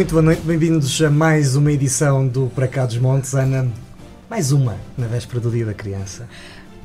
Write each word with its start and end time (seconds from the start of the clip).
Muito 0.00 0.12
boa 0.12 0.22
noite, 0.22 0.40
bem-vindos 0.40 1.02
a 1.02 1.10
mais 1.10 1.56
uma 1.56 1.70
edição 1.70 2.26
do 2.26 2.46
Para 2.54 2.66
Cá 2.66 2.86
dos 2.86 2.96
Montes. 2.96 3.34
Ana, 3.34 3.68
mais 4.30 4.50
uma 4.50 4.74
na 4.96 5.06
véspera 5.06 5.38
do 5.40 5.50
Dia 5.50 5.66
da 5.66 5.74
Criança. 5.74 6.26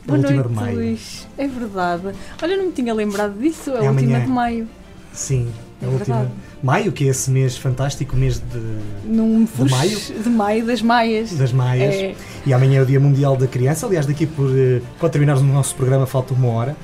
A 0.04 0.08
Boa 0.08 0.18
última 0.20 0.36
noite, 0.44 0.50
de 0.50 0.54
maio. 0.54 0.76
Luís. 0.76 1.28
É 1.38 1.48
verdade. 1.48 2.04
Olha, 2.44 2.52
eu 2.52 2.58
não 2.58 2.66
me 2.66 2.72
tinha 2.74 2.94
lembrado 2.94 3.40
disso. 3.40 3.70
É 3.72 3.80
a 3.80 3.84
É 3.86 3.90
última 3.90 4.20
de 4.20 4.28
maio. 4.28 4.68
Sim, 5.14 5.48
a 5.82 5.86
É 5.86 5.88
última. 5.88 6.16
verdade. 6.18 6.32
Maio, 6.62 6.92
que 6.92 7.06
é 7.06 7.08
esse 7.08 7.32
mês 7.32 7.56
fantástico, 7.56 8.18
mês 8.18 8.38
de, 8.38 9.08
Num 9.08 9.48
fux 9.48 9.72
maio? 9.72 9.98
de 9.98 10.30
maio 10.30 10.66
das 10.66 10.82
maias. 10.82 11.32
das 11.32 11.54
Maias. 11.54 11.96
É, 11.96 12.16
E 12.46 12.54
amanhã 12.54 12.80
é 12.80 12.84
o 12.84 12.86
Dia 12.86 13.00
Mundial 13.00 13.38
da 13.38 13.48
Criança. 13.48 13.86
Aliás, 13.88 14.06
daqui 14.06 14.26
por. 14.26 14.50
eh, 14.54 14.82
Quando 15.00 15.14
terminarmos 15.14 15.42
o 15.42 15.48
nosso 15.48 15.74
programa, 15.76 16.06
falta 16.06 16.34
uma 16.34 16.50
hora 16.50 16.76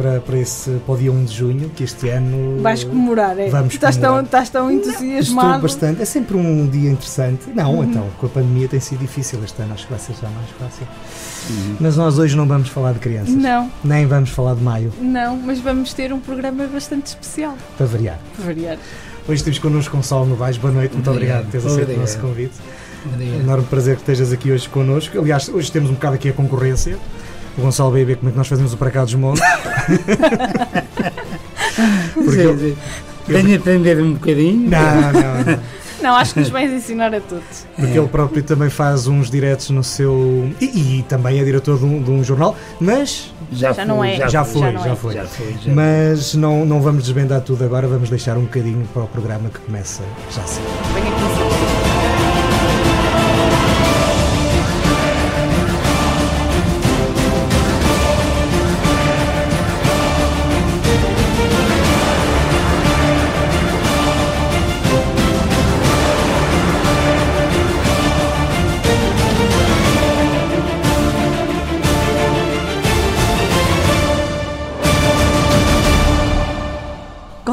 para, 0.00 0.20
para, 0.20 0.38
esse, 0.38 0.70
para 0.86 0.94
o 0.94 0.96
dia 0.96 1.12
1 1.12 1.24
de 1.24 1.34
junho, 1.34 1.68
que 1.70 1.84
este 1.84 2.08
ano. 2.08 2.60
vais 2.62 2.84
comemorar, 2.84 3.38
é? 3.38 3.48
Vamos 3.50 3.74
estás, 3.74 3.96
tão, 3.96 4.02
comemorar. 4.10 4.24
estás 4.24 4.48
tão 4.48 4.70
Estou 4.70 4.92
entusiasmado. 4.92 5.62
bastante. 5.62 6.00
É 6.00 6.04
sempre 6.04 6.36
um 6.36 6.66
dia 6.66 6.90
interessante. 6.90 7.50
Não, 7.54 7.74
Uhum. 7.76 7.84
então, 7.84 8.06
com 8.18 8.26
a 8.26 8.28
pandemia 8.28 8.66
tem 8.68 8.80
sido 8.80 9.00
difícil 9.00 9.40
este 9.44 9.60
ano, 9.60 9.74
acho 9.74 9.84
que 9.86 9.90
vai 9.92 10.00
ser 10.00 10.14
já 10.14 10.28
mais 10.30 10.48
fácil. 10.58 10.86
Mas 11.78 11.96
nós 11.96 12.18
hoje 12.18 12.36
não 12.36 12.46
vamos 12.46 12.68
falar 12.68 12.92
de 12.92 12.98
crianças. 13.00 13.34
Não, 13.34 13.70
Nem 13.84 14.06
vamos 14.06 14.30
falar 14.30 14.54
de 14.54 14.62
maio, 14.62 14.92
não, 15.00 15.36
mas 15.36 15.58
vamos 15.60 15.92
ter 15.92 16.12
um 16.12 16.20
programa 16.20 16.66
bastante 16.66 17.06
especial. 17.06 17.56
para 17.76 17.86
variar. 17.86 18.18
Para 18.36 18.46
variar. 18.46 18.78
Hoje 19.28 19.44
temos 19.44 19.58
connosco 19.58 19.94
Gonçalo 19.96 20.26
Novaes. 20.26 20.56
Boa 20.56 20.72
noite, 20.72 20.94
muito 20.94 21.10
obrigado, 21.10 21.44
Obrigado. 21.44 21.62
por 21.62 21.70
teres 21.70 21.84
aceito 21.84 21.96
o 21.96 22.00
nosso 22.00 22.18
convite. 22.18 22.54
Obrigado. 23.12 23.40
Enorme 23.40 23.64
prazer 23.66 23.96
que 23.96 24.02
estejas 24.02 24.32
aqui 24.32 24.50
hoje 24.50 24.68
connosco. 24.68 25.18
Aliás, 25.18 25.48
hoje 25.48 25.70
temos 25.70 25.90
um 25.90 25.94
bocado 25.94 26.14
aqui 26.16 26.28
a 26.28 26.32
concorrência. 26.32 26.96
O 27.58 27.62
Gonçalo 27.62 27.90
ver 27.90 28.16
como 28.16 28.28
é 28.28 28.32
que 28.32 28.38
nós 28.38 28.48
fazemos 28.48 28.72
o 28.72 28.76
para 28.76 28.90
cá 28.90 29.04
dos 29.04 29.14
montes. 29.14 29.42
Porque 32.14 32.40
eu-. 32.40 32.76
Venho 33.26 33.56
aprender 33.56 34.00
um 34.00 34.14
bocadinho. 34.14 34.68
Não, 34.68 35.00
não, 35.12 35.12
não. 35.12 35.60
Não, 36.02 36.16
acho 36.16 36.32
que 36.32 36.40
nos 36.40 36.48
vais 36.48 36.72
ensinar 36.72 37.14
a 37.14 37.20
todos. 37.20 37.66
Porque 37.76 37.98
ele 37.98 38.08
próprio 38.08 38.42
também 38.42 38.70
faz 38.70 39.06
uns 39.06 39.30
diretos 39.30 39.70
no 39.70 39.84
seu. 39.84 40.50
E, 40.60 40.98
e 40.98 41.02
também 41.02 41.38
é 41.38 41.44
diretor 41.44 41.78
de 41.78 41.84
um, 41.84 42.02
de 42.02 42.10
um 42.10 42.24
jornal, 42.24 42.56
mas. 42.80 43.32
Já, 43.52 43.72
Já 43.72 43.84
não 43.84 44.02
é. 44.02 44.16
Já, 44.16 44.28
Já 44.28 44.44
foi. 44.44 44.62
foi, 44.62 44.72
não 44.72 44.82
já 44.82 44.90
é. 44.90 44.96
foi. 44.96 45.14
Já 45.14 45.24
foi. 45.24 45.54
Já 45.60 45.72
Mas 45.74 46.34
não, 46.34 46.64
não 46.64 46.80
vamos 46.80 47.04
desvendar 47.04 47.40
tudo 47.42 47.64
agora, 47.64 47.86
vamos 47.86 48.08
deixar 48.08 48.36
um 48.38 48.42
bocadinho 48.42 48.86
para 48.92 49.02
o 49.02 49.06
programa 49.08 49.48
que 49.50 49.58
começa 49.60 50.02
já 50.30 50.42
cedo. 50.44 50.66
Venha 50.94 51.10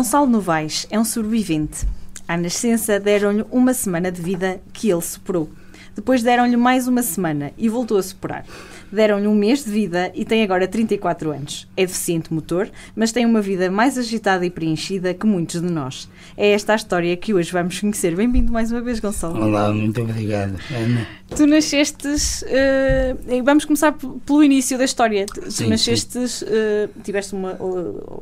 Gonçalo 0.08 0.26
Novaes 0.26 0.88
é 0.90 0.98
um 0.98 1.04
sobrevivente. 1.04 1.86
À 2.26 2.38
nascença 2.38 2.98
deram-lhe 2.98 3.44
uma 3.52 3.74
semana 3.74 4.10
de 4.10 4.22
vida 4.22 4.62
que 4.72 4.90
ele 4.90 5.02
superou. 5.02 5.50
Depois 5.94 6.24
deram-lhe 6.24 6.56
mais 6.56 6.88
uma 6.88 7.04
semana 7.04 7.52
e 7.58 7.68
voltou 7.68 7.98
a 7.98 8.02
superar. 8.02 8.46
Deram-lhe 8.92 9.28
um 9.28 9.36
mês 9.36 9.64
de 9.66 9.72
vida 9.72 10.12
e 10.16 10.24
tem 10.24 10.44
agora 10.44 10.68
34 10.68 11.32
anos. 11.32 11.68
É 11.76 11.86
deficiente 11.86 12.34
motor, 12.34 12.70
mas 12.96 13.12
tem 13.12 13.26
uma 13.26 13.42
vida 13.42 13.70
mais 13.70 13.98
agitada 13.98 14.46
e 14.46 14.50
preenchida 14.50 15.14
que 15.14 15.26
muitos 15.26 15.62
de 15.62 15.70
nós. 15.70 16.10
É 16.36 16.52
esta 16.52 16.74
a 16.74 16.76
história 16.76 17.16
que 17.18 17.34
hoje 17.34 17.52
vamos 17.52 17.80
conhecer. 17.80 18.16
Bem-vindo 18.16 18.52
mais 18.52 18.72
uma 18.72 18.82
vez, 18.82 19.00
Gonçalo. 19.00 19.42
Olá, 19.44 19.74
muito 19.74 20.02
obrigado. 20.02 20.58
Ana. 20.72 21.08
Tu 21.36 21.46
nascestes. 21.46 22.44
eh, 22.48 23.16
vamos 23.44 23.66
começar 23.66 23.92
pelo 24.26 24.44
início 24.44 24.78
da 24.78 24.86
história. 24.86 25.26
Tu, 25.26 25.52
Sim, 25.52 25.68
nascestes. 25.68 26.44
eh, 26.48 26.88
tiveste 27.04 27.34
uma, 27.36 27.54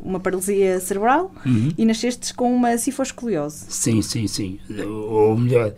uma 0.03 0.19
paralisia 0.19 0.79
cerebral 0.79 1.31
Uhum. 1.45 1.71
e 1.77 1.85
nascestes 1.85 2.31
com 2.31 2.51
uma 2.55 2.77
cifoscoliose. 2.77 3.65
Sim, 3.69 4.01
sim, 4.01 4.25
sim. 4.27 4.59
Ou 4.87 5.37
melhor, 5.37 5.73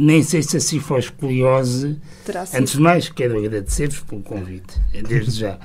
nem 0.00 0.22
sei 0.22 0.42
se 0.44 0.56
assim 0.56 0.78
for 0.78 1.00
escoliose. 1.00 1.98
Terá 2.24 2.46
sido. 2.46 2.60
Antes 2.60 2.74
de 2.74 2.80
mais, 2.80 3.08
quero 3.08 3.36
agradecer-vos 3.36 3.98
pelo 4.00 4.22
convite. 4.22 4.80
Desde 5.08 5.40
já. 5.40 5.58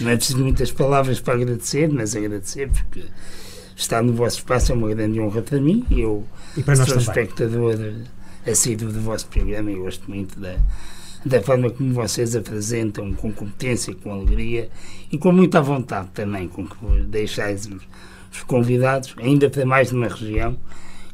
Não 0.00 0.10
é 0.10 0.16
preciso 0.16 0.38
muitas 0.38 0.70
palavras 0.70 1.18
para 1.18 1.34
agradecer, 1.34 1.88
mas 1.88 2.14
agradecer 2.14 2.70
porque 2.70 3.02
estar 3.76 4.00
no 4.00 4.12
vosso 4.12 4.36
espaço 4.38 4.70
é 4.70 4.76
uma 4.76 4.88
grande 4.90 5.20
honra 5.20 5.42
para 5.42 5.60
mim. 5.60 5.84
e 5.90 6.00
Eu 6.02 6.24
E 6.56 6.62
para 6.62 6.76
nós 6.76 6.88
sou 6.88 6.98
também. 6.98 7.08
espectador 7.24 7.76
assíduo 8.46 8.92
do 8.92 9.00
vosso 9.00 9.26
programa 9.26 9.72
e 9.72 9.74
gosto 9.74 10.08
muito 10.08 10.38
da, 10.38 10.56
da 11.26 11.42
forma 11.42 11.68
como 11.68 11.92
vocês 11.92 12.36
apresentam, 12.36 13.12
com 13.12 13.32
competência, 13.32 13.92
com 13.92 14.12
alegria 14.12 14.70
e 15.10 15.18
com 15.18 15.32
muita 15.32 15.60
vontade 15.60 16.10
também, 16.14 16.46
com 16.46 16.64
que 16.64 16.76
deixais 17.08 17.66
os, 17.66 17.82
os 18.32 18.42
convidados, 18.44 19.16
ainda 19.18 19.50
para 19.50 19.66
mais 19.66 19.90
numa 19.90 20.06
região 20.06 20.56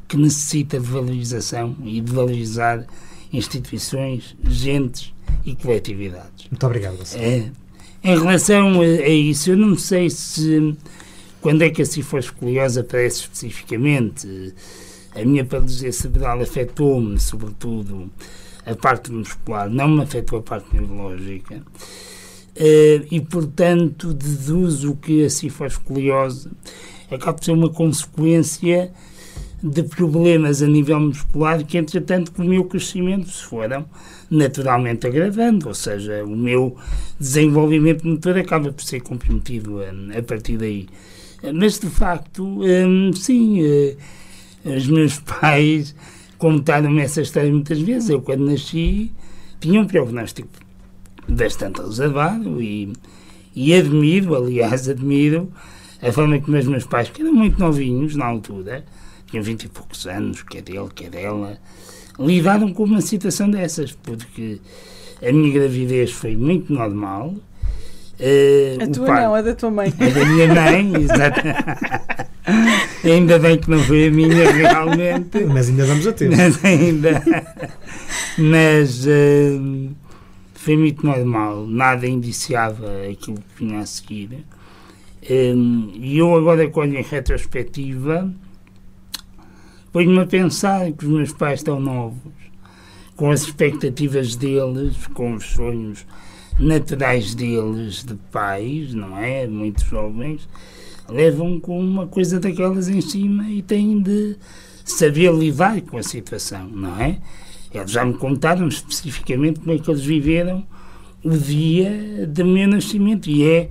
que 0.09 0.17
necessita 0.17 0.79
de 0.79 0.87
valorização 0.87 1.77
e 1.85 2.01
de 2.01 2.13
valorizar 2.13 2.87
instituições, 3.33 4.37
gentes 4.45 5.13
e 5.45 5.55
coletividades. 5.55 6.49
Muito 6.51 6.67
obrigado. 6.67 6.99
É, 7.15 7.51
em 8.03 8.19
relação 8.19 8.81
a, 8.81 8.85
a 8.85 9.09
isso, 9.09 9.51
eu 9.51 9.57
não 9.57 9.77
sei 9.77 10.09
se 10.11 10.77
quando 11.41 11.63
é 11.63 11.71
que 11.71 11.83
a 11.83 11.87
cifoscoliose 11.87 12.81
aparece 12.81 13.21
especificamente. 13.21 14.55
A 15.15 15.25
minha 15.25 15.45
paralisia 15.45 15.93
cerebral 15.93 16.41
afetou-me, 16.41 17.19
sobretudo, 17.19 18.11
a 18.67 18.75
parte 18.75 19.11
muscular, 19.11 19.71
não 19.71 19.89
me 19.89 20.03
afetou 20.03 20.41
a 20.41 20.43
parte 20.43 20.75
neurológica. 20.75 21.63
Eh, 22.55 23.07
e, 23.11 23.21
portanto, 23.21 24.13
deduzo 24.13 24.97
que 24.97 25.25
a 25.25 25.31
cifoscoliose 25.31 26.51
acaba 27.11 27.35
por 27.35 27.45
ser 27.45 27.53
uma 27.53 27.71
consequência 27.71 28.93
de 29.63 29.83
problemas 29.83 30.63
a 30.63 30.67
nível 30.67 31.01
muscular 31.01 31.65
que, 31.65 31.79
entretanto, 31.79 32.33
com 32.33 32.43
o 32.43 32.47
meu 32.47 32.65
crescimento 32.65 33.29
se 33.31 33.43
foram 33.45 33.87
naturalmente 34.31 35.07
agravando, 35.07 35.69
ou 35.69 35.75
seja, 35.75 36.25
o 36.25 36.37
meu 36.37 36.77
desenvolvimento 37.19 38.07
motor 38.07 38.37
acaba 38.37 38.73
por 38.73 38.83
ser 38.83 39.01
comprometido 39.01 39.81
a, 39.81 40.19
a 40.19 40.23
partir 40.23 40.57
daí. 40.59 40.87
Mas, 41.55 41.79
de 41.79 41.89
facto, 41.89 42.45
hum, 42.45 43.13
sim, 43.15 43.63
eh, 43.63 43.97
os 44.65 44.87
meus 44.89 45.19
pais 45.41 45.95
contaram-me 46.39 47.01
essa 47.01 47.23
história 47.23 47.51
muitas 47.51 47.81
vezes. 47.81 48.11
Eu, 48.11 48.21
quando 48.21 48.45
nasci, 48.45 49.13
tinha 49.61 49.81
um 49.81 49.87
prognóstico 49.87 50.49
bastante 51.29 51.81
reservado 51.81 52.61
e, 52.61 52.93
e 53.55 53.75
admiro, 53.75 54.35
aliás, 54.35 54.89
admiro 54.91 55.51
a 56.03 56.13
forma 56.13 56.39
como 56.41 56.57
os 56.57 56.67
meus 56.67 56.85
pais, 56.85 57.09
que 57.09 57.23
eram 57.23 57.33
muito 57.33 57.59
novinhos 57.59 58.17
na 58.17 58.27
altura, 58.27 58.85
tinham 59.31 59.43
vinte 59.45 59.65
e 59.65 59.69
poucos 59.69 60.07
anos, 60.07 60.43
quer 60.43 60.63
dele, 60.63 60.89
quer 60.95 61.11
dela, 61.11 61.59
lidaram 62.19 62.73
com 62.73 62.85
uma 62.85 63.01
situação 63.01 63.51
dessas, 63.51 63.93
porque 63.93 64.59
a 65.27 65.33
minha 65.33 65.53
gravidez 65.53 66.13
foi 66.13 66.37
muito 66.37 66.73
normal. 66.73 67.35
eh, 68.19 68.77
A 68.81 68.87
tua 68.87 69.07
pai- 69.07 69.23
não, 69.25 69.35
a 69.35 69.43
da 69.43 69.55
tua 69.55 69.71
mãe. 69.71 69.89
a 69.99 70.09
da 70.09 70.25
minha 70.25 70.49
mãe, 70.55 70.93
exato. 71.03 71.41
ainda 73.05 73.39
bem 73.39 73.59
que 73.59 73.69
não 73.71 73.79
foi 73.81 74.07
a 74.09 74.11
minha 74.11 74.51
realmente. 74.53 75.45
Mas 75.45 75.69
ainda 75.69 75.85
vamos 75.87 76.07
a 76.07 76.13
tempo. 76.13 76.37
Mas 76.37 76.65
ainda. 76.65 77.23
Mas 78.39 79.07
hum, 79.07 79.91
foi 80.55 80.77
muito 80.77 81.05
normal, 81.05 81.67
nada 81.67 82.07
indiciava 82.07 82.87
aquilo 83.11 83.39
que 83.39 83.65
vinha 83.65 83.81
a 83.81 83.87
seguir. 83.87 84.45
Hum, 85.29 85.91
E 85.95 86.19
eu 86.19 86.35
agora, 86.37 86.69
quando 86.71 86.95
em 86.95 87.03
retrospectiva, 87.03 88.31
ponho-me 89.97 90.21
a 90.21 90.27
pensar 90.27 90.93
que 90.93 91.07
os 91.07 91.11
meus 91.11 91.33
pais 91.33 91.61
estão 91.61 91.81
novos, 91.81 92.35
com 93.17 93.31
as 93.31 93.45
expectativas 93.45 94.37
deles, 94.37 95.07
com 95.15 95.33
os 95.33 95.47
sonhos 95.47 96.07
naturais 96.59 97.35
deles 97.35 98.05
de 98.05 98.15
pais, 98.31 98.93
não 98.93 99.17
é? 99.17 99.47
Muitos 99.47 99.85
jovens 99.85 100.47
levam 101.09 101.59
com 101.59 101.81
uma 101.81 102.07
coisa 102.07 102.39
daquelas 102.39 102.91
em 102.91 103.01
cima 103.01 103.49
e 103.49 103.63
têm 103.63 104.03
de 104.03 104.37
saber 104.85 105.33
lidar 105.33 105.81
com 105.81 105.97
a 105.97 106.03
situação, 106.03 106.69
não 106.69 107.01
é? 107.01 107.17
Eles 107.73 107.91
já 107.91 108.05
me 108.05 108.19
contaram 108.19 108.69
especificamente 108.69 109.61
como 109.61 109.73
é 109.73 109.79
que 109.79 109.91
eles 109.91 110.05
viveram 110.05 110.63
o 111.25 111.31
dia 111.31 112.27
do 112.27 112.45
meu 112.45 112.69
nascimento 112.69 113.31
e 113.31 113.49
é 113.49 113.71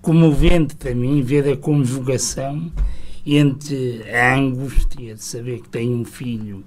comovente 0.00 0.76
para 0.76 0.94
mim 0.94 1.20
ver 1.22 1.48
a 1.48 1.56
conjugação 1.56 2.70
entre 3.26 4.02
a 4.10 4.34
angústia 4.34 5.14
de 5.14 5.22
saber 5.22 5.60
que 5.60 5.68
tenho 5.68 5.98
um 5.98 6.04
filho 6.04 6.64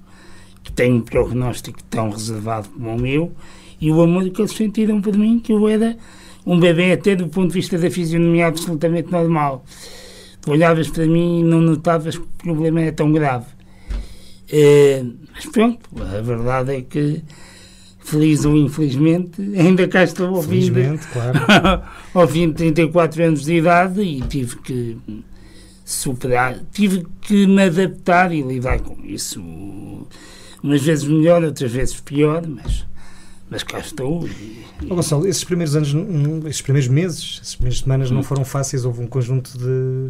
que 0.63 0.71
tem 0.71 0.93
um 0.93 1.01
prognóstico 1.01 1.83
tão 1.83 2.09
reservado 2.09 2.69
como 2.69 2.95
o 2.95 2.99
meu 2.99 3.33
e 3.81 3.91
o 3.91 4.01
amor 4.01 4.29
que 4.29 4.41
eles 4.41 4.53
sentiram 4.53 5.01
por 5.01 5.17
mim, 5.17 5.39
que 5.39 5.51
eu 5.51 5.67
era 5.67 5.97
um 6.45 6.59
bebê 6.59 6.93
até 6.93 7.15
do 7.15 7.27
ponto 7.27 7.49
de 7.49 7.53
vista 7.55 7.77
da 7.77 7.89
fisionomia 7.91 8.47
absolutamente 8.47 9.11
normal. 9.11 9.65
Tu 10.41 10.51
olhavas 10.51 10.89
para 10.89 11.05
mim 11.05 11.41
e 11.41 11.43
não 11.43 11.61
notavas 11.61 12.17
que 12.17 12.23
o 12.23 12.43
problema 12.43 12.81
era 12.81 12.91
tão 12.93 13.11
grave. 13.11 13.45
É, 14.49 15.03
mas 15.33 15.45
pronto, 15.47 15.79
a 15.99 16.21
verdade 16.21 16.75
é 16.75 16.81
que, 16.81 17.23
feliz 17.99 18.45
ou 18.45 18.55
infelizmente, 18.55 19.41
ainda 19.57 19.87
cá 19.87 20.03
estou 20.03 20.35
ao 20.35 20.43
fim, 20.43 20.71
de, 20.71 20.97
claro. 21.11 21.83
ao 22.13 22.27
fim 22.27 22.49
de 22.49 22.55
34 22.55 23.23
anos 23.23 23.43
de 23.43 23.55
idade 23.55 24.01
e 24.01 24.21
tive 24.21 24.57
que 24.57 24.97
superar, 25.93 26.59
tive 26.71 27.05
que 27.21 27.47
me 27.47 27.63
adaptar 27.63 28.31
e 28.31 28.41
lidar 28.41 28.79
com 28.79 29.03
isso. 29.03 29.41
Umas 30.61 30.81
vezes 30.81 31.05
melhor, 31.05 31.43
outras 31.43 31.71
vezes 31.71 31.99
pior, 31.99 32.45
mas 32.47 32.85
mas 33.53 33.61
cá 33.61 33.77
estou. 33.77 34.27
E, 34.27 34.65
oh, 34.89 34.95
Gonçalo, 34.95 35.27
esses 35.27 35.43
primeiros 35.43 35.75
anos, 35.75 35.93
esses 36.47 36.61
primeiros 36.61 36.89
meses, 36.89 37.39
essas 37.39 37.55
primeiras 37.55 37.79
semanas 37.81 38.09
hum. 38.09 38.15
não 38.15 38.23
foram 38.23 38.43
fáceis, 38.43 38.83
houve 38.83 39.01
um 39.01 39.07
conjunto 39.07 39.55
de 39.59 40.09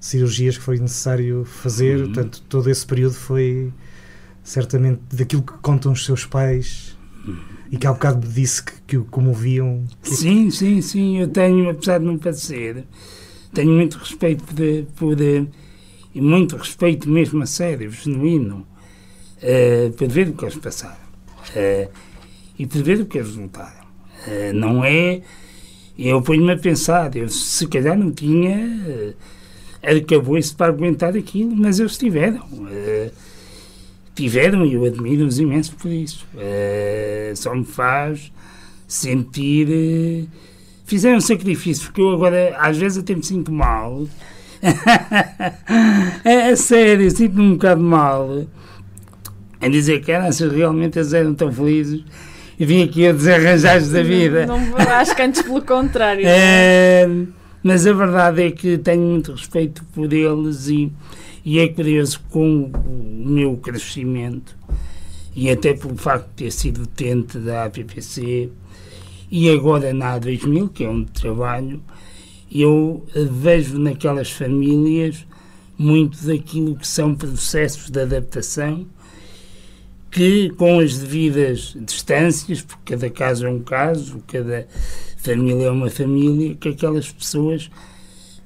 cirurgias 0.00 0.56
que 0.56 0.64
foi 0.64 0.78
necessário 0.78 1.44
fazer, 1.44 2.00
hum. 2.00 2.04
portanto, 2.06 2.42
todo 2.48 2.70
esse 2.70 2.86
período 2.86 3.14
foi 3.14 3.70
certamente 4.42 5.00
daquilo 5.12 5.42
que 5.42 5.52
contam 5.58 5.92
os 5.92 6.06
seus 6.06 6.24
pais 6.24 6.96
hum. 7.26 7.36
e 7.70 7.76
que 7.76 7.86
há 7.86 7.92
bocado 7.92 8.26
me 8.26 8.32
disse 8.32 8.62
que, 8.62 8.72
que 8.86 8.96
o 8.96 9.04
comoviam. 9.04 9.84
Que... 10.02 10.14
Sim, 10.14 10.50
sim, 10.50 10.80
sim, 10.80 11.18
eu 11.18 11.28
tenho, 11.28 11.68
apesar 11.68 11.98
de 11.98 12.06
não 12.06 12.16
parecer, 12.16 12.86
tenho 13.54 13.72
muito 13.72 13.96
respeito 13.96 14.44
por, 14.44 14.56
por 14.96 15.16
e 16.14 16.20
muito 16.20 16.56
respeito 16.56 17.08
mesmo 17.08 17.42
a 17.42 17.46
sério, 17.46 17.90
genuíno, 17.90 18.66
uh, 19.38 19.92
por 19.92 20.08
ver 20.08 20.28
o 20.28 20.32
que 20.34 20.44
eles 20.44 20.56
passaram. 20.56 21.04
Uh, 21.50 21.90
e 22.58 22.66
ver 22.66 23.00
o 23.00 23.06
que 23.06 23.18
é 23.18 23.22
resultado. 23.22 23.84
Uh, 24.26 24.52
não 24.54 24.84
é. 24.84 25.22
Eu 25.98 26.22
ponho-me 26.22 26.52
a 26.52 26.58
pensar, 26.58 27.14
eu 27.16 27.28
se 27.28 27.66
calhar 27.66 27.98
não 27.98 28.12
tinha 28.12 28.56
uh, 28.56 29.14
arcabouço 29.82 30.56
para 30.56 30.72
aguentar 30.72 31.16
aquilo, 31.16 31.54
mas 31.56 31.80
eles 31.80 31.98
tiveram. 31.98 32.44
Uh, 32.44 33.10
tiveram 34.14 34.64
e 34.64 34.74
eu 34.74 34.84
admiro-os 34.84 35.38
imenso 35.38 35.74
por 35.76 35.90
isso. 35.90 36.26
Uh, 36.34 37.34
só 37.36 37.54
me 37.54 37.64
faz 37.64 38.32
sentir. 38.86 40.28
Fizeram 40.84 41.16
um 41.16 41.20
sacrifício, 41.20 41.86
porque 41.86 42.00
eu 42.00 42.10
agora 42.12 42.56
às 42.58 42.76
vezes 42.76 42.98
até 42.98 43.14
me 43.14 43.22
sinto 43.22 43.50
mal. 43.50 44.06
é, 46.24 46.50
é 46.50 46.56
sério, 46.56 47.10
sinto-me 47.10 47.42
um 47.42 47.52
bocado 47.52 47.82
mal 47.82 48.46
em 49.60 49.70
dizer 49.70 50.02
que 50.02 50.12
essas 50.12 50.52
realmente 50.52 50.98
eles 50.98 51.12
eram 51.12 51.34
tão 51.34 51.50
felizes 51.50 52.04
e 52.58 52.64
vim 52.64 52.82
aqui 52.82 53.06
a 53.06 53.12
desarranjar-lhes 53.12 53.90
da 53.90 54.02
vida. 54.02 54.46
Não, 54.46 54.60
não, 54.60 54.78
acho 54.78 55.16
que 55.16 55.22
antes 55.22 55.42
pelo 55.42 55.62
contrário. 55.62 56.24
É, 56.28 57.08
mas 57.62 57.86
a 57.86 57.92
verdade 57.92 58.42
é 58.42 58.50
que 58.50 58.76
tenho 58.76 59.02
muito 59.02 59.32
respeito 59.32 59.82
por 59.94 60.12
eles 60.12 60.68
e, 60.68 60.92
e 61.44 61.58
é 61.58 61.68
curioso 61.68 62.20
com 62.30 62.70
o 62.74 63.24
meu 63.26 63.56
crescimento 63.56 64.54
e 65.34 65.50
até 65.50 65.72
pelo 65.72 65.96
facto 65.96 66.28
de 66.28 66.44
ter 66.44 66.50
sido 66.50 66.82
utente 66.82 67.38
da 67.38 67.64
APPC 67.64 68.50
e 69.30 69.50
agora 69.50 69.92
na 69.92 70.18
A2000, 70.18 70.70
que 70.72 70.84
é 70.84 70.88
onde 70.88 71.10
trabalho, 71.10 71.82
eu 72.50 73.04
vejo 73.30 73.78
naquelas 73.78 74.30
famílias 74.30 75.26
muito 75.76 76.24
daquilo 76.24 76.76
que 76.76 76.86
são 76.86 77.14
processos 77.14 77.90
de 77.90 78.00
adaptação 78.00 78.86
que, 80.14 80.50
com 80.50 80.78
as 80.78 80.96
devidas 80.96 81.76
distâncias, 81.80 82.62
porque 82.62 82.94
cada 82.94 83.10
caso 83.10 83.46
é 83.46 83.50
um 83.50 83.58
caso, 83.58 84.22
cada 84.28 84.68
família 85.16 85.64
é 85.64 85.70
uma 85.70 85.90
família, 85.90 86.54
que 86.54 86.68
aquelas 86.68 87.10
pessoas 87.10 87.68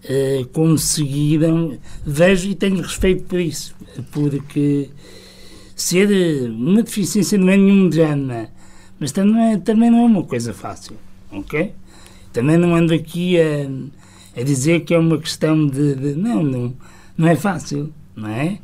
uh, 0.04 0.46
conseguiram. 0.48 1.78
Vejo 2.06 2.48
e 2.48 2.54
tenho 2.54 2.80
respeito 2.80 3.24
por 3.24 3.38
isso, 3.38 3.74
porque 4.10 4.88
ser 5.76 6.10
eh, 6.10 6.48
uma 6.48 6.82
deficiência 6.82 7.36
não 7.36 7.50
é 7.50 7.56
nenhum 7.56 7.90
drama, 7.90 8.48
mas 8.98 9.12
também, 9.12 9.52
é, 9.52 9.56
também 9.58 9.90
não 9.90 10.00
é 10.00 10.04
uma 10.06 10.24
coisa 10.24 10.52
fácil, 10.52 10.96
ok? 11.30 11.72
Também 12.32 12.56
não 12.56 12.74
ando 12.74 12.92
aqui 12.92 13.36
a, 13.40 14.40
a 14.40 14.42
dizer 14.42 14.80
que 14.80 14.94
é 14.94 14.98
uma 14.98 15.18
questão 15.18 15.66
de, 15.66 15.94
de 15.94 16.14
não, 16.14 16.42
não, 16.42 16.74
não 17.16 17.28
é 17.28 17.36
fácil, 17.36 17.92
não 18.14 18.28
é? 18.28 18.58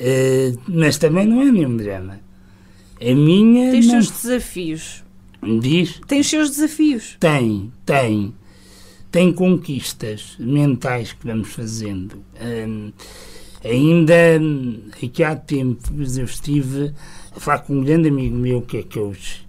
Uh, 0.00 0.58
mas 0.66 0.96
também 0.96 1.26
não 1.26 1.42
é 1.42 1.50
nenhum 1.50 1.76
drama. 1.76 2.20
A 3.00 3.14
minha. 3.14 3.70
Tem 3.70 3.80
os 3.80 3.86
seus 3.86 4.10
desafios. 4.10 5.04
Diz? 5.60 6.00
Tem 6.06 6.20
os 6.20 6.28
seus 6.28 6.50
desafios. 6.50 7.16
Tem, 7.20 7.70
tem. 7.84 8.34
Tem 9.10 9.32
conquistas 9.32 10.36
mentais 10.38 11.12
que 11.12 11.26
vamos 11.26 11.48
fazendo. 11.52 12.22
Um, 12.40 12.92
ainda 13.64 14.14
aqui 15.02 15.22
há 15.22 15.34
tempos 15.34 16.16
eu 16.16 16.24
estive 16.24 16.94
a 17.34 17.40
falar 17.40 17.58
com 17.60 17.74
um 17.74 17.84
grande 17.84 18.08
amigo 18.08 18.36
meu 18.36 18.62
que 18.62 18.78
é 18.78 18.82
coach 18.82 19.46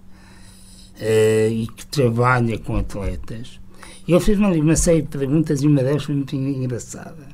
uh, 1.02 1.52
e 1.52 1.66
que 1.76 1.84
trabalha 1.86 2.56
com 2.58 2.76
atletas. 2.76 3.60
Ele 4.06 4.20
fez-me 4.20 4.60
uma 4.60 4.76
série 4.76 5.02
de 5.02 5.08
perguntas 5.08 5.62
e 5.62 5.66
uma 5.66 5.82
delas 5.82 6.04
foi 6.04 6.14
muito 6.14 6.34
engraçada 6.34 7.32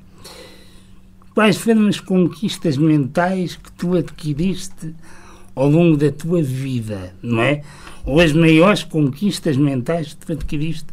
quais 1.38 1.56
foram 1.56 1.86
as 1.86 2.00
conquistas 2.00 2.76
mentais 2.76 3.54
que 3.54 3.70
tu 3.70 3.94
adquiriste 3.94 4.92
ao 5.54 5.70
longo 5.70 5.96
da 5.96 6.10
tua 6.10 6.42
vida, 6.42 7.14
não 7.22 7.40
é? 7.40 7.62
Ou 8.04 8.18
as 8.18 8.32
maiores 8.32 8.82
conquistas 8.82 9.56
mentais 9.56 10.14
que 10.14 10.26
tu 10.26 10.32
adquiriste 10.32 10.88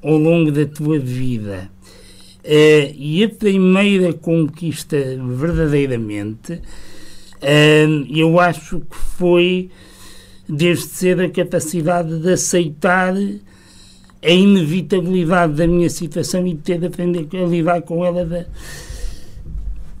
ao 0.00 0.16
longo 0.16 0.52
da 0.52 0.64
tua 0.66 1.00
vida. 1.00 1.68
Uh, 2.44 2.94
e 2.96 3.24
a 3.24 3.28
primeira 3.28 4.12
conquista, 4.12 4.96
verdadeiramente, 5.36 6.52
uh, 6.52 8.06
eu 8.08 8.38
acho 8.38 8.82
que 8.88 8.96
foi, 8.96 9.68
desde 10.54 10.84
ser 10.84 11.18
a 11.18 11.30
capacidade 11.30 12.18
de 12.18 12.32
aceitar 12.32 13.14
a 14.22 14.30
inevitabilidade 14.30 15.54
da 15.54 15.66
minha 15.66 15.88
situação 15.88 16.46
e 16.46 16.52
de 16.52 16.60
ter 16.60 16.78
de 16.78 16.86
aprender 16.86 17.26
a 17.32 17.46
lidar 17.46 17.80
com 17.80 18.04
ela 18.04 18.24
da, 18.24 18.44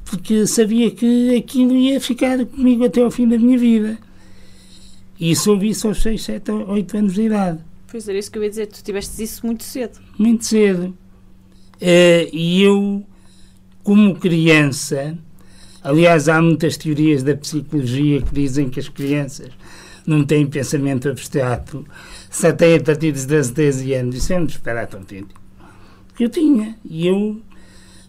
porque 0.04 0.46
sabia 0.46 0.90
que 0.90 1.34
aquilo 1.34 1.74
ia 1.74 1.98
ficar 1.98 2.44
comigo 2.44 2.84
até 2.84 3.00
ao 3.00 3.10
fim 3.10 3.26
da 3.26 3.38
minha 3.38 3.56
vida. 3.56 3.98
E 5.18 5.34
soube 5.34 5.70
isso 5.70 5.88
aos 5.88 6.02
6, 6.02 6.22
7, 6.22 6.50
8 6.50 6.96
anos 6.98 7.14
de 7.14 7.22
idade. 7.22 7.60
Pois 7.90 8.06
era 8.06 8.18
isso 8.18 8.30
que 8.30 8.36
eu 8.36 8.42
ia 8.42 8.50
dizer, 8.50 8.66
tu 8.66 8.82
tiveste 8.82 9.22
isso 9.22 9.46
muito 9.46 9.64
cedo. 9.64 9.98
Muito 10.18 10.44
cedo. 10.44 10.94
Uh, 11.80 12.28
e 12.30 12.62
eu, 12.62 13.02
como 13.82 14.16
criança, 14.16 15.16
aliás, 15.82 16.28
há 16.28 16.42
muitas 16.42 16.76
teorias 16.76 17.22
da 17.22 17.34
psicologia 17.34 18.20
que 18.20 18.34
dizem 18.34 18.68
que 18.68 18.80
as 18.80 18.88
crianças 18.88 19.48
não 20.06 20.24
têm 20.24 20.46
pensamento 20.46 21.08
abstrato, 21.08 21.86
só 22.30 22.52
têm 22.52 22.76
a 22.76 22.80
partir 22.80 23.12
dos 23.12 23.26
12, 23.26 23.52
13 23.52 23.94
anos. 23.94 24.16
Isso 24.16 24.32
é 24.32 24.38
um 24.38 24.46
disparate 24.46 24.96
autêntico. 24.96 25.40
Eu 26.18 26.28
tinha. 26.28 26.76
E 26.84 27.06
eu 27.06 27.40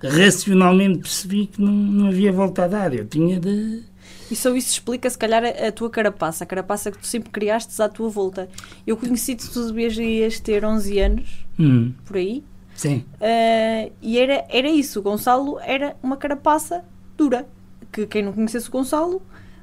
racionalmente 0.01 0.99
percebi 0.99 1.47
que 1.47 1.61
não, 1.61 1.71
não 1.71 2.07
havia 2.07 2.31
volta 2.31 2.65
a 2.65 2.67
dar. 2.67 2.93
Eu 2.93 3.05
tinha 3.05 3.39
de. 3.39 3.83
E 4.29 4.35
só 4.35 4.55
isso 4.55 4.71
explica, 4.71 5.09
se 5.09 5.17
calhar, 5.17 5.43
a, 5.43 5.67
a 5.67 5.71
tua 5.71 5.89
carapaça, 5.89 6.43
a 6.43 6.47
carapaça 6.47 6.91
que 6.91 6.97
tu 6.97 7.07
sempre 7.07 7.29
criaste 7.29 7.79
à 7.81 7.87
tua 7.87 8.09
volta. 8.09 8.49
Eu 8.85 8.97
conheci-te, 8.97 9.49
tu 9.49 9.71
devias 9.71 10.39
ter 10.39 10.65
11 10.65 10.99
anos, 10.99 11.45
hum. 11.59 11.93
por 12.05 12.17
aí. 12.17 12.43
Sim. 12.75 13.05
Uh, 13.15 13.91
e 14.01 14.17
era, 14.17 14.45
era 14.49 14.67
isso, 14.67 14.99
o 14.99 15.01
Gonçalo 15.03 15.59
era 15.59 15.95
uma 16.01 16.17
carapaça 16.17 16.83
dura. 17.15 17.47
Que 17.91 18.07
quem 18.07 18.23
não 18.23 18.33
conhecesse 18.33 18.67
o 18.69 18.71
Gonçalo, 18.71 19.21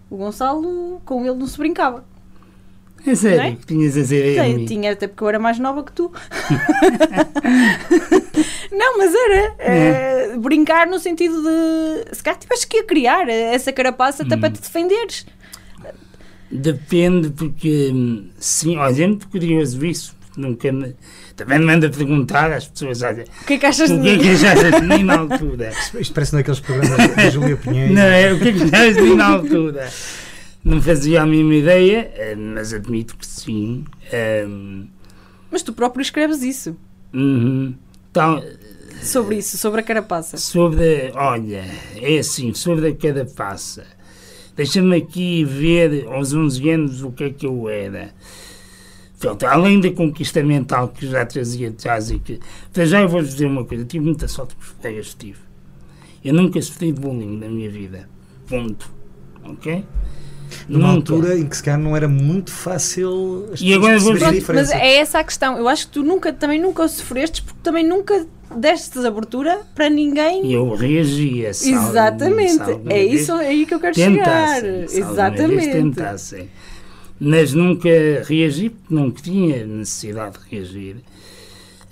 o 0.08 0.16
Gonçalo, 0.16 1.02
com 1.04 1.25
ele 1.25 1.34
não 1.34 1.46
se 1.46 1.58
brincava. 1.58 2.04
É 3.07 3.14
sério, 3.14 3.40
é? 3.40 3.57
tinhas 3.66 3.97
a 3.97 4.00
dizer 4.00 4.40
aí. 4.40 4.66
Tinha, 4.66 4.92
até 4.92 5.09
porque 5.09 5.25
eu 5.25 5.28
era 5.28 5.38
mais 5.38 5.59
nova 5.59 5.83
que 5.83 5.92
tu. 5.92 6.12
não, 8.71 8.99
mas 8.99 9.14
era. 9.14 9.54
É. 9.59 10.33
Uh, 10.35 10.40
brincar 10.40 10.87
no 10.87 10.99
sentido 10.99 11.42
de. 11.42 12.14
Se 12.14 12.23
calhar 12.23 12.38
tiveste 12.38 12.66
que 12.66 12.78
a 12.78 12.85
criar 12.85 13.28
essa 13.28 13.73
carapaça 13.73 14.23
até 14.23 14.37
hum. 14.37 14.40
para 14.40 14.50
te 14.50 14.61
defenderes. 14.61 15.26
Depende, 16.50 17.30
porque 17.30 17.92
sim, 18.38 18.76
olha, 18.76 19.04
é 19.04 19.07
muito 19.07 19.28
curioso 19.28 19.85
isso, 19.87 20.16
nunca 20.37 20.71
me. 20.73 20.97
Também 21.37 21.61
me 21.61 21.64
manda 21.64 21.88
perguntar 21.88 22.52
às 22.52 22.66
pessoas, 22.66 23.02
olha, 23.02 23.25
O 23.42 23.47
que 23.47 23.54
é 23.54 23.59
que 23.59 23.66
achas 23.66 23.88
de 23.88 23.95
o 23.95 24.02
que 24.02 24.09
é 24.09 24.16
mim? 24.16 24.19
que 24.19 24.47
achas 24.47 24.80
de 24.80 24.87
mim 24.87 25.04
na 25.04 25.19
altura? 25.19 25.73
Isto 25.99 26.12
parece 26.12 26.35
naqueles 26.35 26.61
programas 26.61 27.16
da 27.16 27.30
Júlia 27.30 27.57
Pinheiro. 27.57 27.95
Não 27.95 28.02
é? 28.02 28.33
O 28.33 28.38
que 28.38 28.49
é 28.49 28.52
que 28.52 28.62
achas 28.64 28.97
de 28.97 29.02
mim 29.02 29.14
na 29.14 29.26
altura? 29.26 29.88
Não 30.64 30.81
fazia 30.81 31.23
a 31.23 31.26
mínima 31.26 31.55
ideia, 31.55 32.12
eh, 32.14 32.35
mas 32.37 32.73
admito 32.75 33.17
que 33.17 33.26
sim. 33.26 33.85
Ehm, 34.12 34.87
Mas 35.50 35.62
tu 35.62 35.73
próprio 35.73 36.02
escreves 36.02 36.43
isso. 36.43 36.76
uhum. 37.14 37.75
Então, 38.11 38.43
Sobre 39.02 39.37
isso, 39.37 39.57
sobre 39.57 39.81
a 39.81 39.85
carapaça. 39.85 40.37
sobre, 40.37 41.11
olha, 41.14 41.64
é 41.97 42.19
assim, 42.19 42.52
sobre 42.52 42.88
a 42.88 42.95
carapaça. 42.95 43.87
Deixa-me 44.55 44.97
aqui 44.97 45.45
ver 45.45 46.07
aos 46.09 46.35
11 46.35 46.69
anos 46.71 47.02
o 47.02 47.11
que 47.11 47.25
é 47.25 47.31
que 47.31 47.47
eu 47.47 47.69
era. 47.69 48.12
Pronto, 49.19 49.45
além 49.47 49.81
da 49.81 49.90
conquista 49.93 50.43
mental 50.43 50.88
que 50.88 51.07
já 51.07 51.25
trazia 51.25 51.71
jazz 51.71 52.11
e 52.11 52.19
que... 52.19 52.40
Já 52.75 53.00
eu 53.00 53.09
vou-vos 53.09 53.31
dizer 53.31 53.47
uma 53.47 53.64
coisa, 53.64 53.85
tive 53.85 54.05
muita 54.05 54.26
sorte 54.29 54.55
com 54.57 54.62
os 54.62 54.71
colegas 54.73 55.14
que 55.14 55.26
tive. 55.26 55.38
Eu 56.25 56.35
nunca 56.35 56.61
sofri 56.61 56.93
de 56.93 57.00
bullying 57.00 57.38
na 57.38 57.49
minha 57.49 57.71
vida. 57.71 58.09
Ponto. 58.47 58.90
Ok? 59.45 59.85
Numa 60.69 60.92
Nunca. 60.92 61.12
altura 61.12 61.38
em 61.38 61.47
que 61.47 61.57
se 61.57 61.62
calhar 61.62 61.78
não 61.80 61.97
era 61.97 62.09
muito 62.09 62.50
fácil 62.52 63.49
as 63.52 63.61
E 63.61 63.73
agora 63.75 63.99
vou- 63.99 64.14
Pronto, 64.16 64.45
mas 64.54 64.71
é 64.71 64.97
essa 64.97 65.19
a 65.19 65.25
questão. 65.25 65.57
Eu 65.59 65.69
acho 65.69 65.87
que 65.87 65.92
tu 65.95 66.02
nunca, 66.02 66.33
também 66.33 66.61
nunca 66.61 66.87
sofrestes 66.88 67.40
porque 67.40 67.61
também 67.62 67.87
nunca 67.87 68.26
destes 68.57 69.04
abertura 69.04 69.61
para 69.75 69.88
ninguém. 69.88 70.45
E 70.47 70.52
eu 70.54 70.75
reagia. 70.75 71.49
Exatamente. 71.50 72.61
alguma 72.62 72.92
É 72.92 73.04
isso 73.04 73.33
aí 73.33 73.64
que 73.66 73.75
eu 73.75 73.80
quero 73.80 73.95
chegar. 73.95 74.61
tentassem. 74.61 74.99
Exatamente. 74.99 75.71
tentassem. 75.73 76.49
Mas 77.19 77.52
nunca 77.52 77.88
reagi 78.26 78.71
porque 78.71 78.95
não 78.95 79.11
tinha 79.11 79.64
necessidade 79.66 80.38
de 80.38 80.57
reagir. 80.57 80.97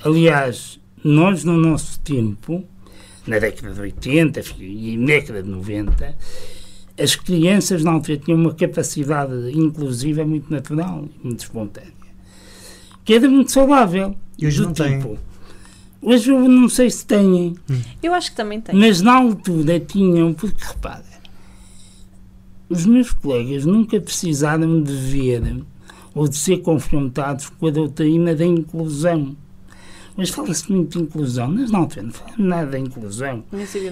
Aliás, 0.04 0.78
nós 1.04 1.44
no 1.44 1.56
nosso 1.56 2.00
tempo, 2.00 2.64
na 3.26 3.38
década 3.38 3.74
de 3.74 3.80
80 3.80 4.40
e 4.58 4.96
na 4.96 5.06
década 5.06 5.42
de 5.42 5.48
90, 5.48 6.16
as 6.98 7.14
crianças 7.14 7.84
na 7.84 7.92
altura 7.92 8.18
tinham 8.18 8.40
uma 8.40 8.54
capacidade 8.54 9.32
inclusiva 9.52 10.24
muito 10.24 10.50
natural 10.50 11.04
e 11.22 11.26
muito 11.26 11.40
espontânea. 11.40 11.92
Que 13.04 13.14
era 13.14 13.28
muito 13.28 13.52
saudável. 13.52 14.16
E 14.38 14.46
hoje 14.46 14.60
do 14.60 14.66
não 14.66 14.72
têm. 14.72 14.98
tipo, 14.98 15.18
Hoje 16.00 16.30
eu 16.30 16.48
não 16.48 16.68
sei 16.68 16.90
se 16.90 17.04
têm. 17.04 17.56
Eu 18.02 18.14
acho 18.14 18.30
que 18.30 18.36
também 18.36 18.60
tem. 18.60 18.74
Mas 18.74 19.00
na 19.00 19.16
altura 19.16 19.80
tinham, 19.80 20.32
porque 20.32 20.64
repara, 20.64 21.04
os 22.68 22.86
meus 22.86 23.12
colegas 23.12 23.64
nunca 23.64 24.00
precisaram 24.00 24.82
de 24.82 24.92
ver 24.92 25.64
ou 26.14 26.28
de 26.28 26.36
ser 26.36 26.58
confrontados 26.58 27.48
com 27.48 27.66
a 27.66 27.70
doutrina 27.70 28.34
da 28.34 28.44
inclusão. 28.44 29.36
Mas 30.18 30.30
fala-se 30.30 30.72
muito 30.72 30.98
de 30.98 31.04
inclusão, 31.04 31.48
mas 31.48 31.70
não 31.70 31.88
fala 31.88 32.10
nada 32.36 32.72
da 32.72 32.78
inclusão. 32.80 33.44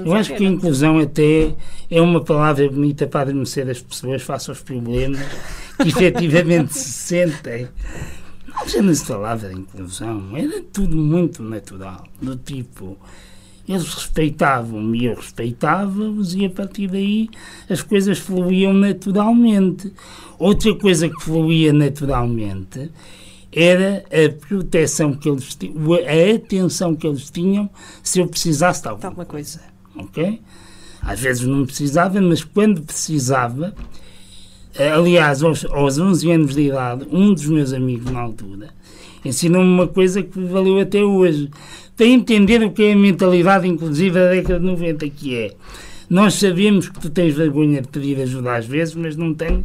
Eu 0.05 0.13
acho 0.13 0.35
que 0.35 0.45
era. 0.45 0.53
inclusão 0.53 0.99
até 0.99 1.55
é 1.89 2.03
uma 2.03 2.21
palavra 2.21 2.69
bonita 2.69 3.07
para 3.07 3.31
adormecer 3.31 3.71
as 3.71 3.81
pessoas 3.81 4.23
face 4.23 4.51
aos 4.51 4.61
problemas 4.61 5.21
que 5.81 5.87
efetivamente 5.89 6.75
se 6.75 6.93
sentem. 6.93 7.69
Não 8.83 8.93
se 8.93 9.05
falava 9.05 9.49
de 9.49 9.55
inclusão, 9.55 10.37
era 10.37 10.61
tudo 10.73 10.97
muito 10.97 11.45
natural, 11.45 12.05
do 12.21 12.35
tipo, 12.35 12.99
eles 13.69 13.95
respeitavam-me 13.95 15.03
e 15.03 15.05
eu 15.05 15.15
respeitava-os 15.15 16.35
e 16.35 16.47
a 16.47 16.51
partir 16.51 16.89
daí 16.89 17.29
as 17.71 17.83
coisas 17.83 18.19
fluíam 18.19 18.73
naturalmente. 18.73 19.93
Outra 20.41 20.75
coisa 20.75 21.09
que 21.09 21.23
fluía 21.23 21.73
naturalmente 21.73 22.91
era 23.59 24.05
a 24.11 24.47
proteção 24.47 25.15
que 25.15 25.29
eles 25.31 25.55
tinham, 25.55 25.95
a 25.95 26.35
atenção 26.37 26.95
que 26.95 27.07
eles 27.07 27.31
tinham 27.31 27.71
se 28.03 28.21
eu 28.21 28.29
precisasse 28.29 28.83
de 28.83 28.89
alguma 28.89 29.09
Alguma 29.09 29.25
coisa. 29.25 29.61
ok? 29.97 30.41
Às 31.01 31.21
vezes 31.21 31.47
não 31.47 31.65
precisava, 31.65 32.21
mas 32.21 32.45
quando 32.45 32.83
precisava, 32.83 33.75
eh, 34.75 34.91
aliás, 34.91 35.43
aos, 35.43 35.65
aos 35.65 35.99
11 35.99 36.31
anos 36.31 36.55
de 36.55 36.63
idade, 36.69 37.07
um 37.11 37.33
dos 37.33 37.47
meus 37.47 37.73
amigos 37.73 38.13
na 38.13 38.21
altura 38.21 38.75
ensinou-me 39.25 39.69
uma 39.69 39.89
coisa 39.89 40.23
que 40.23 40.39
valeu 40.39 40.79
até 40.79 41.03
hoje, 41.03 41.51
para 41.97 42.07
entender 42.07 42.63
o 42.63 42.71
que 42.71 42.83
é 42.85 42.93
a 42.93 42.97
mentalidade, 42.97 43.67
inclusive, 43.67 44.11
da 44.15 44.31
década 44.31 44.61
de 44.61 44.67
90, 44.67 45.09
que 45.11 45.35
é, 45.35 45.55
nós 46.09 46.35
sabemos 46.35 46.89
que 46.89 47.01
tu 47.01 47.11
tens 47.11 47.35
vergonha 47.35 47.81
de 47.83 47.89
pedir 47.89 48.21
ajuda 48.21 48.55
às 48.55 48.67
vezes, 48.67 48.95
mas 48.95 49.17
não 49.17 49.35
tens, 49.35 49.65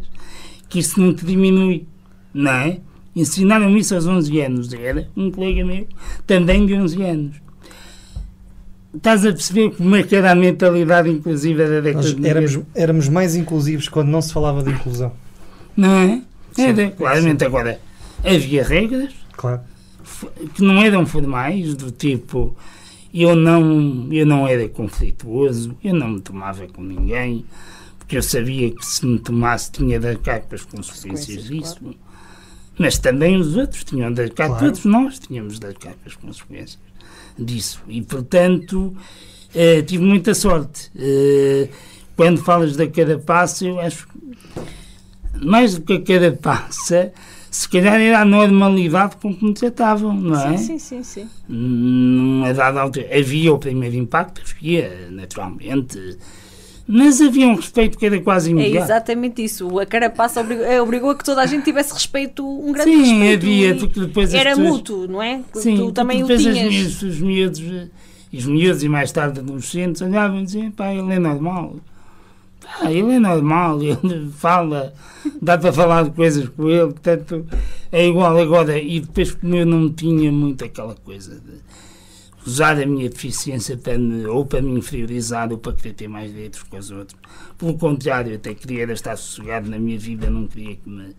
que 0.68 0.78
isso 0.80 0.98
não 1.00 1.12
te 1.14 1.24
diminui, 1.24 1.86
não 2.34 2.50
é? 2.50 2.80
Ensinaram-me 3.14 3.80
isso 3.80 3.94
aos 3.94 4.06
11 4.06 4.40
anos, 4.40 4.72
era 4.72 5.08
um 5.16 5.30
colega 5.30 5.64
meu, 5.64 5.86
também 6.26 6.64
de 6.64 6.74
11 6.74 7.02
anos. 7.02 7.36
Estás 8.94 9.24
a 9.24 9.32
perceber 9.32 9.70
como 9.74 9.96
é 9.96 10.02
que 10.02 10.14
era 10.14 10.32
a 10.32 10.34
mentalidade 10.34 11.08
inclusiva 11.08 11.62
da 11.66 11.80
década 11.80 11.94
Nós 11.94 12.06
de 12.14 12.16
90? 12.16 12.28
éramos, 12.28 12.60
éramos 12.74 13.08
mais 13.08 13.34
inclusivos 13.34 13.88
quando 13.88 14.08
não 14.08 14.20
se 14.20 14.32
falava 14.32 14.62
de 14.62 14.70
inclusão. 14.70 15.12
Não 15.76 15.94
é? 15.94 16.22
Sim, 16.52 16.62
Era, 16.68 16.90
claramente 16.90 17.44
agora. 17.44 17.80
Havia 18.22 18.62
regras 18.62 19.12
Claro. 19.32 19.60
que 20.54 20.62
não 20.62 20.82
eram 20.82 21.06
formais, 21.06 21.74
do 21.74 21.90
tipo 21.90 22.54
eu 23.14 23.34
não, 23.34 24.08
eu 24.10 24.24
não 24.26 24.46
era 24.46 24.66
conflituoso, 24.68 25.76
eu 25.82 25.94
não 25.94 26.08
me 26.12 26.20
tomava 26.20 26.66
com 26.68 26.82
ninguém, 26.82 27.44
porque 27.98 28.16
eu 28.16 28.22
sabia 28.22 28.70
que 28.70 28.84
se 28.84 29.04
me 29.06 29.18
tomasse 29.18 29.70
tinha 29.72 29.98
de 29.98 30.08
arcar 30.08 30.42
com 30.42 30.54
as 30.54 30.62
consequências 30.64 31.36
Consequências, 31.48 31.78
disso. 31.78 31.94
Mas 32.82 32.98
também 32.98 33.36
os 33.36 33.56
outros 33.56 33.84
tinham 33.84 34.12
de 34.12 34.22
arcar, 34.22 34.48
Claro. 34.48 34.64
todos 34.64 34.84
nós 34.84 35.18
tínhamos 35.20 35.58
de 35.60 35.66
arcar 35.66 35.94
com 35.94 36.08
as 36.08 36.16
consequências 36.16 36.78
disso. 37.38 37.80
E 37.86 38.02
portanto 38.02 38.94
eh, 39.54 39.82
tive 39.82 40.02
muita 40.04 40.34
sorte. 40.34 40.90
Eh, 40.96 41.68
quando 42.16 42.42
falas 42.42 42.74
da 42.76 42.86
carapaça, 42.88 43.64
eu 43.64 43.78
acho 43.78 44.08
que 44.08 44.18
mais 45.46 45.78
do 45.78 45.82
que 45.82 45.92
a 45.94 46.00
carapaça, 46.02 47.12
se 47.50 47.68
calhar 47.68 48.00
era 48.00 48.20
a 48.20 48.24
normalidade 48.24 49.16
com 49.16 49.34
que 49.34 49.44
me 49.44 49.54
tratavam, 49.54 50.12
não 50.14 50.40
é? 50.40 50.56
Sim, 50.56 50.78
sim, 50.78 50.78
sim, 50.78 51.02
sim. 51.04 51.28
Numa 51.48 52.52
dada 52.52 52.80
altura 52.80 53.08
havia 53.16 53.52
o 53.52 53.58
primeiro 53.58 53.94
impacto, 53.96 54.42
havia, 54.58 55.08
naturalmente, 55.10 56.18
mas 56.94 57.22
havia 57.22 57.46
um 57.48 57.54
respeito 57.54 57.96
que 57.96 58.04
era 58.04 58.20
quase 58.20 58.48
É 58.48 58.52
imediato. 58.52 58.84
exatamente 58.84 59.42
isso. 59.42 59.78
A 59.78 59.86
carapaça 59.86 60.40
obrigou, 60.42 60.64
é, 60.66 60.82
obrigou 60.82 61.10
a 61.10 61.14
que 61.16 61.24
toda 61.24 61.40
a 61.40 61.46
gente 61.46 61.64
tivesse 61.64 61.92
respeito, 61.94 62.46
um 62.46 62.70
grande 62.72 62.90
Sim, 62.92 62.98
respeito. 63.20 63.42
havia, 63.46 63.68
e 63.70 63.74
porque 63.78 64.00
depois 64.00 64.34
Era 64.34 64.50
pessoas- 64.50 64.68
mútuo, 64.68 65.08
não 65.08 65.22
é? 65.22 65.40
Sim, 65.54 65.76
tu 65.76 65.92
também 65.92 66.22
o 66.22 66.26
tinhas. 66.26 67.02
os 67.02 67.18
miúdos, 67.20 67.60
eh, 67.62 67.88
os 68.32 68.44
miúdos 68.44 68.82
e 68.82 68.88
mais 68.90 69.10
tarde 69.10 69.40
adolescentes 69.40 70.02
olhavam 70.02 70.40
e 70.40 70.44
diziam, 70.44 70.70
pá, 70.70 70.92
ele 70.92 71.12
é 71.14 71.18
normal. 71.18 71.76
Pá, 72.60 72.90
ele 72.92 73.14
é 73.14 73.18
normal, 73.18 73.78
ele 73.82 74.30
fala, 74.36 74.92
dá 75.40 75.56
para 75.56 75.72
falar 75.72 76.04
de 76.04 76.10
coisas 76.10 76.48
com 76.50 76.68
ele, 76.68 76.92
portanto, 76.92 77.46
é 77.90 78.06
igual 78.06 78.36
agora. 78.38 78.78
E 78.78 79.00
depois 79.00 79.32
como 79.34 79.56
eu 79.56 79.64
não 79.66 79.90
tinha 79.90 80.30
muito 80.30 80.64
aquela 80.64 80.94
coisa 80.94 81.34
de 81.36 81.62
usar 82.46 82.80
a 82.80 82.86
minha 82.86 83.08
deficiência 83.08 83.76
para 83.76 83.96
me, 83.96 84.26
ou 84.26 84.44
para 84.44 84.60
me 84.60 84.78
inferiorizar 84.78 85.50
ou 85.52 85.58
para 85.58 85.72
querer 85.72 85.94
ter 85.94 86.08
mais 86.08 86.32
direitos 86.32 86.62
que 86.62 86.76
os 86.76 86.90
outros. 86.90 87.18
Pelo 87.56 87.74
contrário, 87.78 88.34
até 88.34 88.54
queria 88.54 88.90
estar 88.92 89.16
sossegado 89.16 89.70
na 89.70 89.78
minha 89.78 89.98
vida, 89.98 90.28
não 90.28 90.46
queria 90.46 90.76
que 90.76 90.88
me... 90.88 91.14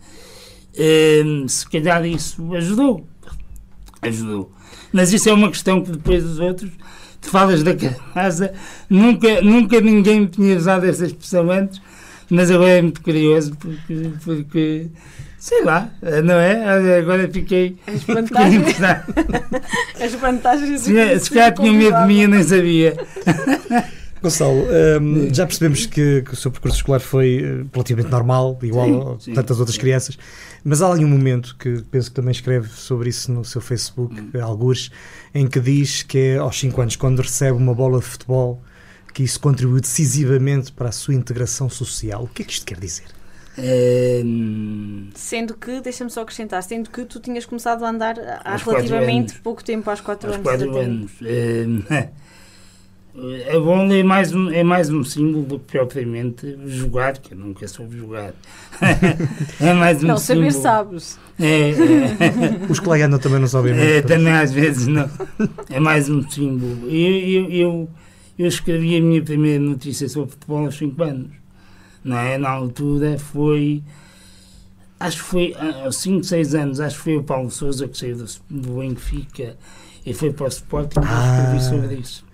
Hum, 0.77 1.47
se 1.47 1.69
calhar 1.69 2.05
isso 2.05 2.53
ajudou. 2.55 3.07
Ajudou. 4.01 4.51
Mas 4.91 5.13
isso 5.13 5.29
é 5.29 5.33
uma 5.33 5.49
questão 5.49 5.81
que 5.81 5.91
depois 5.91 6.23
os 6.25 6.39
outros, 6.39 6.71
tu 7.21 7.29
falas 7.29 7.63
da 7.63 7.75
casa, 7.75 8.53
nunca, 8.89 9.41
nunca 9.41 9.79
ninguém 9.79 10.21
me 10.21 10.27
tinha 10.27 10.57
usado 10.57 10.85
essa 10.85 11.05
expressão 11.05 11.49
antes, 11.49 11.81
mas 12.29 12.51
agora 12.51 12.71
é 12.71 12.81
muito 12.81 13.01
curioso 13.01 13.55
porque, 13.57 14.11
porque 14.23 14.89
sei 15.43 15.61
lá, 15.61 15.89
não 16.23 16.35
é? 16.35 16.99
Agora 16.99 17.29
fiquei, 17.29 17.75
As 17.85 17.99
fiquei 17.99 18.15
vantagens, 18.15 18.65
as 20.01 20.13
vantagens 20.13 20.81
Se, 20.81 21.19
se 21.19 21.29
calhar 21.29 21.53
tinha 21.53 21.73
medo 21.73 21.97
de 21.99 22.07
mim, 22.07 22.21
eu 22.21 22.29
nem 22.29 22.41
sabia. 22.41 22.95
Gonçalo, 24.23 24.65
hum, 25.01 25.33
já 25.33 25.45
percebemos 25.45 25.85
que, 25.85 26.21
que 26.21 26.31
o 26.33 26.35
seu 26.37 26.49
percurso 26.49 26.77
escolar 26.77 27.01
foi 27.01 27.43
eh, 27.43 27.65
relativamente 27.73 28.09
normal, 28.09 28.57
igual 28.63 28.87
Sim, 28.87 29.01
a 29.01 29.19
sim, 29.19 29.33
tantas 29.33 29.59
outras 29.59 29.75
sim. 29.75 29.81
crianças, 29.81 30.17
mas 30.63 30.81
há 30.81 30.89
ali 30.89 31.03
um 31.03 31.09
momento 31.09 31.57
que 31.59 31.83
penso 31.91 32.09
que 32.09 32.15
também 32.15 32.31
escreve 32.31 32.69
sobre 32.69 33.09
isso 33.09 33.29
no 33.29 33.43
seu 33.43 33.59
Facebook, 33.59 34.17
Hum. 34.17 34.41
alguns, 34.41 34.93
em 35.35 35.45
que 35.45 35.59
diz 35.59 36.03
que 36.03 36.17
é 36.17 36.37
aos 36.37 36.57
5 36.57 36.81
anos, 36.81 36.95
quando 36.95 37.21
recebe 37.21 37.57
uma 37.57 37.75
bola 37.75 37.99
de 37.99 38.05
futebol, 38.05 38.63
que 39.13 39.23
isso 39.23 39.41
contribuiu 39.41 39.81
decisivamente 39.81 40.71
para 40.71 40.87
a 40.87 40.93
sua 40.93 41.13
integração 41.13 41.69
social. 41.69 42.23
O 42.23 42.27
que 42.29 42.43
é 42.43 42.45
que 42.45 42.53
isto 42.53 42.65
quer 42.65 42.79
dizer? 42.79 43.22
Hum, 43.57 45.09
Sendo 45.13 45.53
que, 45.53 45.79
deixa-me 45.79 46.09
só 46.09 46.21
acrescentar, 46.21 46.63
sendo 46.63 46.89
que 46.89 47.05
tu 47.05 47.19
tinhas 47.19 47.45
começado 47.45 47.85
a 47.85 47.89
andar 47.89 48.15
há 48.43 48.57
relativamente 48.57 49.39
pouco 49.41 49.63
tempo, 49.63 49.89
aos 49.89 50.01
4 50.01 50.27
aos 50.27 50.35
anos. 50.37 50.47
quatro 50.47 50.77
anos. 50.77 51.11
A 53.53 53.59
bola 53.61 53.93
é 53.95 54.01
mais, 54.01 54.33
um, 54.33 54.49
é 54.49 54.63
mais 54.63 54.89
um 54.89 55.03
símbolo 55.03 55.43
do 55.43 55.59
que 55.59 55.71
propriamente 55.71 56.57
jogar, 56.65 57.19
que 57.19 57.33
eu 57.33 57.37
nunca 57.37 57.67
soube 57.67 57.95
jogar. 57.95 58.33
é 59.61 59.73
mais 59.73 60.03
um 60.03 60.07
não, 60.07 60.17
símbolo. 60.17 60.51
saber 60.51 60.61
sabes. 60.63 61.19
É, 61.39 61.69
é, 61.69 61.73
Os 62.69 62.79
colegas 62.79 63.07
não, 63.09 63.19
também 63.19 63.39
não 63.39 63.47
sabem 63.47 63.73
é, 63.79 64.01
também 64.01 64.33
às 64.33 64.51
vezes 64.51 64.87
não. 64.87 65.07
É 65.69 65.79
mais 65.79 66.09
um 66.09 66.27
símbolo. 66.27 66.89
Eu, 66.89 67.19
eu, 67.19 67.51
eu, 67.51 67.89
eu 68.39 68.47
escrevi 68.47 68.97
a 68.97 69.01
minha 69.01 69.21
primeira 69.21 69.63
notícia 69.63 70.09
sobre 70.09 70.31
futebol 70.31 70.65
aos 70.65 70.75
5 70.75 71.03
anos. 71.03 71.42
Não 72.03 72.17
é? 72.17 72.37
Na 72.37 72.49
altura 72.49 73.17
foi. 73.17 73.81
Acho 74.99 75.17
que 75.17 75.23
foi 75.23 75.55
aos 75.83 75.97
5, 75.97 76.23
6 76.23 76.55
anos, 76.55 76.79
acho 76.79 76.97
que 76.97 77.03
foi 77.03 77.17
o 77.17 77.23
Paulo 77.23 77.51
Souza 77.51 77.87
que 77.87 77.97
saiu 77.97 78.15
do, 78.17 78.25
do 78.49 78.79
Benfica 78.79 79.57
e 80.05 80.13
foi 80.13 80.31
para 80.31 80.45
o 80.45 80.47
Sporting 80.47 80.99
Ah. 81.03 81.53
escrevi 81.57 81.63
sobre 81.81 81.95
isso. 81.95 82.25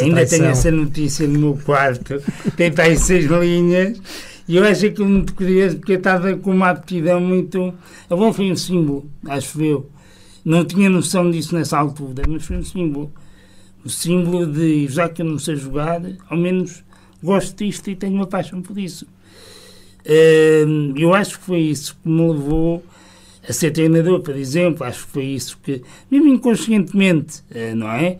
Ainda 0.00 0.14
traição. 0.16 0.38
tenho 0.38 0.50
essa 0.50 0.70
notícia 0.70 1.26
no 1.26 1.38
meu 1.38 1.58
quarto, 1.64 2.22
tem 2.56 2.70
para 2.72 2.84
aí 2.84 2.96
seis 2.96 3.24
linhas, 3.26 4.00
e 4.46 4.56
eu 4.56 4.64
acho 4.64 4.86
aquilo 4.86 5.08
muito 5.08 5.34
curioso 5.34 5.76
porque 5.78 5.92
eu 5.92 5.98
estava 5.98 6.36
com 6.36 6.52
uma 6.52 6.70
aptidão 6.70 7.20
muito. 7.20 7.74
A 8.08 8.14
bola 8.14 8.32
foi 8.32 8.50
um 8.52 8.56
símbolo, 8.56 9.10
acho 9.28 9.60
eu. 9.60 9.90
Não 10.44 10.64
tinha 10.64 10.88
noção 10.88 11.30
disso 11.30 11.54
nessa 11.54 11.78
altura, 11.78 12.22
mas 12.28 12.44
foi 12.44 12.56
um 12.58 12.64
símbolo. 12.64 13.12
O 13.84 13.90
símbolo 13.90 14.46
de, 14.46 14.86
já 14.86 15.08
que 15.08 15.20
eu 15.22 15.26
não 15.26 15.38
sei 15.38 15.56
jogar, 15.56 16.00
ao 16.28 16.36
menos 16.36 16.84
gosto 17.22 17.64
disto 17.64 17.90
e 17.90 17.96
tenho 17.96 18.14
uma 18.14 18.26
paixão 18.26 18.60
por 18.62 18.78
isso. 18.78 19.06
Eu 20.96 21.14
acho 21.14 21.38
que 21.38 21.44
foi 21.44 21.60
isso 21.60 21.96
que 22.02 22.08
me 22.08 22.32
levou 22.32 22.82
a 23.48 23.52
ser 23.52 23.70
treinador, 23.70 24.20
por 24.20 24.36
exemplo. 24.36 24.84
Acho 24.84 25.06
que 25.06 25.12
foi 25.12 25.24
isso 25.26 25.58
que, 25.62 25.82
mesmo 26.10 26.28
inconscientemente, 26.28 27.42
eh, 27.50 27.74
não 27.74 27.88
é? 27.90 28.18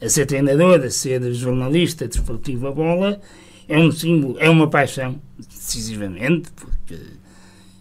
A 0.00 0.08
ser 0.08 0.26
treinador, 0.26 0.80
a 0.80 0.90
ser 0.90 1.32
jornalista 1.34 2.08
desportivo 2.08 2.68
a 2.68 2.72
bola, 2.72 3.20
é 3.68 3.78
um 3.78 3.92
símbolo, 3.92 4.36
é 4.38 4.48
uma 4.48 4.68
paixão, 4.68 5.20
decisivamente, 5.38 6.50
porque 6.52 6.98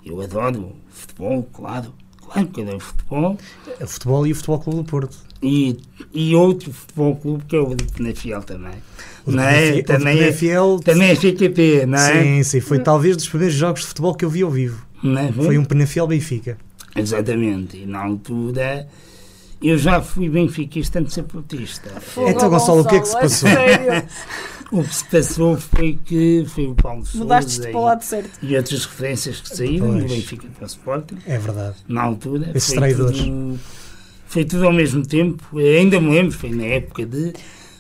eu 0.06 0.22
adoro 0.22 0.76
futebol, 0.90 1.44
claro. 1.54 1.94
Claro 2.22 2.48
que 2.50 2.62
adoro 2.62 2.80
futebol. 2.80 3.38
O 3.82 3.88
futebol 3.88 4.28
e 4.28 4.32
o 4.32 4.36
Futebol 4.36 4.60
Clube 4.60 4.78
do 4.80 4.84
Porto. 4.84 5.18
E, 5.42 5.78
e 6.14 6.36
outro 6.36 6.72
futebol 6.72 7.16
clube 7.16 7.46
que 7.46 7.56
é 7.56 7.60
o 7.60 7.74
de 7.74 7.86
Penafiel 7.86 8.44
também. 8.44 8.76
De 9.28 9.38
é? 9.38 9.72
De 9.74 9.84
Também 9.84 10.20
é- 10.20 10.32
Também 10.84 11.10
é 11.10 11.16
FKP, 11.16 11.86
não 11.86 11.98
é? 11.98 12.24
Sim, 12.24 12.44
sim. 12.44 12.60
Foi 12.62 12.80
talvez 12.80 13.16
dos 13.18 13.28
primeiros 13.28 13.56
jogos 13.56 13.82
de 13.82 13.88
futebol 13.88 14.16
que 14.16 14.26
eu 14.26 14.30
vi 14.30 14.42
ao 14.42 14.52
vivo. 14.52 14.86
É? 15.04 15.32
Foi 15.32 15.58
um 15.58 15.64
Penafiel 15.64 16.08
Benfica. 16.08 16.58
Exatamente. 16.96 17.78
E 17.78 17.86
na 17.86 18.04
altura 18.04 18.88
eu 19.62 19.78
já 19.78 20.02
fui 20.02 20.30
benfiquista 20.30 21.00
antes 21.00 21.10
de 21.10 21.16
ser 21.16 21.24
portista. 21.24 21.90
Então, 22.28 22.50
Gonçalo, 22.50 22.82
o 22.82 22.86
que 22.86 22.96
é 22.96 23.00
que 23.00 23.08
se 23.08 23.16
a 23.18 23.20
passou? 23.22 23.50
sério? 23.50 24.04
O 24.72 24.84
que 24.84 24.94
se 24.96 25.04
passou 25.06 25.58
foi 25.58 25.98
que 26.06 26.46
foi 26.48 26.68
o 26.68 26.76
Paulo 26.76 27.04
Mudaste-te 27.16 27.56
Sousa 27.56 27.70
para 27.72 27.80
o 27.80 27.84
lado 27.86 28.04
certo. 28.04 28.30
e, 28.40 28.56
outras 28.56 28.86
referências 28.86 29.42
que 29.42 29.50
saíram 29.58 29.98
do. 29.98 30.06
Benfica 30.08 30.46
para 30.56 30.64
o 30.64 30.68
Sporting, 30.68 31.18
É 31.26 31.40
verdade. 31.40 31.78
na 31.88 32.04
altura. 32.04 32.52
Esses 32.54 32.70
foi 32.70 32.78
traidores. 32.78 33.18
tudo, 33.20 33.60
foi 34.28 34.46
tudo 34.46 34.66
ao 34.68 34.72
mesmo 34.72 35.04
tempo. 35.04 35.58
Ainda 35.58 36.00
me 36.00 36.12
lembro, 36.14 36.38
foi 36.38 36.52
na 36.52 36.66
época 36.66 37.04
de 37.04 37.34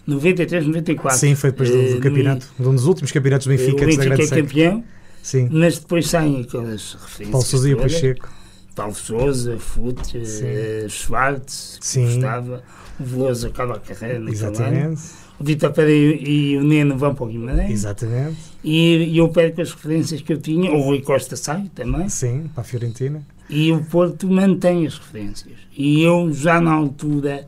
93, 0.09 0.65
94. 0.67 1.19
Sim, 1.19 1.35
foi 1.35 1.51
depois 1.51 1.69
do, 1.69 1.77
Eh, 1.77 1.93
do 1.93 1.99
campeonato. 1.99 2.47
De 2.59 2.67
um 2.67 2.75
dos 2.75 2.85
últimos 2.85 3.11
campeonatos 3.11 3.47
do 3.47 3.49
Benfica 3.51 3.83
o 3.83 3.85
Benfica 3.85 4.23
é 4.23 4.27
campeão, 4.27 4.83
Sim. 5.21 5.49
mas 5.51 5.79
depois 5.79 6.07
saem 6.07 6.41
aquelas 6.41 6.93
referências. 6.93 7.29
Paulo 7.31 7.45
Sousa 7.45 7.69
e 7.69 7.73
o. 7.73 7.77
Pacheco. 7.77 8.29
Paulo 8.75 8.95
Sousa, 8.95 9.57
Fute, 9.57 10.17
eh, 10.41 10.85
Schwartz, 10.87 11.77
Sim. 11.81 12.05
gostava, 12.05 12.63
o 12.99 13.03
Veloso 13.03 13.47
acaba 13.47 13.75
a 13.75 13.79
carreira 13.79 14.19
naquele 14.19 14.41
ano. 14.43 14.51
Exatamente. 14.55 15.01
O 15.39 15.43
Vitor 15.43 15.71
Pereira 15.71 16.17
e, 16.21 16.51
e 16.51 16.57
o 16.57 16.63
Neno 16.63 16.97
vão 16.97 17.15
para 17.15 17.23
o 17.25 17.27
Guimarães. 17.27 17.71
Exatamente. 17.71 18.37
E, 18.63 18.97
e 19.13 19.17
eu 19.17 19.29
perco 19.29 19.61
as 19.61 19.71
referências 19.71 20.21
que 20.21 20.33
eu 20.33 20.37
tinha. 20.37 20.71
O 20.71 20.81
Rui 20.81 21.01
Costa 21.01 21.35
sai 21.37 21.69
também. 21.73 22.09
Sim, 22.09 22.49
para 22.53 22.61
a 22.61 22.63
Fiorentina. 22.63 23.21
E 23.49 23.71
o 23.71 23.83
Porto 23.85 24.27
mantém 24.29 24.85
as 24.85 24.97
referências. 24.97 25.55
E 25.75 26.01
eu 26.01 26.31
já 26.34 26.60
na 26.60 26.71
altura 26.73 27.47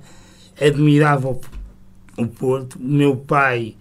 admirava 0.60 1.30
o, 1.30 1.42
o 2.24 2.28
Porto. 2.28 2.78
O 2.80 2.84
meu 2.84 3.16
pai 3.16 3.76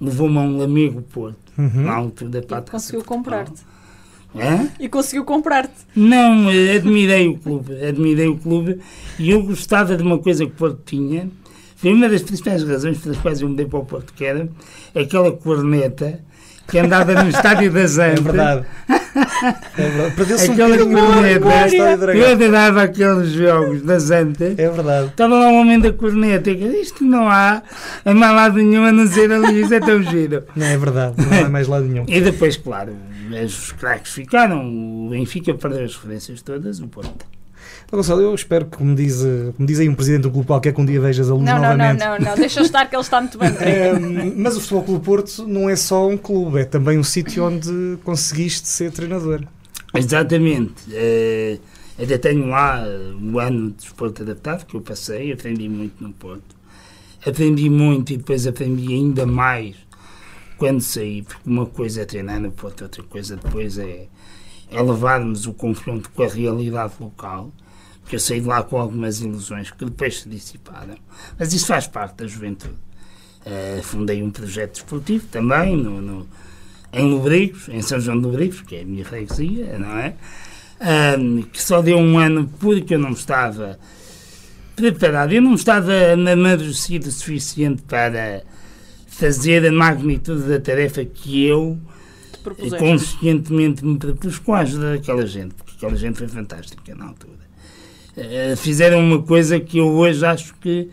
levou-me 0.00 0.38
a 0.38 0.42
um 0.42 0.62
amigo 0.62 1.02
Porto. 1.02 1.52
Uhum. 1.58 1.82
Na 1.82 1.94
altura 1.94 2.42
para 2.42 2.58
E 2.60 2.70
conseguiu 2.70 3.04
comprar-te. 3.04 3.62
Hã? 4.34 4.68
E 4.78 4.88
conseguiu 4.88 5.24
comprar-te. 5.24 5.74
Não, 5.94 6.48
admirei 6.74 7.28
o 7.28 7.38
clube, 7.38 7.84
admirei 7.84 8.28
o 8.28 8.36
clube 8.36 8.80
e 9.18 9.30
eu 9.30 9.42
gostava 9.42 9.96
de 9.96 10.02
uma 10.02 10.18
coisa 10.18 10.44
que 10.44 10.52
o 10.52 10.54
Porto 10.54 10.80
tinha. 10.84 11.30
Foi 11.76 11.92
uma 11.92 12.08
das 12.08 12.22
principais 12.22 12.62
razões 12.62 12.98
pelas 12.98 13.18
quais 13.18 13.40
eu 13.40 13.48
mudei 13.48 13.66
para 13.66 13.78
o 13.78 13.84
Porto, 13.84 14.12
que 14.12 14.24
era 14.24 14.48
aquela 14.94 15.32
corneta 15.32 16.20
que 16.68 16.78
andava 16.78 17.22
no 17.22 17.28
estádio 17.28 17.70
da 17.72 17.80
É 17.80 17.86
Zanta. 17.86 18.22
verdade. 18.22 18.66
É 19.78 19.88
verdade. 19.88 20.14
Perdeu-se 20.14 20.50
um 20.50 20.56
corneta, 20.56 22.00
do 22.04 22.10
eu 22.12 22.32
adorava 22.32 22.82
aqueles 22.82 23.30
jogos 23.30 23.80
da 23.82 23.98
Zanta. 23.98 24.54
É 24.58 24.68
verdade. 24.68 25.08
Estava 25.08 25.38
lá 25.38 25.48
um 25.48 25.60
homem 25.60 25.80
da 25.80 25.90
corneta 25.92 26.50
e 26.50 26.62
eu 26.62 26.68
disse, 26.68 26.82
isto 26.82 27.04
não 27.04 27.28
há 27.28 27.62
a 28.04 28.14
má 28.14 28.32
lado 28.32 28.58
nenhum 28.58 28.84
a 28.84 28.92
não 28.92 29.06
ser 29.06 29.32
ali, 29.32 29.62
isso 29.62 29.72
é 29.72 29.80
tão 29.80 30.02
giro. 30.02 30.44
Não, 30.54 30.66
é 30.66 30.76
verdade. 30.76 31.14
Não 31.18 31.46
há 31.46 31.48
mais 31.48 31.66
lado 31.66 31.86
nenhum. 31.86 32.04
E 32.08 32.20
depois, 32.20 32.56
claro, 32.56 32.94
os 33.44 33.72
craques 33.72 34.12
ficaram, 34.12 34.66
o 34.66 35.08
Benfica 35.10 35.54
perdeu 35.54 35.84
as 35.84 35.94
referências 35.96 36.42
todas, 36.42 36.80
o 36.80 36.86
Porto. 36.88 37.24
Ó, 37.90 37.96
Gonçalo, 37.96 38.20
eu 38.20 38.34
espero 38.34 38.66
que, 38.66 38.76
como 38.76 38.94
diz, 38.94 39.22
como 39.56 39.66
diz 39.66 39.78
aí 39.78 39.88
um 39.88 39.94
presidente 39.94 40.22
do 40.22 40.30
clube 40.30 40.46
qualquer, 40.46 40.72
que 40.72 40.80
um 40.80 40.84
dia 40.84 41.00
vejas 41.00 41.30
a 41.30 41.34
luz 41.34 41.44
Não, 41.44 41.54
não, 41.54 41.62
não, 41.62 41.68
novamente. 41.76 42.00
não, 42.00 42.18
não. 42.18 42.34
Deixa 42.36 42.60
estar 42.60 42.86
que 42.86 42.96
ele 42.96 43.02
está 43.02 43.20
muito 43.20 43.38
bem. 43.38 43.48
É, 43.60 43.92
mas 44.36 44.56
o 44.56 44.60
Futebol 44.60 44.82
Clube 44.84 45.04
Porto 45.04 45.46
não 45.46 45.68
é 45.68 45.76
só 45.76 46.08
um 46.08 46.16
clube, 46.16 46.60
é 46.60 46.64
também 46.64 46.98
um 46.98 47.04
sítio 47.04 47.44
onde 47.44 47.98
conseguiste 48.04 48.68
ser 48.68 48.90
treinador. 48.90 49.42
Exatamente. 49.94 50.74
Eh, 50.92 51.58
até 51.98 52.18
tenho 52.18 52.46
lá 52.48 52.84
o 53.20 53.38
ano 53.38 53.70
de 53.70 53.76
desporto 53.76 54.22
adaptado 54.22 54.66
que 54.66 54.74
eu 54.74 54.80
passei, 54.80 55.32
aprendi 55.32 55.68
muito 55.68 56.02
no 56.02 56.12
Porto. 56.12 56.54
Aprendi 57.24 57.70
muito 57.70 58.12
e 58.12 58.16
depois 58.18 58.46
aprendi 58.46 58.92
ainda 58.92 59.24
mais 59.26 59.76
quando 60.58 60.80
saí, 60.80 61.22
porque 61.22 61.48
uma 61.48 61.66
coisa 61.66 62.02
é 62.02 62.04
treinar 62.04 62.40
no 62.40 62.50
Porto, 62.52 62.82
outra 62.82 63.02
coisa 63.02 63.36
depois 63.36 63.78
é, 63.78 64.06
é 64.70 64.80
levarmos 64.82 65.46
o 65.46 65.52
confronto 65.54 66.10
com 66.10 66.22
a 66.22 66.28
realidade 66.28 66.94
local. 67.00 67.52
Porque 68.02 68.16
eu 68.16 68.20
saí 68.20 68.40
de 68.40 68.46
lá 68.46 68.62
com 68.62 68.78
algumas 68.78 69.20
ilusões 69.20 69.70
que 69.70 69.84
depois 69.84 70.20
se 70.20 70.28
dissiparam. 70.28 70.94
Mas 71.38 71.52
isso 71.52 71.66
faz 71.66 71.86
parte 71.88 72.16
da 72.18 72.26
juventude. 72.26 72.74
Eh, 73.44 73.80
fundei 73.82 74.22
um 74.22 74.30
projeto 74.30 74.72
desportivo 74.74 75.26
também 75.26 75.76
no, 75.76 76.00
no- 76.00 76.28
em 76.92 77.08
Lobrigos, 77.10 77.68
em 77.68 77.82
São 77.82 77.98
João 78.00 78.18
de 78.18 78.24
Lobrigos, 78.26 78.60
que 78.62 78.76
é 78.76 78.82
a 78.82 78.84
minha 78.84 79.04
freguesia, 79.04 79.76
não 79.78 79.98
é? 79.98 80.14
Que 81.52 81.60
só 81.62 81.82
deu 81.82 81.98
um 81.98 82.18
ano 82.18 82.48
porque 82.60 82.94
eu 82.94 82.98
não 82.98 83.10
estava 83.10 83.78
preparado, 84.74 85.32
eu 85.32 85.40
não 85.42 85.54
estava 85.54 85.92
amadurecido 86.32 87.08
o 87.08 87.12
suficiente 87.12 87.82
para 87.82 88.42
fazer 89.06 89.66
a 89.66 89.72
magnitude 89.72 90.42
da 90.48 90.60
tarefa 90.60 91.04
que 91.04 91.44
eu 91.46 91.78
propuseste. 92.54 92.78
conscientemente 92.78 93.84
me 93.84 93.98
propus 93.98 94.38
com 94.38 94.54
a 94.54 94.60
ajuda 94.60 94.92
daquela 94.92 95.26
gente, 95.26 95.54
porque 95.54 95.72
aquela 95.76 95.96
gente 95.96 96.18
foi 96.18 96.28
fantástica 96.28 96.94
na 96.94 97.06
altura. 97.06 97.32
Eh, 98.16 98.54
fizeram 98.56 99.00
uma 99.00 99.22
coisa 99.22 99.60
que 99.60 99.78
eu 99.78 99.88
hoje 99.88 100.24
acho 100.24 100.54
que 100.60 100.88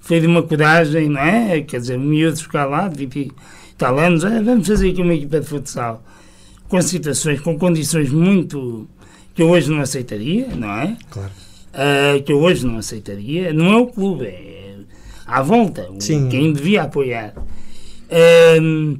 foi 0.00 0.20
de 0.20 0.26
uma 0.26 0.42
coragem, 0.42 1.08
não 1.08 1.20
é? 1.20 1.60
Quer 1.60 1.80
dizer, 1.80 1.98
miúdos 1.98 2.46
cá 2.46 2.64
lá, 2.64 2.88
de 2.88 3.04
20 3.06 3.16
e 3.26 3.32
tal 3.76 3.98
anos, 3.98 4.24
"Ah, 4.24 4.40
vamos 4.42 4.66
fazer 4.66 4.90
aqui 4.90 5.02
uma 5.02 5.14
equipa 5.14 5.40
de 5.40 5.46
futsal 5.46 6.02
com 6.68 6.80
situações, 6.80 7.40
com 7.40 7.58
condições 7.58 8.10
muito 8.10 8.88
que 9.34 9.42
eu 9.42 9.50
hoje 9.50 9.70
não 9.70 9.80
aceitaria, 9.80 10.48
não 10.56 10.70
é? 10.70 10.96
Claro. 11.10 11.30
Ah, 11.74 12.18
que 12.24 12.32
eu 12.32 12.40
hoje 12.40 12.66
não 12.66 12.78
aceitaria. 12.78 13.52
Não 13.52 13.72
é 13.72 13.76
o 13.76 13.86
clube, 13.86 14.26
é 14.26 14.74
à 15.26 15.42
volta, 15.42 15.88
Sim. 15.98 16.28
quem 16.28 16.52
devia 16.52 16.82
apoiar. 16.82 17.34
Ahm, 18.10 18.96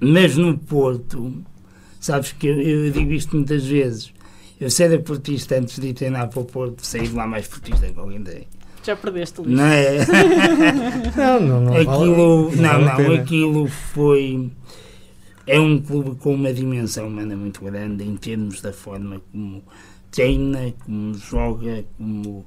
mas 0.00 0.36
no 0.36 0.56
Porto, 0.58 1.32
sabes 2.00 2.32
que 2.32 2.46
eu, 2.46 2.60
eu 2.60 2.90
digo 2.90 3.12
isto 3.12 3.36
muitas 3.36 3.64
vezes. 3.64 4.12
Eu 4.60 4.68
se 4.70 4.82
era 4.84 4.98
portista 4.98 5.56
antes 5.56 5.78
de 5.78 5.88
ir 5.88 5.94
treinar 5.94 6.28
para 6.28 6.40
o 6.40 6.44
Porto, 6.44 6.84
saí 6.86 7.08
de 7.08 7.14
lá 7.14 7.26
mais 7.26 7.46
portista 7.46 7.86
que 7.88 7.98
alguém 7.98 8.22
tem. 8.22 8.46
Já 8.84 8.96
perdeste, 8.96 9.40
Luís. 9.40 9.56
Não 9.56 9.64
é? 9.64 9.98
Não, 11.16 11.40
não, 11.40 11.60
não. 11.60 11.74
aquilo, 11.76 12.48
vale, 12.50 12.62
não, 12.62 12.80
não, 12.82 12.96
pena. 12.96 13.14
aquilo 13.22 13.66
foi. 13.68 14.50
É 15.46 15.58
um 15.58 15.78
clube 15.80 16.14
com 16.16 16.34
uma 16.34 16.52
dimensão 16.52 17.08
humana 17.08 17.34
muito 17.36 17.62
grande 17.64 18.04
em 18.04 18.16
termos 18.16 18.60
da 18.62 18.72
forma 18.72 19.20
como 19.32 19.62
treina, 20.10 20.72
como 20.84 21.14
joga, 21.14 21.84
como 21.98 22.44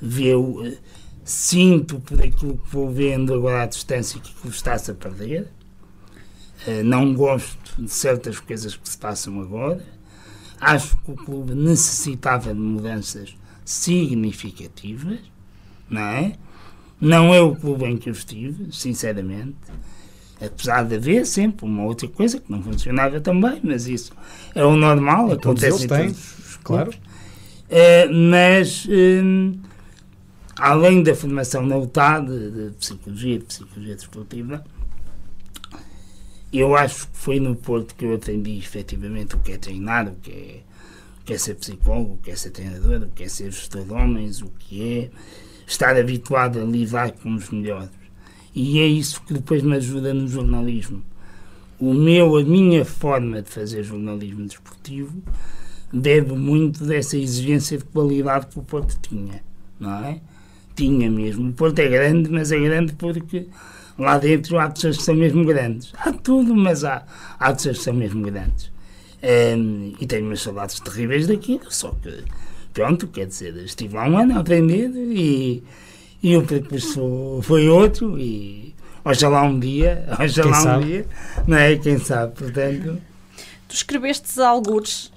vê. 0.00 0.34
o- 0.34 0.64
eh, 0.64 0.76
Sinto 1.24 1.98
por 2.00 2.22
aquilo 2.22 2.56
que 2.58 2.70
vou 2.70 2.88
vendo 2.90 3.34
agora 3.34 3.62
à 3.64 3.66
distância 3.66 4.20
que 4.20 4.48
está-se 4.48 4.92
a 4.92 4.94
perder. 4.94 5.48
Eh, 6.66 6.82
Não 6.82 7.14
gosto 7.14 7.82
de 7.82 7.90
certas 7.90 8.38
coisas 8.40 8.76
que 8.76 8.88
se 8.88 8.98
passam 8.98 9.40
agora. 9.40 9.84
Acho 10.60 10.96
que 10.98 11.10
o 11.10 11.14
clube 11.16 11.54
necessitava 11.54 12.54
de 12.54 12.60
mudanças 12.60 13.36
significativas, 13.64 15.18
não 15.90 16.00
é? 16.02 16.32
Não 17.00 17.34
é 17.34 17.40
o 17.40 17.54
clube 17.54 17.84
em 17.84 17.96
que 17.96 18.08
eu 18.08 18.12
estive, 18.14 18.72
sinceramente. 18.72 19.56
Apesar 20.40 20.84
de 20.84 20.96
haver 20.96 21.26
sempre 21.26 21.64
uma 21.66 21.84
outra 21.84 22.08
coisa 22.08 22.38
que 22.40 22.50
não 22.52 22.62
funcionava 22.62 23.20
tão 23.20 23.40
bem, 23.40 23.60
mas 23.62 23.86
isso 23.86 24.12
é 24.54 24.64
o 24.64 24.76
normal, 24.76 25.32
acontece 25.32 25.84
em 25.84 25.88
todos 25.88 26.38
os 26.38 26.56
claro. 26.62 26.92
Eh, 27.68 28.06
mas, 28.08 28.86
hum, 28.88 29.54
além 30.56 31.02
da 31.02 31.14
formação 31.14 31.64
na 31.66 31.76
UTAD, 31.76 32.26
de, 32.26 32.50
de 32.70 32.74
psicologia, 32.76 33.38
de 33.38 33.44
psicologia 33.44 33.94
desportiva, 33.96 34.64
eu 36.58 36.76
acho 36.76 37.08
que 37.08 37.16
foi 37.16 37.40
no 37.40 37.56
Porto 37.56 37.94
que 37.94 38.04
eu 38.04 38.14
aprendi 38.14 38.58
efetivamente 38.58 39.34
o 39.34 39.38
que 39.38 39.52
é 39.52 39.58
treinar, 39.58 40.08
o 40.08 40.14
que 40.16 40.30
é, 40.30 40.60
o 41.20 41.24
que 41.24 41.32
é 41.32 41.38
ser 41.38 41.54
psicólogo, 41.56 42.14
o 42.14 42.18
que 42.18 42.30
é 42.30 42.36
ser 42.36 42.50
treinador, 42.50 43.02
o 43.02 43.10
que 43.10 43.24
é 43.24 43.28
ser 43.28 43.50
gestor 43.50 43.84
de 43.84 43.92
homens, 43.92 44.42
o 44.42 44.50
que 44.58 44.82
é 44.82 45.10
estar 45.66 45.96
habituado 45.96 46.60
a 46.60 46.64
lidar 46.64 47.12
com 47.12 47.34
os 47.34 47.50
melhores. 47.50 47.90
E 48.54 48.78
é 48.78 48.86
isso 48.86 49.20
que 49.22 49.34
depois 49.34 49.62
me 49.62 49.76
ajuda 49.76 50.14
no 50.14 50.26
jornalismo. 50.26 51.02
O 51.78 51.92
meu, 51.92 52.36
a 52.36 52.42
minha 52.42 52.84
forma 52.84 53.42
de 53.42 53.50
fazer 53.50 53.82
jornalismo 53.82 54.46
desportivo 54.46 55.22
deve 55.92 56.32
muito 56.32 56.84
dessa 56.84 57.18
exigência 57.18 57.76
de 57.76 57.84
qualidade 57.84 58.46
que 58.46 58.58
o 58.58 58.62
Porto 58.62 58.98
tinha, 59.02 59.42
não 59.78 60.04
é? 60.04 60.20
Tinha 60.74 61.10
mesmo. 61.10 61.50
O 61.50 61.52
Porto 61.52 61.78
é 61.80 61.88
grande, 61.88 62.30
mas 62.30 62.50
é 62.50 62.58
grande 62.58 62.94
porque 62.94 63.46
lá 63.98 64.18
dentro 64.18 64.58
há 64.58 64.68
pessoas 64.70 64.98
que 64.98 65.02
são 65.02 65.14
mesmo 65.14 65.44
grandes. 65.44 65.92
Há 65.98 66.12
tudo, 66.12 66.54
mas 66.54 66.84
há, 66.84 67.04
há 67.38 67.52
pessoas 67.52 67.78
que 67.78 67.84
são 67.84 67.94
mesmo 67.94 68.22
grandes. 68.22 68.70
Ehm, 69.22 69.94
e 69.98 70.06
tenho 70.06 70.26
umas 70.26 70.42
saudades 70.42 70.78
terríveis 70.80 71.26
daquilo, 71.26 71.70
só 71.70 71.90
que, 72.02 72.24
pronto, 72.72 73.06
quer 73.08 73.26
dizer, 73.26 73.56
estive 73.56 73.94
lá 73.94 74.06
um 74.06 74.18
ano 74.18 74.36
a 74.36 74.40
aprender 74.40 74.90
e, 74.94 75.62
e 76.22 76.36
o 76.36 76.42
percurso 76.42 77.40
foi 77.42 77.68
outro 77.68 78.18
e 78.18 78.74
oxalá 79.04 79.42
um 79.42 79.58
dia, 79.58 80.06
oxalá 80.20 80.58
um 80.58 80.62
sabe? 80.62 80.84
dia, 80.84 81.06
não 81.46 81.56
é? 81.56 81.76
Quem 81.76 81.98
sabe, 81.98 82.34
portanto... 82.34 83.00
Tu 83.68 83.74
escrevestes 83.74 84.38
algures 84.38 85.12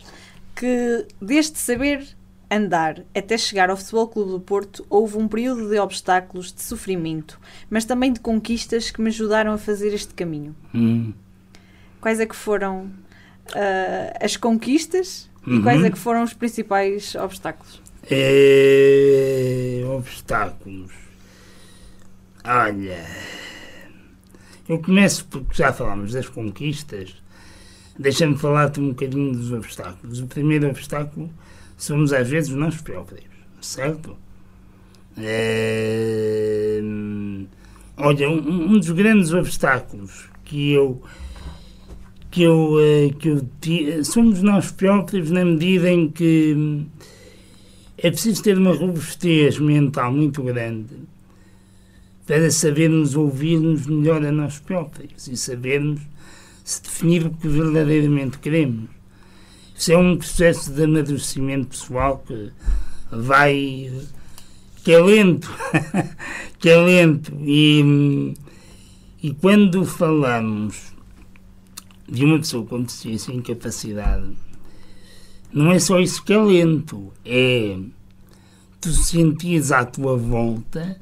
que 0.56 1.06
desde 1.22 1.58
saber 1.60 2.08
andar 2.52 3.04
até 3.16 3.38
chegar 3.38 3.70
ao 3.70 3.78
Futebol 3.78 4.08
Clube 4.08 4.32
do 4.32 4.40
Porto 4.40 4.86
houve 4.90 5.18
um 5.18 5.28
período 5.28 5.70
de 5.70 5.78
obstáculos, 5.80 6.52
de 6.52 6.62
sofrimento, 6.62 7.40
mas 7.70 7.86
também 7.86 8.12
de 8.12 8.20
conquistas 8.20 8.90
que 8.92 9.02
me 9.02 9.10
ajudaram 9.10 9.52
a 9.54 9.58
fazer 9.58 9.94
este 9.94 10.14
caminho. 10.14 10.56
hum. 10.74 11.14
Quais 12.02 12.20
é 12.20 12.26
que 12.26 12.36
foram 12.36 12.90
ah, 13.54 14.18
as 14.22 14.38
conquistas 14.38 15.30
e 15.46 15.52
Uhum. 15.52 15.62
quais 15.62 15.84
é 15.84 15.90
que 15.90 15.98
foram 15.98 16.24
os 16.24 16.34
principais 16.34 17.16
obstáculos? 17.16 17.82
É, 18.10 19.82
obstáculos. 19.86 20.92
Olha, 22.44 23.06
eu 24.68 24.80
começo 24.80 25.26
porque 25.26 25.54
já 25.56 25.72
falámos 25.74 26.14
das 26.14 26.28
conquistas. 26.28 27.16
Deixa-me 27.98 28.38
falar-te 28.38 28.80
um 28.80 28.90
bocadinho 28.90 29.34
dos 29.34 29.52
obstáculos. 29.52 30.22
O 30.22 30.28
primeiro 30.28 30.70
obstáculo 30.70 31.30
somos 31.80 32.12
às 32.14 32.30
vezes 32.30 32.54
nós 32.54 32.80
próprios, 32.82 33.24
certo? 33.62 34.16
É, 35.18 36.80
olha, 37.98 38.30
um, 38.30 38.74
um 38.74 38.78
dos 38.78 38.92
grandes 38.92 39.34
obstáculos 39.34 40.30
que 40.44 40.72
eu 40.72 41.02
que 42.30 42.44
eu, 42.44 42.78
eh, 42.80 43.10
que 43.18 43.30
eu 43.30 44.04
somos 44.04 44.44
nós 44.44 44.72
próprios 44.72 45.32
na 45.32 45.44
medida 45.44 45.90
em 45.90 46.10
que 46.10 46.86
é 47.98 48.12
preciso 48.12 48.44
ter 48.44 48.58
uma 48.58 48.74
robustez 48.74 49.58
mental 49.58 50.14
muito 50.14 50.44
grande 50.44 50.96
para 52.28 52.52
sabermos 52.52 53.16
ouvir-nos 53.16 53.88
melhor 53.88 54.24
a 54.24 54.32
nós 54.32 54.60
próprios 54.60 55.28
e 55.28 55.36
sabermos 55.36 56.02
se 56.64 56.84
definir 56.84 57.26
o 57.26 57.32
que 57.32 57.48
verdadeiramente 57.48 58.38
queremos. 58.38 58.99
Isso 59.80 59.94
é 59.94 59.98
um 59.98 60.18
processo 60.18 60.74
de 60.74 60.84
amadurecimento 60.84 61.68
pessoal 61.68 62.22
que 62.28 62.52
vai. 63.10 63.90
que 64.84 64.92
é 64.92 65.00
lento. 65.00 65.50
que 66.60 66.68
é 66.68 66.76
lento. 66.76 67.34
E, 67.40 68.34
e 69.24 69.34
quando 69.36 69.86
falamos 69.86 70.94
de 72.10 72.26
uma 72.26 72.40
pessoa 72.40 72.66
com 72.66 72.82
deficiência 72.82 73.32
e 73.32 73.38
incapacidade, 73.38 74.36
não 75.54 75.72
é 75.72 75.80
só 75.80 75.98
isso 75.98 76.26
que 76.26 76.34
é 76.34 76.38
lento, 76.38 77.14
é 77.24 77.78
tu 78.82 78.90
sentires 78.92 79.72
à 79.72 79.86
tua 79.86 80.18
volta 80.18 81.00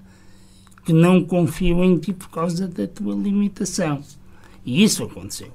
que 0.85 0.93
não 0.93 1.23
confiam 1.23 1.83
em 1.83 1.97
ti 1.97 2.13
por 2.13 2.29
causa 2.29 2.67
da 2.67 2.85
tua 2.85 3.15
limitação. 3.15 4.03
E 4.63 4.83
isso 4.83 5.03
aconteceu. 5.03 5.51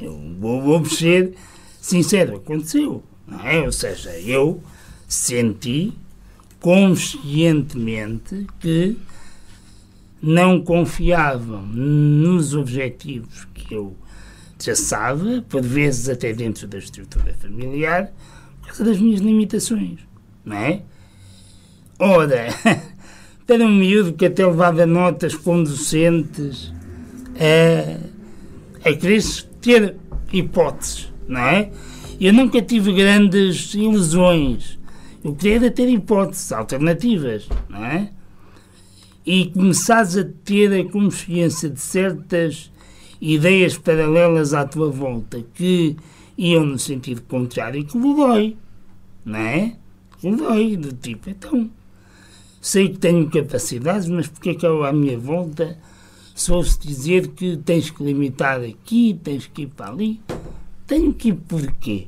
Eu 0.00 0.16
vou, 0.38 0.62
vou 0.62 0.84
ser 0.84 1.34
sincero, 1.86 2.36
aconteceu. 2.36 3.02
Não 3.26 3.40
é? 3.40 3.60
Ou 3.60 3.72
seja, 3.72 4.10
eu 4.18 4.62
senti 5.06 5.92
conscientemente 6.60 8.46
que 8.58 8.96
não 10.20 10.60
confiavam 10.60 11.62
nos 11.62 12.54
objetivos 12.54 13.46
que 13.54 13.74
eu 13.74 13.96
traçava, 14.58 15.44
por 15.48 15.62
vezes 15.62 16.08
até 16.08 16.32
dentro 16.32 16.66
da 16.66 16.78
estrutura 16.78 17.34
familiar, 17.34 18.10
por 18.60 18.68
causa 18.68 18.84
das 18.84 18.98
minhas 18.98 19.20
limitações, 19.20 20.00
não 20.44 20.56
é? 20.56 20.82
Ora, 21.98 22.48
para 23.46 23.64
um 23.64 23.74
miúdo 23.74 24.14
que 24.14 24.26
até 24.26 24.44
levava 24.44 24.86
notas 24.86 25.34
conducentes 25.34 26.72
a, 27.38 28.88
a 28.88 28.92
querer 28.94 29.22
ter 29.60 29.96
hipóteses, 30.32 31.12
não 31.28 31.40
é? 31.40 31.70
Eu 32.20 32.32
nunca 32.32 32.62
tive 32.62 32.92
grandes 32.92 33.74
ilusões. 33.74 34.78
Eu 35.22 35.34
queria 35.34 35.56
era 35.56 35.70
ter 35.70 35.88
hipóteses 35.88 36.52
alternativas, 36.52 37.48
não 37.68 37.84
é? 37.84 38.10
E 39.24 39.46
começares 39.46 40.16
a 40.16 40.24
ter 40.24 40.72
a 40.72 40.90
consciência 40.90 41.68
de 41.68 41.80
certas 41.80 42.70
ideias 43.20 43.76
paralelas 43.76 44.54
à 44.54 44.64
tua 44.64 44.90
volta 44.90 45.44
que 45.54 45.96
iam 46.38 46.64
no 46.64 46.78
sentido 46.78 47.22
contrário 47.22 47.80
e 47.80 47.84
que 47.84 47.98
lhe 47.98 48.14
dói, 48.14 48.56
não 49.24 49.38
é? 49.38 49.76
Que 50.20 50.30
lhe 50.30 50.36
dói, 50.36 50.76
do 50.76 50.92
tipo, 50.92 51.30
então, 51.30 51.70
sei 52.60 52.90
que 52.90 52.98
tenho 52.98 53.28
capacidades, 53.28 54.08
mas 54.08 54.28
porque 54.28 54.50
é 54.50 54.54
que 54.54 54.66
eu 54.66 54.84
à 54.84 54.92
minha 54.92 55.18
volta 55.18 55.78
sou-se 56.34 56.78
dizer 56.78 57.28
que 57.28 57.56
tens 57.56 57.90
que 57.90 58.04
limitar 58.04 58.60
aqui, 58.60 59.18
tens 59.22 59.46
que 59.46 59.62
ir 59.62 59.68
para 59.68 59.90
ali? 59.90 60.20
Tenho 60.86 61.12
que 61.12 61.28
ir 61.28 61.34
porquê? 61.34 62.06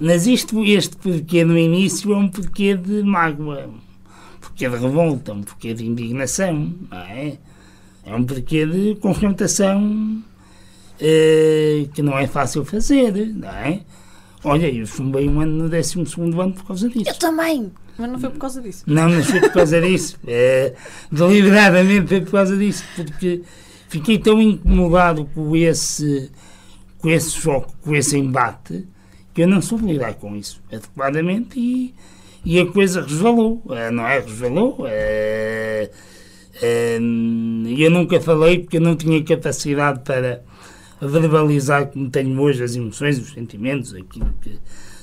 Mas 0.00 0.26
isto, 0.26 0.64
este 0.64 0.96
porquê 0.96 1.44
no 1.44 1.56
início 1.56 2.12
é 2.12 2.16
um 2.16 2.28
porquê 2.28 2.74
de 2.74 3.02
mágoa, 3.02 3.66
um 3.66 4.40
porquê 4.40 4.68
de 4.68 4.76
revolta, 4.76 5.32
um 5.32 5.42
porquê 5.42 5.72
de 5.72 5.86
indignação, 5.86 6.74
não 6.90 6.98
é? 6.98 7.38
É 8.04 8.14
um 8.14 8.24
porquê 8.24 8.66
de 8.66 8.96
confrontação 8.96 10.22
eh, 10.98 11.86
que 11.94 12.02
não 12.02 12.18
é 12.18 12.26
fácil 12.26 12.64
fazer, 12.64 13.12
não 13.28 13.48
é? 13.48 13.80
Olha, 14.44 14.68
eu 14.68 14.84
chumbei 14.86 15.28
um 15.28 15.40
ano 15.40 15.64
no 15.64 15.68
12 15.68 16.00
ano 16.16 16.52
por 16.52 16.64
causa 16.64 16.88
disso. 16.88 17.10
Eu 17.10 17.14
também! 17.14 17.70
Mas 17.96 18.10
não 18.10 18.18
foi 18.18 18.30
por 18.30 18.38
causa 18.38 18.60
disso. 18.60 18.84
Não, 18.86 19.08
mas 19.08 19.26
foi 19.26 19.40
por 19.40 19.52
causa 19.52 19.80
disso. 19.80 20.18
É, 20.26 20.74
deliberadamente 21.12 22.08
foi 22.08 22.20
por 22.22 22.32
causa 22.32 22.56
disso, 22.56 22.84
porque 22.96 23.42
fiquei 23.88 24.18
tão 24.18 24.40
incomodado 24.40 25.28
com 25.34 25.54
esse, 25.54 26.30
com 27.02 27.10
esse 27.10 27.32
choque, 27.32 27.72
com 27.82 27.94
esse 27.94 28.16
embate, 28.16 28.86
que 29.34 29.42
eu 29.42 29.48
não 29.48 29.60
soube 29.60 29.92
lidar 29.92 30.14
com 30.14 30.36
isso 30.36 30.62
adequadamente 30.72 31.58
e, 31.58 31.94
e 32.44 32.60
a 32.60 32.66
coisa 32.66 33.02
resvalou. 33.02 33.62
É, 33.70 33.90
não 33.90 34.06
é? 34.06 34.20
Resvalou. 34.20 34.86
É, 34.86 35.90
é, 36.62 36.96
eu 36.96 37.90
nunca 37.90 38.20
falei 38.20 38.60
porque 38.60 38.76
eu 38.76 38.80
não 38.80 38.94
tinha 38.94 39.22
capacidade 39.24 40.00
para 40.00 40.42
verbalizar 41.00 41.86
como 41.86 42.08
tenho 42.08 42.40
hoje 42.40 42.62
as 42.62 42.76
emoções, 42.76 43.18
os 43.18 43.32
sentimentos, 43.32 43.92
aquilo 43.94 44.32
que. 44.40 44.58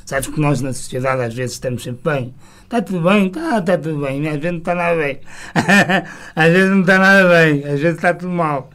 Sabes 0.05 0.27
que 0.27 0.39
nós 0.39 0.59
na 0.59 0.73
sociedade 0.73 1.21
às 1.21 1.33
vezes 1.35 1.53
estamos 1.53 1.83
sempre 1.83 2.12
bem. 2.12 2.33
Está 2.63 2.81
tudo 2.81 3.07
bem? 3.07 3.27
Está, 3.27 3.59
está 3.59 3.77
tudo 3.77 4.01
bem. 4.05 4.27
Às 4.27 4.38
vezes 4.38 4.51
não 4.51 4.57
está 4.57 4.73
nada 4.73 4.95
bem. 4.95 5.19
às 6.35 6.51
vezes 6.51 6.69
não 6.71 6.81
está 6.81 6.97
nada 6.97 7.29
bem. 7.29 7.63
Às 7.63 7.79
vezes 7.79 7.95
está 7.95 8.13
tudo 8.15 8.31
mal. 8.31 8.71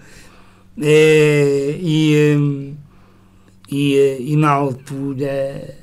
É, 0.81 1.77
e, 1.81 2.37
hum, 2.37 2.75
e, 3.75 3.97
eh, 3.97 4.21
e 4.21 4.37
na 4.37 4.51
altura, 4.51 5.75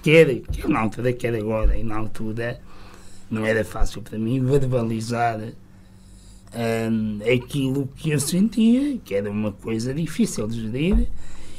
quer, 0.00 0.42
na 0.68 0.80
altura, 0.80 1.12
quer 1.12 1.34
agora, 1.34 1.76
e 1.76 1.82
na 1.82 1.96
altura, 1.96 2.60
não 3.28 3.44
era 3.44 3.64
fácil 3.64 4.00
para 4.00 4.16
mim 4.16 4.44
verbalizar 4.44 5.40
hum, 6.54 7.18
aquilo 7.34 7.88
que 7.96 8.10
eu 8.10 8.20
sentia, 8.20 8.96
que 9.04 9.14
era 9.14 9.28
uma 9.28 9.50
coisa 9.50 9.92
difícil 9.92 10.46
de 10.46 10.60
gerir, 10.60 11.08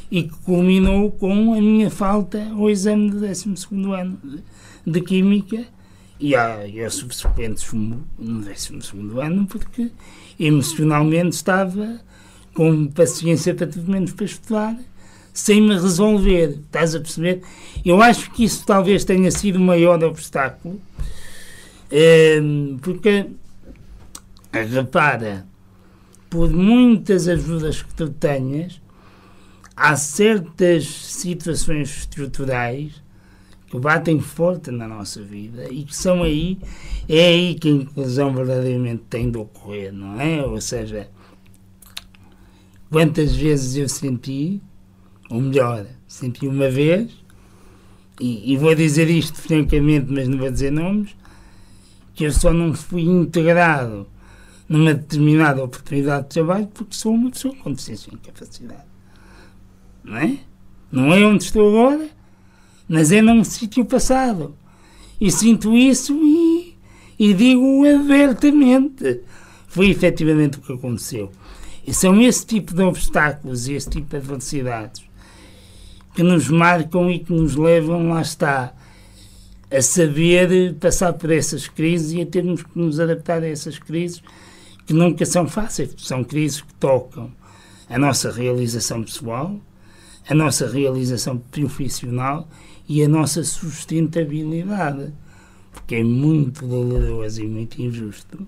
e 0.10 0.24
que 0.24 0.36
culminou 0.46 1.12
com 1.12 1.54
a 1.54 1.60
minha 1.60 1.90
falta 1.90 2.48
ao 2.52 2.70
exame 2.70 3.10
do 3.10 3.20
12 3.20 3.56
ano 4.00 4.18
de, 4.24 4.44
de 4.90 5.02
Química 5.02 5.66
e, 6.18 6.34
a, 6.34 6.66
e 6.66 6.82
aos 6.82 6.94
subsequentes 6.94 7.74
no 7.74 8.06
12 8.18 8.80
ano, 9.22 9.48
porque 9.48 9.92
emocionalmente 10.40 11.36
estava 11.36 12.00
com 12.54 12.88
paciência 12.88 13.54
para 13.54 13.68
tudo 13.68 13.92
menos 13.92 14.14
para 14.14 14.26
estudar, 14.26 14.78
sem 15.34 15.62
me 15.62 15.74
resolver. 15.74 16.60
Estás 16.66 16.96
a 16.96 17.00
perceber? 17.00 17.42
Eu 17.84 18.02
acho 18.02 18.32
que 18.32 18.44
isso 18.44 18.66
talvez 18.66 19.04
tenha 19.04 19.32
sido 19.32 19.58
o 19.58 19.62
maior 19.62 20.02
obstáculo, 20.04 20.80
ehm, 21.92 22.78
porque, 22.82 23.26
repara, 24.52 25.46
por 26.30 26.52
muitas 26.52 27.28
ajudas 27.28 27.82
que 27.82 27.94
tu 27.94 28.10
tenhas, 28.10 28.82
há 29.76 29.96
certas 29.96 30.86
situações 30.86 31.90
estruturais 31.98 33.04
que 33.68 33.80
batem 33.80 34.20
forte 34.20 34.70
na 34.70 34.88
nossa 34.88 35.22
vida 35.22 35.66
e 35.72 35.84
que 35.84 35.96
são 35.96 36.22
aí, 36.22 36.60
é 37.10 37.26
aí 37.26 37.56
que 37.56 37.68
a 37.68 37.72
inclusão 37.72 38.32
verdadeiramente 38.34 39.04
tem 39.10 39.32
de 39.32 39.38
ocorrer, 39.40 39.92
não 39.92 40.22
é? 40.22 40.46
Ou 40.46 40.62
seja, 40.62 41.10
quantas 42.92 43.36
vezes 43.36 43.76
eu 43.76 43.90
senti, 43.90 44.62
ou 45.34 45.42
melhor, 45.42 45.88
senti 46.08 46.48
uma 46.48 46.70
vez, 46.70 47.12
e, 48.22 48.54
e 48.54 48.56
vou 48.56 48.76
dizer 48.76 49.10
isto 49.10 49.42
francamente, 49.42 50.06
mas 50.12 50.28
não 50.28 50.38
vou 50.38 50.52
dizer 50.52 50.72
nomes, 50.72 51.16
que 52.14 52.26
eu 52.26 52.32
só 52.32 52.54
não 52.54 52.72
fui 52.76 53.02
integrado 53.02 54.06
numa 54.70 54.94
determinada 54.94 55.64
oportunidade 55.64 56.26
de 56.26 56.30
trabalho 56.30 56.68
porque 56.68 56.94
sou 56.94 57.16
uma 57.16 57.32
pessoa 57.32 57.56
com 57.56 57.72
deficiência 57.72 58.12
e 58.12 58.14
incapacidade. 58.14 58.84
Não 60.04 60.18
é? 60.18 60.38
Não 60.92 61.12
é 61.12 61.26
onde 61.26 61.46
estou 61.46 61.68
agora, 61.68 62.08
mas 62.88 63.12
é 63.12 63.20
num 63.20 63.44
sítio 63.44 63.84
passado. 63.86 64.56
E 65.20 65.32
sinto 65.32 65.76
isso 65.76 66.14
e, 66.14 66.78
e 67.18 67.34
digo 67.34 67.84
abertamente. 67.88 69.22
Foi 69.68 69.90
efetivamente 69.90 70.60
o 70.60 70.62
que 70.62 70.74
aconteceu. 70.74 71.32
E 71.88 71.92
são 71.92 72.22
esse 72.22 72.46
tipo 72.46 72.76
de 72.76 72.84
obstáculos 72.84 73.68
e 73.68 73.74
esse 73.74 73.90
tipo 73.90 74.12
de 74.12 74.18
adversidades 74.18 75.04
que 76.14 76.24
nos 76.24 76.50
marcam 76.50 77.10
e 77.10 77.20
que 77.20 77.34
nos 77.34 77.56
levam, 77.56 78.10
lá 78.10 78.22
está, 78.22 78.74
a 79.72 79.82
saber 79.82 80.76
passar 80.76 81.14
por 81.14 81.32
essas 81.32 81.68
crises 81.68 82.14
e 82.14 82.22
a 82.22 82.26
termos 82.26 82.64
que 82.64 82.78
nos 82.78 83.00
adaptar 83.00 83.42
a 83.42 83.48
essas 83.48 83.80
crises 83.80 84.22
que 84.86 84.94
nunca 84.94 85.26
são 85.26 85.48
fáceis, 85.48 85.96
são 85.98 86.24
crises 86.24 86.62
que 86.62 86.74
tocam 86.76 87.32
a 87.90 87.98
nossa 87.98 88.32
realização 88.32 89.04
pessoal, 89.04 89.60
a 90.28 90.34
nossa 90.34 90.70
realização 90.70 91.38
profissional 91.38 92.48
e 92.88 93.04
a 93.04 93.08
nossa 93.08 93.44
sustentabilidade. 93.44 95.14
Porque 95.72 95.96
é 95.96 96.04
muito 96.04 96.68
doloroso 96.68 97.42
e 97.42 97.48
muito 97.48 97.82
injusto 97.82 98.48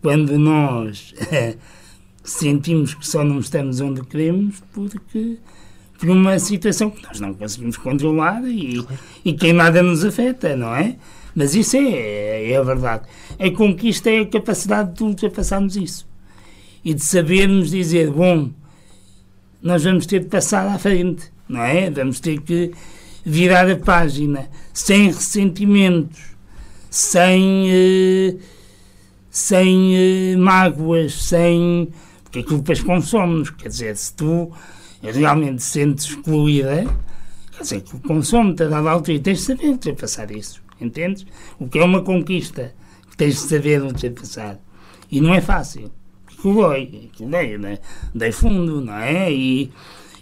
quando 0.00 0.38
nós 0.38 1.14
sentimos 2.24 2.94
que 2.94 3.06
só 3.06 3.22
não 3.22 3.38
estamos 3.38 3.80
onde 3.80 4.02
queremos 4.02 4.62
porque 4.72 5.38
por 6.00 6.08
uma 6.08 6.38
situação 6.38 6.88
que 6.90 7.02
nós 7.02 7.20
não 7.20 7.34
conseguimos 7.34 7.76
controlar 7.76 8.42
e, 8.44 8.82
e 9.22 9.34
que 9.34 9.52
nada 9.52 9.82
nos 9.82 10.02
afeta, 10.02 10.56
não 10.56 10.74
é? 10.74 10.96
Mas 11.34 11.54
isso 11.54 11.76
é, 11.76 12.52
é 12.52 12.56
a 12.56 12.62
verdade. 12.62 13.06
A 13.38 13.50
conquista 13.50 14.10
é 14.10 14.20
a 14.20 14.26
capacidade 14.26 14.94
de 14.94 15.04
ultrapassarmos 15.04 15.76
isso 15.76 16.08
e 16.82 16.94
de 16.94 17.04
sabermos 17.04 17.70
dizer: 17.70 18.10
bom, 18.10 18.50
nós 19.62 19.84
vamos 19.84 20.06
ter 20.06 20.20
de 20.20 20.26
passar 20.26 20.66
à 20.66 20.78
frente, 20.78 21.30
não 21.46 21.62
é? 21.62 21.90
Vamos 21.90 22.18
ter 22.18 22.40
que 22.40 22.72
virar 23.22 23.70
a 23.70 23.76
página 23.76 24.48
sem 24.72 25.08
ressentimentos, 25.08 26.18
sem, 26.88 27.66
eh, 27.70 28.36
sem 29.30 29.96
eh, 30.32 30.36
mágoas, 30.38 31.12
sem. 31.12 31.90
Porque 32.24 32.38
aquilo 32.38 32.58
depois 32.58 32.80
consome-nos. 32.80 33.50
Quer 33.50 33.68
dizer, 33.68 33.96
se 33.96 34.14
tu 34.14 34.50
realmente 35.02 35.62
sentes 35.62 36.06
excluída, 36.06 36.86
quer 37.52 37.62
dizer, 37.62 37.80
que 37.80 37.98
consome-te 38.00 38.64
a 38.64 38.68
dada 38.68 38.90
altura 38.90 39.16
e 39.16 39.20
tens 39.20 39.38
de 39.38 39.44
saber 39.44 39.68
ultrapassar 39.68 40.30
isso. 40.30 40.62
Entendes? 40.80 41.26
O 41.58 41.68
que 41.68 41.78
é 41.78 41.84
uma 41.84 42.02
conquista 42.02 42.72
que 43.10 43.16
tens 43.16 43.34
de 43.34 43.40
saber 43.40 43.82
ultrapassar. 43.82 44.58
E 45.10 45.20
não 45.20 45.34
é 45.34 45.40
fácil. 45.40 45.90
Aquilo 46.26 46.54
dói, 46.54 47.10
aquilo 47.12 47.30
dói, 47.30 47.58
né? 47.58 47.78
dei 48.14 48.32
fundo, 48.32 48.80
não 48.80 48.94
é? 48.94 49.30
E, 49.30 49.70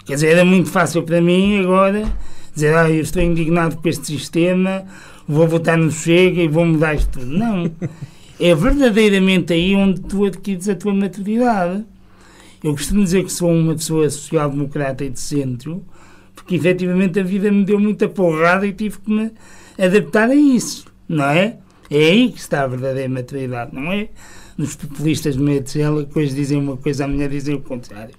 quer 0.05 0.14
dizer, 0.14 0.29
era 0.29 0.45
muito 0.45 0.69
fácil 0.69 1.03
para 1.03 1.21
mim 1.21 1.61
agora 1.61 2.12
dizer, 2.55 2.75
ah, 2.75 2.91
eu 2.91 3.03
estou 3.03 3.23
indignado 3.23 3.77
com 3.77 3.88
este 3.88 4.07
sistema, 4.07 4.85
vou 5.29 5.47
votar 5.47 5.79
no 5.79 5.93
Chega 5.93 6.43
e 6.43 6.49
vou 6.49 6.64
mudar 6.64 6.95
isto 6.95 7.21
tudo. 7.21 7.27
Não. 7.27 7.71
É 8.41 8.55
verdadeiramente 8.55 9.53
aí 9.53 9.75
onde 9.75 10.01
tu 10.01 10.25
adquires 10.25 10.69
a 10.69 10.75
tua 10.75 10.95
maturidade. 10.95 11.85
Eu 12.62 12.73
costumo 12.73 13.05
dizer 13.05 13.25
que 13.25 13.33
sou 13.33 13.51
uma 13.53 13.75
pessoa 13.75 14.09
social-democrata 14.11 15.05
e 15.05 15.11
de 15.11 15.21
centro, 15.21 15.85
porque 16.35 16.57
efetivamente 16.57 17.21
a 17.21 17.23
vida 17.23 17.51
me 17.53 17.64
deu 17.64 17.79
muita 17.79 18.09
porrada 18.09 18.66
e 18.66 18.73
tive 18.73 18.99
que 18.99 19.11
me 19.11 19.31
adaptar 19.79 20.31
a 20.31 20.35
isso, 20.35 20.87
não 21.09 21.25
é? 21.25 21.59
É 21.90 21.97
aí 21.97 22.33
que 22.33 22.40
está 22.40 22.64
a 22.64 22.66
verdadeira 22.66 23.09
maturidade, 23.09 23.75
não 23.75 23.92
é? 23.92 24.09
Nos 24.57 24.75
populistas 24.75 25.37
de 25.37 25.40
meia 25.40 25.62
que 25.62 26.18
hoje 26.18 26.35
dizem 26.35 26.59
uma 26.59 26.77
coisa, 26.77 27.05
amanhã 27.05 27.29
dizem 27.29 27.55
o 27.55 27.61
contrário. 27.61 28.14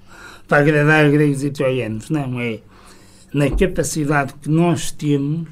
Para 0.48 0.60
agradar 0.64 1.12
gregos 1.12 1.44
e 1.44 1.52
troianos. 1.52 2.10
Não, 2.10 2.40
é 2.40 2.60
na 3.34 3.50
capacidade 3.52 4.34
que 4.42 4.50
nós 4.50 4.92
temos, 4.92 5.48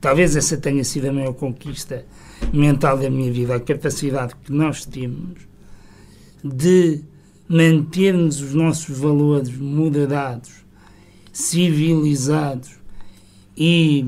talvez 0.00 0.34
essa 0.34 0.56
tenha 0.56 0.82
sido 0.82 1.08
a 1.08 1.12
maior 1.12 1.34
conquista 1.34 2.04
mental 2.52 2.98
da 2.98 3.08
minha 3.08 3.30
vida, 3.30 3.54
a 3.54 3.60
capacidade 3.60 4.34
que 4.44 4.52
nós 4.52 4.84
temos 4.84 5.38
de 6.42 7.00
mantermos 7.52 8.40
os 8.40 8.54
nossos 8.54 8.98
valores 8.98 9.54
moderados, 9.54 10.64
civilizados 11.30 12.70
e 13.54 14.02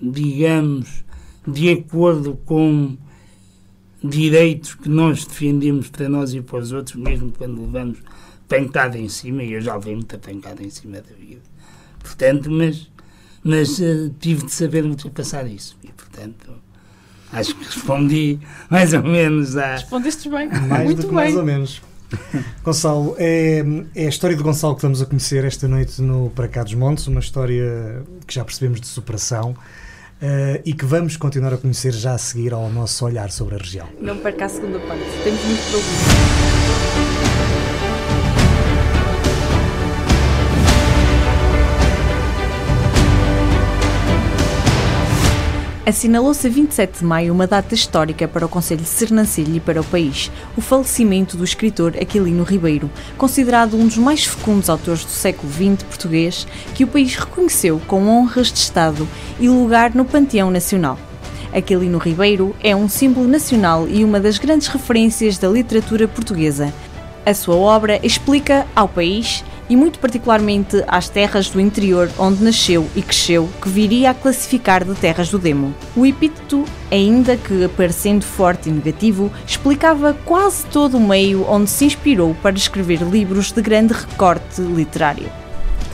digamos, 0.00 1.04
de 1.44 1.70
acordo 1.70 2.38
com 2.46 2.96
direitos 4.02 4.76
que 4.76 4.88
nós 4.88 5.24
defendemos 5.24 5.88
para 5.88 6.08
nós 6.08 6.32
e 6.32 6.40
para 6.40 6.58
os 6.58 6.70
outros, 6.70 6.94
mesmo 6.94 7.32
quando 7.36 7.60
levamos 7.62 7.98
pancada 8.46 8.96
em 8.96 9.08
cima, 9.08 9.42
e 9.42 9.54
eu 9.54 9.60
já 9.60 9.74
levei 9.74 9.96
muita 9.96 10.16
pancada 10.16 10.62
em 10.62 10.70
cima 10.70 10.98
da 10.98 11.14
vida. 11.18 11.42
Portanto, 11.98 12.48
mas, 12.48 12.88
mas 13.42 13.80
uh, 13.80 14.14
tive 14.20 14.44
de 14.46 14.52
saber 14.52 14.84
ultrapassar 14.84 15.48
isso. 15.48 15.76
E, 15.82 15.88
portanto, 15.88 16.52
acho 17.32 17.56
que 17.56 17.64
respondi 17.64 18.38
mais 18.70 18.94
ou 18.94 19.02
menos 19.02 19.56
a. 19.56 19.72
Respondeste 19.72 20.28
bem. 20.28 20.48
Mais 20.68 20.84
Muito 20.84 21.02
do 21.02 21.08
que 21.08 21.08
bem. 21.08 21.16
mais 21.16 21.36
ou 21.36 21.44
menos. 21.44 21.87
Gonçalo, 22.64 23.14
é, 23.18 23.62
é 23.94 24.06
a 24.06 24.08
história 24.08 24.36
de 24.36 24.42
Gonçalo 24.42 24.74
que 24.74 24.78
estamos 24.78 25.02
a 25.02 25.06
conhecer 25.06 25.44
esta 25.44 25.68
noite 25.68 26.00
no 26.00 26.30
Para 26.30 26.48
Cá 26.48 26.62
dos 26.62 26.74
Montes, 26.74 27.06
uma 27.06 27.20
história 27.20 28.02
que 28.26 28.34
já 28.34 28.44
percebemos 28.44 28.80
de 28.80 28.86
superação 28.86 29.50
uh, 29.50 30.62
e 30.64 30.72
que 30.72 30.84
vamos 30.84 31.16
continuar 31.16 31.54
a 31.54 31.56
conhecer 31.56 31.92
já 31.92 32.14
a 32.14 32.18
seguir 32.18 32.52
ao 32.52 32.68
nosso 32.70 33.04
olhar 33.04 33.30
sobre 33.30 33.54
a 33.54 33.58
região. 33.58 33.88
Não 34.00 34.16
perca 34.18 34.46
a 34.46 34.48
segunda 34.48 34.78
parte. 34.80 35.04
Temos 35.24 35.44
muito 35.44 35.62
para 35.70 35.76
ouvir. 35.76 37.67
Assinalou-se 45.88 46.46
a 46.46 46.50
27 46.50 46.98
de 46.98 47.04
maio 47.06 47.32
uma 47.32 47.46
data 47.46 47.74
histórica 47.74 48.28
para 48.28 48.44
o 48.44 48.48
Conselho 48.48 48.82
de 48.82 48.86
Sernancelho 48.86 49.56
e 49.56 49.58
para 49.58 49.80
o 49.80 49.84
país, 49.84 50.30
o 50.54 50.60
falecimento 50.60 51.34
do 51.34 51.42
escritor 51.42 51.96
Aquilino 51.96 52.44
Ribeiro, 52.44 52.90
considerado 53.16 53.74
um 53.74 53.86
dos 53.86 53.96
mais 53.96 54.22
fecundos 54.22 54.68
autores 54.68 55.02
do 55.02 55.10
século 55.10 55.50
XX 55.50 55.82
português, 55.84 56.46
que 56.74 56.84
o 56.84 56.86
país 56.86 57.14
reconheceu 57.14 57.80
com 57.86 58.06
honras 58.06 58.52
de 58.52 58.58
Estado 58.58 59.08
e 59.40 59.48
lugar 59.48 59.94
no 59.94 60.04
Panteão 60.04 60.50
Nacional. 60.50 60.98
Aquilino 61.54 61.96
Ribeiro 61.96 62.54
é 62.62 62.76
um 62.76 62.86
símbolo 62.86 63.26
nacional 63.26 63.88
e 63.88 64.04
uma 64.04 64.20
das 64.20 64.36
grandes 64.36 64.68
referências 64.68 65.38
da 65.38 65.48
literatura 65.48 66.06
portuguesa. 66.06 66.70
A 67.24 67.32
sua 67.32 67.56
obra 67.56 67.98
explica 68.02 68.66
ao 68.76 68.88
país 68.90 69.42
e 69.68 69.76
muito 69.76 69.98
particularmente 69.98 70.82
às 70.86 71.08
terras 71.08 71.50
do 71.50 71.60
interior 71.60 72.10
onde 72.18 72.42
nasceu 72.42 72.88
e 72.94 73.02
cresceu, 73.02 73.48
que 73.60 73.68
viria 73.68 74.10
a 74.10 74.14
classificar 74.14 74.84
de 74.84 74.94
terras 74.94 75.30
do 75.30 75.38
demo. 75.38 75.74
O 75.96 76.06
epíteto, 76.06 76.64
ainda 76.90 77.36
que 77.36 77.64
aparecendo 77.64 78.24
forte 78.24 78.68
e 78.68 78.72
negativo, 78.72 79.30
explicava 79.46 80.14
quase 80.24 80.66
todo 80.66 80.96
o 80.96 81.00
meio 81.00 81.44
onde 81.48 81.70
se 81.70 81.84
inspirou 81.84 82.34
para 82.42 82.56
escrever 82.56 83.02
livros 83.02 83.52
de 83.52 83.62
grande 83.62 83.92
recorte 83.92 84.60
literário. 84.60 85.30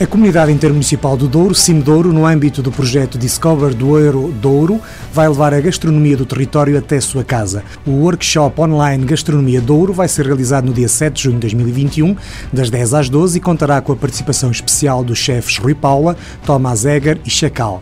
A 0.01 0.07
Comunidade 0.09 0.51
Intermunicipal 0.51 1.17
do 1.17 1.29
Douro, 1.29 1.55
Cimedouro, 1.55 2.13
no 2.13 2.27
âmbito 2.27 2.61
do 2.61 2.73
projeto 2.73 3.17
Discover 3.17 3.73
Douro 3.73 4.35
Douro, 4.43 4.81
vai 5.13 5.29
levar 5.29 5.55
a 5.55 5.61
gastronomia 5.61 6.17
do 6.17 6.27
território 6.27 6.77
até 6.77 7.01
sua 7.01 7.23
casa. 7.23 7.63
O 7.87 7.93
workshop 8.03 8.61
online 8.61 9.05
Gastronomia 9.05 9.61
Douro 9.61 9.93
vai 9.93 10.09
ser 10.09 10.27
realizado 10.27 10.65
no 10.65 10.73
dia 10.73 10.89
7 10.89 11.15
de 11.15 11.23
junho 11.23 11.37
de 11.37 11.43
2021, 11.43 12.17
das 12.53 12.71
10 12.71 12.93
às 12.93 13.09
12, 13.09 13.39
e 13.39 13.41
contará 13.41 13.81
com 13.81 13.93
a 13.93 13.97
participação 13.97 14.51
especial 14.51 15.05
dos 15.05 15.17
chefes 15.17 15.59
Rui 15.59 15.77
Paula, 15.77 16.17
Tomás 16.45 16.85
Eger 16.85 17.21
e 17.25 17.31
Chacal. 17.31 17.81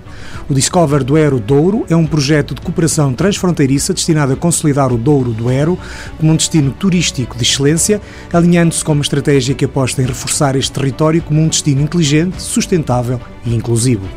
O 0.50 0.54
Discover 0.54 1.02
Douro 1.02 1.40
Douro 1.40 1.86
é 1.88 1.96
um 1.96 2.06
projeto 2.06 2.54
de 2.54 2.60
cooperação 2.60 3.14
transfronteiriça 3.14 3.94
destinado 3.94 4.34
a 4.34 4.36
consolidar 4.36 4.92
o 4.92 4.98
Douro 4.98 5.32
Douro 5.32 5.78
como 6.18 6.30
um 6.30 6.36
destino 6.36 6.72
turístico 6.72 7.38
de 7.38 7.42
excelência, 7.42 8.02
alinhando-se 8.30 8.84
com 8.84 8.92
uma 8.92 9.00
estratégia 9.00 9.54
que 9.54 9.64
aposta 9.64 10.02
em 10.02 10.06
reforçar 10.06 10.56
este 10.56 10.72
território 10.72 11.22
como 11.22 11.40
um 11.40 11.48
destino 11.48 11.80
inteligente 11.80 12.01
inteligente, 12.02 12.42
sustentável 12.42 13.20
e 13.46 13.54
inclusivo. 13.54 14.08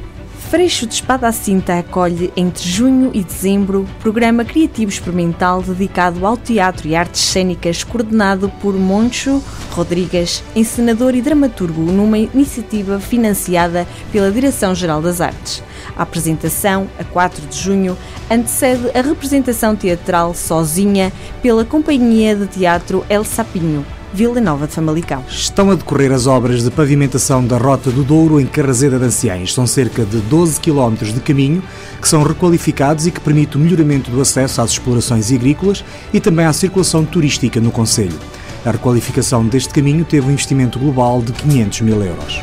Freixo 0.50 0.88
de 0.88 0.96
Espada 0.96 1.28
à 1.28 1.32
Cinta 1.32 1.78
acolhe 1.78 2.32
entre 2.36 2.68
junho 2.68 3.12
e 3.14 3.24
dezembro 3.24 3.88
programa 4.00 4.44
criativo 4.44 4.90
experimental 4.90 5.62
dedicado 5.62 6.26
ao 6.26 6.38
teatro 6.38 6.88
e 6.88 6.96
artes 6.96 7.22
cênicas 7.22 7.84
coordenado 7.84 8.50
por 8.62 8.74
Moncho 8.74 9.44
Rodrigues, 9.72 10.44
encenador 10.56 11.14
e 11.16 11.22
dramaturgo 11.22 11.82
numa 11.82 12.18
iniciativa 12.18 13.00
financiada 13.00 13.88
pela 14.12 14.32
Direção-Geral 14.32 15.02
das 15.02 15.22
Artes. 15.22 15.62
A 15.96 16.04
apresentação, 16.04 16.88
a 16.98 17.04
4 17.04 17.48
de 17.48 17.58
junho, 17.58 17.98
antecede 18.32 18.90
a 18.98 19.02
representação 19.02 19.76
teatral 19.76 20.34
Sozinha 20.34 21.12
pela 21.42 21.66
Companhia 21.66 22.36
de 22.36 22.48
Teatro 22.48 23.06
El 23.10 23.24
Sapinho, 23.24 23.86
Vila 24.16 24.40
Nova 24.40 24.66
de 24.66 24.72
Famalicão. 24.72 25.26
Estão 25.28 25.70
a 25.70 25.76
decorrer 25.76 26.10
as 26.14 26.26
obras 26.26 26.64
de 26.64 26.72
pavimentação 26.72 27.46
da 27.46 27.58
Rota 27.58 27.92
do 27.92 28.02
Douro 28.02 28.40
em 28.40 28.46
Carrazeda 28.46 28.98
de 28.98 29.04
Anciães. 29.04 29.54
São 29.54 29.68
cerca 29.68 30.06
de 30.06 30.20
12 30.20 30.62
km 30.62 30.96
de 31.04 31.20
caminho 31.20 31.62
que 32.02 32.08
são 32.08 32.24
requalificados 32.24 33.06
e 33.06 33.12
que 33.12 33.20
permitem 33.20 33.60
o 33.60 33.66
melhoramento 33.66 34.10
do 34.10 34.22
acesso 34.22 34.62
às 34.62 34.72
explorações 34.72 35.34
agrícolas 35.34 35.84
e 36.14 36.22
também 36.22 36.46
à 36.46 36.54
circulação 36.54 37.04
turística 37.04 37.60
no 37.60 37.72
Conselho. 37.72 38.18
A 38.66 38.72
requalificação 38.72 39.46
deste 39.46 39.74
caminho 39.74 40.06
teve 40.06 40.28
um 40.28 40.32
investimento 40.32 40.80
global 40.80 41.22
de 41.22 41.34
500 41.34 41.82
mil 41.82 42.02
euros. 42.02 42.40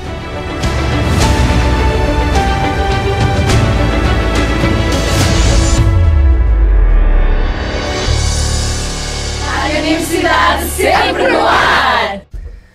Sempre 10.83 11.31
no 11.31 11.39
ar! 11.39 12.27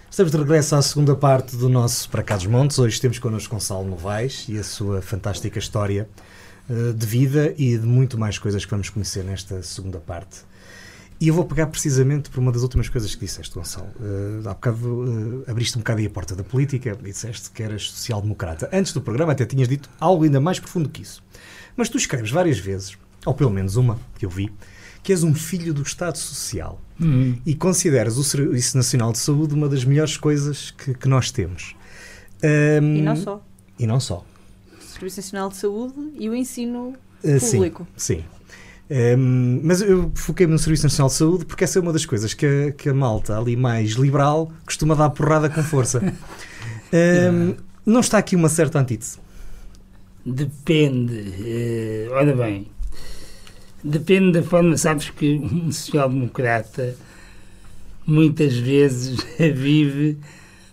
Estamos 0.10 0.32
de 0.32 0.38
regresso 0.38 0.78
à 0.78 0.82
segunda 0.82 1.13
parte 1.13 1.58
do 1.58 1.67
nosso 1.67 2.10
Para 2.10 2.24
Cá 2.24 2.38
dos 2.38 2.46
Montes. 2.46 2.80
Hoje 2.80 3.02
temos 3.02 3.20
connosco 3.20 3.54
Gonçalo 3.54 3.86
Novaes 3.86 4.46
e 4.48 4.58
a 4.58 4.63
sua 4.63 5.02
fantástica 5.02 5.60
história 5.60 6.08
uh, 6.70 6.93
de 6.93 7.06
vida 7.06 7.54
e 7.58 7.78
de 7.78 7.86
muito 7.86 8.17
mais 8.17 8.39
coisas 8.39 8.63
que 8.63 8.72
vamos 8.72 8.89
conhecer 8.89 9.26
nesta 9.26 9.62
segunda 9.62 10.00
parte. 10.00 10.38
E 11.20 11.28
eu 11.28 11.34
vou 11.34 11.43
pegar 11.43 11.67
precisamente 11.67 12.30
por 12.30 12.39
uma 12.39 12.50
das 12.50 12.62
últimas 12.62 12.88
coisas 12.88 13.13
que 13.13 13.26
disseste, 13.26 13.54
Gonçalo. 13.54 13.89
Uh, 14.00 14.48
há 14.48 14.54
bocado 14.54 14.88
uh, 14.88 15.43
abriste 15.46 15.78
um 15.78 15.82
bocado 15.82 16.06
a 16.06 16.10
porta 16.10 16.34
da 16.34 16.46
política 16.46 16.98
e 17.04 17.12
disseste 17.12 17.52
que 17.52 17.62
eras 17.62 17.89
social-democrata. 17.89 18.70
Antes 18.72 18.93
do 18.93 19.02
programa 19.02 19.34
até 19.34 19.46
tinhas 19.46 19.67
dito 19.67 19.89
algo 20.00 20.24
ainda 20.24 20.39
mais 20.39 20.62
profundo 20.62 20.88
que 20.88 21.02
isso. 21.02 21.22
Mas 21.76 21.89
tu 21.89 21.98
escreves 21.98 22.32
várias 22.32 22.58
vezes, 22.58 22.98
ou 23.26 23.34
pelo 23.34 23.52
menos 23.52 23.76
uma 23.76 24.00
que 24.17 24.26
eu 24.26 24.30
vi, 24.30 24.50
que 25.08 25.13
és 25.13 25.24
um 25.24 25.34
filho 25.34 25.74
do 25.74 25.84
Estado 25.84 26.17
Social 26.17 26.82
uhum. 27.00 27.38
e 27.46 27.56
consideras 27.56 28.17
o 28.17 28.26
Serviço 28.26 28.76
Nacional 28.76 29.13
de 29.13 29.20
Saúde 29.20 29.54
uma 29.54 29.70
das 29.70 29.86
melhores 29.86 30.17
coisas 30.17 30.72
que, 30.72 30.93
que 30.93 31.08
nós 31.08 31.32
temos. 31.32 31.78
Um, 32.43 32.96
e 32.98 33.02
não 33.02 33.15
só. 33.15 33.46
E 33.80 33.88
não 33.88 34.00
só. 34.02 34.26
O 34.78 34.84
Serviço 34.84 35.22
Nacional 35.22 35.48
de 35.48 35.56
Saúde 35.56 35.93
e 36.20 36.30
o 36.30 36.36
ensino 36.36 36.93
uh, 37.24 37.39
público. 37.39 37.88
Sim, 37.96 38.26
sim. 38.89 39.17
Um, 39.17 39.62
mas 39.63 39.82
eu 39.82 40.12
foquei-me 40.13 40.52
no 40.52 40.60
Serviço 40.60 40.84
Nacional 40.84 41.08
de 41.08 41.15
Saúde 41.15 41.46
porque 41.46 41.63
essa 41.63 41.80
é 41.80 41.82
uma 41.82 41.93
das 41.93 42.06
coisas 42.06 42.34
que 42.34 42.46
a, 42.46 42.72
que 42.74 42.89
a 42.89 42.93
malta 42.93 43.39
ali 43.39 43.56
mais 43.56 43.91
liberal 43.91 44.52
costuma 44.65 44.93
dar 44.93 45.10
porrada 45.12 45.50
com 45.50 45.63
força. 45.63 46.02
um, 47.32 47.56
não 47.86 48.02
está 48.02 48.17
aqui 48.17 48.36
uma 48.36 48.50
certa 48.50 48.78
antítese? 48.78 49.20
Depende. 50.26 51.13
Uh, 51.13 52.12
olha 52.12 52.36
bem, 52.36 52.67
Depende 53.84 54.32
da 54.32 54.44
forma, 54.44 54.76
sabes 54.78 55.10
que 55.10 55.36
um 55.36 55.72
social-democrata 55.72 56.96
muitas 58.06 58.56
vezes 58.56 59.20
vive 59.38 60.18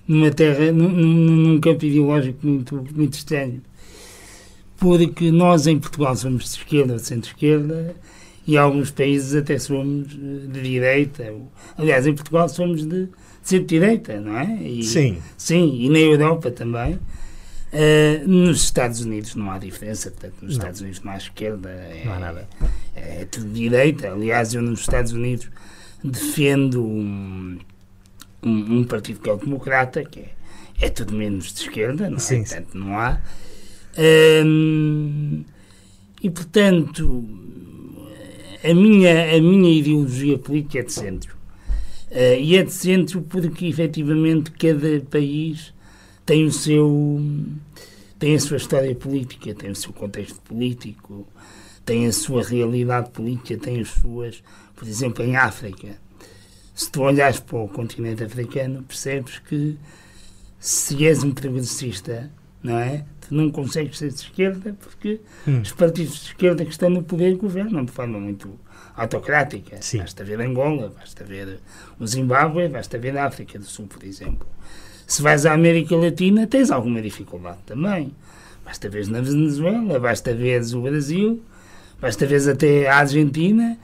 numa 0.07 0.31
terra, 0.31 0.73
num, 0.73 0.89
num 0.89 1.61
campo 1.61 1.85
ideológico 1.85 2.47
muito, 2.47 2.85
muito 2.95 3.15
estranho. 3.15 3.61
Porque 4.79 5.31
nós 5.31 5.67
em 5.67 5.79
Portugal 5.79 6.15
somos 6.17 6.45
de 6.45 6.51
esquerda 6.51 6.93
ou 6.95 6.99
de 6.99 7.07
centro-esquerda 7.07 7.95
e 8.47 8.55
em 8.55 8.57
alguns 8.57 8.91
países 8.91 9.35
até 9.35 9.59
somos 9.59 10.09
de 10.09 10.61
direita. 10.63 11.33
Aliás, 11.77 12.07
em 12.07 12.15
Portugal 12.15 12.49
somos 12.49 12.87
de 12.87 13.09
centro-direita, 13.43 14.21
não 14.21 14.37
é? 14.39 14.63
E, 14.63 14.83
sim. 14.83 15.19
Sim, 15.37 15.77
e 15.81 15.89
na 15.89 15.99
Europa 15.99 16.51
também. 16.51 16.99
Uh, 17.75 18.29
nos 18.29 18.63
Estados 18.63 19.01
Unidos 19.01 19.35
não 19.35 19.51
há 19.51 19.59
diferença, 19.59 20.09
portanto, 20.09 20.35
nos 20.43 20.53
não. 20.53 20.59
Estados 20.59 20.81
Unidos 20.81 21.03
não 21.03 21.11
há 21.13 21.17
esquerda, 21.17 21.69
é, 21.69 22.03
não 22.05 22.13
há 22.13 22.19
nada. 22.21 22.49
É, 22.95 23.23
é 23.23 23.25
tudo 23.25 23.49
direita. 23.49 24.13
Aliás, 24.13 24.55
eu 24.55 24.63
nos 24.63 24.81
Estados 24.81 25.11
Unidos 25.11 25.51
defendo 26.05 26.85
um, 26.85 27.59
um, 28.45 28.79
um, 28.79 28.85
partido 28.85 29.19
que 29.19 29.29
é 29.29 29.33
o 29.33 29.37
democrata, 29.37 30.05
que 30.05 30.21
é, 30.21 30.31
é 30.83 30.89
tudo 30.89 31.15
menos 31.15 31.53
de 31.53 31.63
esquerda, 31.63 32.09
não 32.09 32.19
é? 32.19 32.21
Sim, 32.21 32.45
portanto, 32.45 32.73
sim. 32.73 32.79
não 32.79 32.97
há. 32.97 33.21
Um, 33.99 35.45
e, 36.23 36.31
portanto, 36.31 37.29
a 38.63 38.73
minha, 38.73 39.37
a 39.37 39.41
minha 39.41 39.77
ideologia 39.77 40.39
política 40.39 40.79
é 40.79 40.83
de 40.85 40.93
centro. 40.93 41.35
Uh, 42.09 42.39
e 42.39 42.57
é 42.57 42.63
de 42.63 42.73
centro 42.73 43.21
porque, 43.23 43.67
efetivamente, 43.67 44.53
cada 44.53 45.01
país 45.11 45.74
tem 46.25 46.45
o 46.45 46.53
seu 46.53 47.21
tem 48.19 48.35
a 48.35 48.41
sua 48.41 48.57
história 48.57 48.95
política, 48.95 49.55
tem 49.55 49.71
o 49.71 49.77
seu 49.77 49.93
contexto 49.93 50.41
político, 50.43 51.27
tem 51.85 52.07
a 52.07 52.13
sua 52.13 52.43
realidade 52.43 53.11
política, 53.11 53.59
tem 53.59 53.81
as 53.81 53.89
suas, 53.89 54.43
por 54.75 54.89
exemplo, 54.89 55.23
em 55.23 55.37
África. 55.37 55.99
Se 56.75 56.91
tu 56.91 57.03
olhas 57.03 57.39
para 57.39 57.59
o 57.59 57.69
continente 57.69 58.25
africano, 58.25 58.83
percebes 58.83 59.39
que 59.41 59.79
se 60.59 61.07
és 61.07 61.23
um 61.23 61.33
progressista, 61.33 62.31
não 62.63 62.79
é? 62.79 63.05
Tu 63.21 63.35
não 63.35 63.51
consegues 63.51 63.99
ser 63.99 64.09
de 64.09 64.15
esquerda 64.15 64.75
porque 64.81 65.21
hum. 65.47 65.61
os 65.61 65.73
partidos 65.73 66.15
de 66.15 66.27
esquerda 66.29 66.65
que 66.65 66.71
estão 66.71 66.89
no 66.89 67.03
poder 67.03 67.37
governam 67.37 67.85
de 67.85 67.93
forma 67.93 68.19
muito 68.19 68.59
autocrática. 68.97 69.81
Sim. 69.83 69.99
Basta 69.99 70.25
ver 70.25 70.41
Angola, 70.41 70.95
basta 70.99 71.25
ver 71.25 71.61
o 71.99 72.07
Zimbábue, 72.07 72.69
basta 72.69 72.99
ver 72.99 73.17
a 73.19 73.27
África 73.27 73.59
do 73.59 73.65
Sul, 73.65 73.87
por 73.87 74.03
exemplo. 74.03 74.47
Se 75.07 75.23
vais 75.23 75.47
à 75.47 75.53
América 75.53 75.97
Latina, 75.97 76.47
tens 76.47 76.71
alguma 76.71 77.01
dificuldade 77.03 77.59
também. 77.67 78.13
Basta 78.65 78.89
ver 78.89 79.07
na 79.09 79.21
Venezuela, 79.21 80.01
basta 80.01 80.35
ver 80.35 80.63
o 80.75 80.81
Brasil, 80.81 81.43
basta 82.01 82.27
ver 82.27 82.49
até 82.49 82.89
a 82.89 82.99
Argentina 82.99 83.79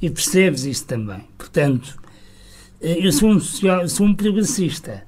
e 0.00 0.10
percebes 0.10 0.64
isso 0.64 0.84
também. 0.84 1.24
Portanto, 1.38 1.96
eu 2.80 3.10
sou 3.12 3.30
um, 3.30 3.40
social, 3.40 3.88
sou 3.88 4.06
um 4.06 4.14
progressista. 4.14 5.02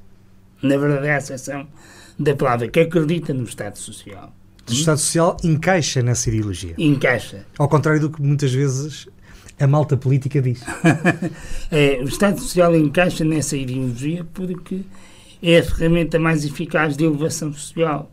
Na 0.62 0.76
verdade, 0.76 1.07
é 1.07 1.14
a 1.14 1.16
acessão 1.18 1.68
da 2.18 2.35
palavra, 2.35 2.68
que 2.68 2.81
acredita 2.81 3.33
no 3.33 3.44
Estado 3.44 3.78
Social. 3.78 4.33
O 4.68 4.72
Estado 4.72 4.98
Social 4.98 5.37
encaixa 5.44 6.02
nessa 6.02 6.28
ideologia. 6.28 6.74
Encaixa. 6.76 7.46
Ao 7.59 7.68
contrário 7.68 8.00
do 8.00 8.11
que 8.11 8.20
muitas 8.20 8.52
vezes 8.52 9.07
a 9.59 9.66
malta 9.66 9.96
política 9.96 10.42
diz. 10.42 10.62
é, 11.70 12.00
o 12.02 12.09
Estado 12.09 12.40
Social 12.40 12.74
encaixa 12.76 13.24
nessa 13.24 13.57
ideologia 13.57 14.26
porque 14.35 14.81
é 15.42 15.59
a 15.59 15.62
ferramenta 15.62 16.18
mais 16.18 16.44
eficaz 16.44 16.96
de 16.96 17.05
elevação 17.05 17.53
social. 17.53 18.11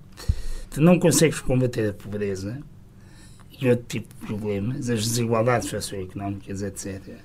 Tu 0.69 0.81
não 0.81 0.99
consegues 0.99 1.39
combater 1.39 1.89
a 1.89 1.93
pobreza 1.93 2.59
e 3.59 3.69
outro 3.69 3.85
tipo 3.87 4.13
de 4.13 4.25
problemas, 4.25 4.89
as 4.89 5.03
desigualdades 5.03 5.69
socioeconómicas, 5.69 6.61
etc., 6.61 7.15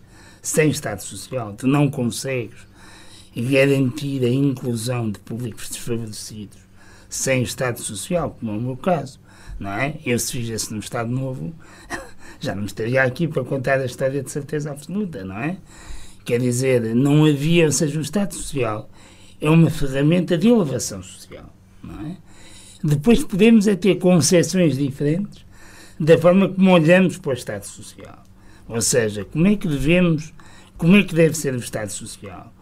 sem 0.41 0.71
Estado 0.71 1.03
Social. 1.03 1.53
Tu 1.55 1.67
não 1.67 1.91
consegues 1.91 2.67
garantir 3.37 4.25
a 4.25 4.29
inclusão 4.29 5.11
de 5.11 5.19
públicos 5.19 5.69
desfavorecidos 5.69 6.59
sem 7.09 7.43
Estado 7.43 7.81
Social, 7.81 8.37
como 8.39 8.53
é 8.53 8.57
o 8.57 8.61
meu 8.61 8.77
caso. 8.77 9.21
Não 9.59 9.71
é? 9.71 9.97
Eu, 10.07 10.19
se 10.19 10.33
fizesse 10.33 10.73
num 10.73 10.79
Estado 10.79 11.11
Novo, 11.11 11.53
já 12.41 12.55
não 12.55 12.65
estaria 12.65 13.03
aqui 13.03 13.29
para 13.29 13.45
contar 13.45 13.79
a 13.79 13.85
história 13.85 14.23
de 14.23 14.31
certeza 14.31 14.71
absoluta, 14.71 15.23
não 15.25 15.37
é? 15.37 15.59
Quer 16.25 16.41
dizer, 16.41 16.95
não 16.95 17.27
havia, 17.27 17.67
ou 17.67 17.73
seja, 17.73 17.99
o 17.99 18.03
Estado 18.03 18.35
Social 18.35 18.89
é 19.41 19.49
uma 19.49 19.71
ferramenta 19.71 20.37
de 20.37 20.49
elevação 20.49 21.03
social. 21.03 21.53
Não 21.83 22.07
é? 22.07 22.17
Depois 22.83 23.23
podemos 23.25 23.67
é 23.67 23.75
ter 23.75 23.97
concepções 23.97 24.77
diferentes 24.77 25.45
da 25.99 26.17
forma 26.17 26.49
como 26.49 26.71
olhamos 26.71 27.19
para 27.19 27.31
o 27.31 27.35
Estado 27.35 27.65
Social. 27.65 28.25
Ou 28.69 28.81
seja, 28.81 29.25
como 29.25 29.47
é 29.47 29.57
que 29.57 29.69
devemos, 29.69 30.33
como 30.79 30.97
é 30.97 31.03
que 31.03 31.15
deve 31.15 31.35
ser 31.35 31.55
o 31.55 31.59
Estado 31.59 31.91
Social? 31.91 32.53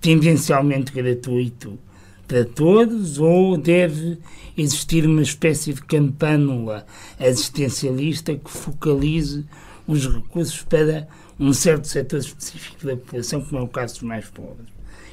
Tendencialmente 0.00 0.92
gratuito 0.92 1.78
para 2.26 2.44
todos 2.44 3.18
ou 3.18 3.56
deve 3.56 4.18
existir 4.56 5.06
uma 5.06 5.22
espécie 5.22 5.74
de 5.74 5.82
campânula 5.82 6.86
assistencialista 7.18 8.34
que 8.34 8.50
focalize 8.50 9.44
os 9.86 10.06
recursos 10.06 10.62
para 10.62 11.06
um 11.38 11.52
certo 11.52 11.86
setor 11.86 12.20
específico 12.20 12.86
da 12.86 12.96
população, 12.96 13.42
como 13.42 13.60
é 13.60 13.64
o 13.64 13.68
caso 13.68 13.94
dos 13.94 14.02
mais 14.02 14.26
pobres, 14.26 14.68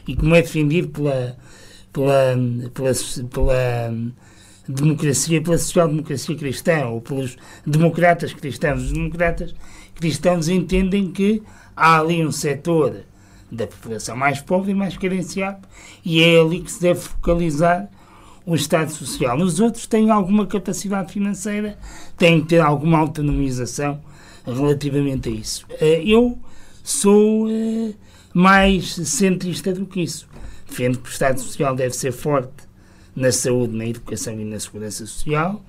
e 0.07 0.15
como 0.15 0.35
é 0.35 0.41
defendido 0.41 0.89
pela, 0.89 1.37
pela, 1.91 2.35
pela, 2.73 2.91
pela 3.29 3.93
democracia, 4.67 5.41
pela 5.41 5.57
social-democracia 5.57 6.35
cristã, 6.35 6.85
ou 6.87 7.01
pelos 7.01 7.37
democratas 7.65 8.33
cristãos. 8.33 8.83
Os 8.83 8.91
democratas 8.91 9.53
cristãos 9.95 10.47
entendem 10.47 11.11
que 11.11 11.41
há 11.75 11.99
ali 11.99 12.25
um 12.25 12.31
setor 12.31 13.03
da 13.51 13.67
população 13.67 14.15
mais 14.15 14.41
pobre 14.41 14.71
e 14.71 14.75
mais 14.75 14.97
carenciada, 14.97 15.59
e 16.03 16.23
é 16.23 16.39
ali 16.39 16.61
que 16.61 16.71
se 16.71 16.81
deve 16.81 16.99
focalizar 16.99 17.87
o 18.45 18.55
Estado 18.55 18.91
Social. 18.91 19.37
Os 19.37 19.59
outros 19.59 19.85
têm 19.85 20.09
alguma 20.09 20.45
capacidade 20.45 21.13
financeira, 21.13 21.77
têm 22.17 22.41
que 22.41 22.47
ter 22.47 22.59
alguma 22.59 22.97
autonomização 22.97 24.01
relativamente 24.45 25.29
a 25.29 25.31
isso. 25.31 25.65
Eh, 25.79 26.03
eu 26.05 26.37
sou 26.83 27.49
eh, 27.49 27.93
mais 28.33 28.95
centrista 28.95 29.73
do 29.73 29.85
que 29.85 30.01
isso. 30.01 30.27
Defendo 30.67 30.99
que 30.99 31.09
o 31.09 31.11
Estado 31.11 31.39
Social 31.39 31.75
deve 31.75 31.95
ser 31.95 32.11
forte 32.11 32.51
na 33.15 33.31
saúde, 33.31 33.75
na 33.75 33.85
educação 33.85 34.39
e 34.39 34.45
na 34.45 34.59
segurança 34.59 35.05
social, 35.05 35.63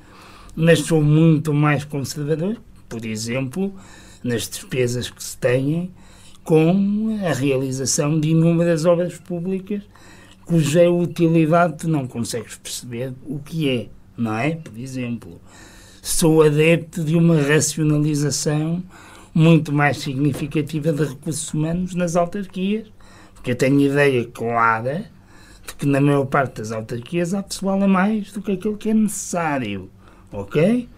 mas 0.56 0.80
sou 0.80 1.02
muito 1.02 1.52
mais 1.52 1.84
conservador, 1.84 2.56
por 2.88 3.04
exemplo, 3.04 3.74
nas 4.22 4.48
despesas 4.48 5.10
que 5.10 5.22
se 5.22 5.36
têm 5.36 5.90
com 6.42 7.18
a 7.26 7.32
realização 7.32 8.18
de 8.18 8.30
inúmeras 8.30 8.84
obras 8.84 9.18
públicas 9.18 9.82
cuja 10.44 10.90
utilidade 10.90 11.78
tu 11.78 11.88
não 11.88 12.06
consegues 12.06 12.56
perceber 12.56 13.14
o 13.26 13.38
que 13.38 13.68
é, 13.68 13.88
não 14.16 14.36
é? 14.36 14.54
Por 14.54 14.78
exemplo, 14.78 15.40
sou 16.02 16.42
adepto 16.42 17.02
de 17.02 17.16
uma 17.16 17.40
racionalização 17.40 18.82
muito 19.34 19.72
mais 19.72 19.98
significativa 19.98 20.92
de 20.92 21.04
recursos 21.04 21.52
humanos 21.52 21.94
nas 21.94 22.14
autarquias, 22.14 22.86
porque 23.34 23.50
eu 23.50 23.56
tenho 23.56 23.80
ideia 23.80 24.24
clara 24.26 25.10
de 25.66 25.74
que 25.74 25.86
na 25.86 26.00
maior 26.00 26.24
parte 26.26 26.58
das 26.58 26.70
autarquias 26.70 27.34
há 27.34 27.42
pessoal 27.42 27.82
a 27.82 27.88
mais 27.88 28.32
do 28.32 28.40
que 28.40 28.52
aquilo 28.52 28.76
que 28.76 28.90
é 28.90 28.94
necessário, 28.94 29.90
ok? 30.30 30.88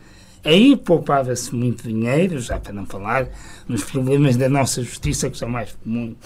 Aí 0.44 0.76
poupava-se 0.76 1.54
muito 1.54 1.88
dinheiro, 1.88 2.38
já 2.38 2.60
para 2.60 2.72
não 2.72 2.86
falar 2.86 3.28
nos 3.66 3.82
problemas 3.82 4.36
da 4.36 4.48
nossa 4.48 4.82
justiça 4.82 5.30
que 5.30 5.38
são 5.38 5.48
mais 5.48 5.72
comuns, 5.72 6.16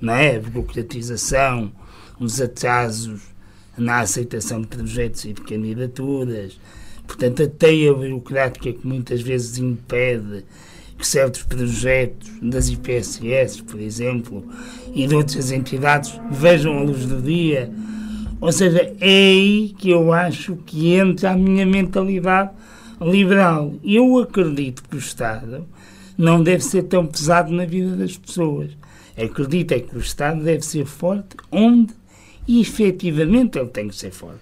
não 0.00 0.12
é? 0.12 0.36
A 0.36 0.40
burocratização, 0.40 1.72
os 2.18 2.40
atrasos 2.40 3.22
na 3.78 4.00
aceitação 4.00 4.60
de 4.60 4.66
projetos 4.66 5.24
e 5.24 5.32
de 5.32 5.40
candidaturas, 5.40 6.58
Portanto, 7.06 7.42
a 7.42 7.48
teia 7.48 7.92
burocrática 7.92 8.72
que 8.72 8.86
muitas 8.86 9.20
vezes 9.20 9.58
impede 9.58 10.44
que 10.98 11.06
certos 11.06 11.42
projetos 11.42 12.30
das 12.40 12.68
IPSS, 12.68 13.62
por 13.62 13.80
exemplo, 13.80 14.44
e 14.94 15.06
de 15.06 15.14
outras 15.14 15.50
entidades 15.50 16.18
vejam 16.30 16.78
a 16.78 16.82
luz 16.82 17.06
do 17.06 17.20
dia. 17.20 17.70
Ou 18.40 18.52
seja, 18.52 18.94
é 19.00 19.08
aí 19.08 19.74
que 19.78 19.90
eu 19.90 20.12
acho 20.12 20.56
que 20.66 20.94
entra 20.94 21.30
a 21.30 21.36
minha 21.36 21.66
mentalidade 21.66 22.50
liberal. 23.00 23.74
Eu 23.82 24.18
acredito 24.18 24.82
que 24.88 24.96
o 24.96 24.98
Estado 24.98 25.66
não 26.16 26.42
deve 26.42 26.62
ser 26.62 26.84
tão 26.84 27.06
pesado 27.06 27.52
na 27.52 27.64
vida 27.64 27.96
das 27.96 28.16
pessoas. 28.16 28.70
Acredito 29.16 29.72
é 29.72 29.80
que 29.80 29.96
o 29.96 30.00
Estado 30.00 30.42
deve 30.42 30.62
ser 30.62 30.86
forte 30.86 31.36
onde 31.50 31.92
efetivamente 32.48 33.58
ele 33.58 33.68
tem 33.68 33.88
que 33.88 33.96
ser 33.96 34.10
forte 34.10 34.40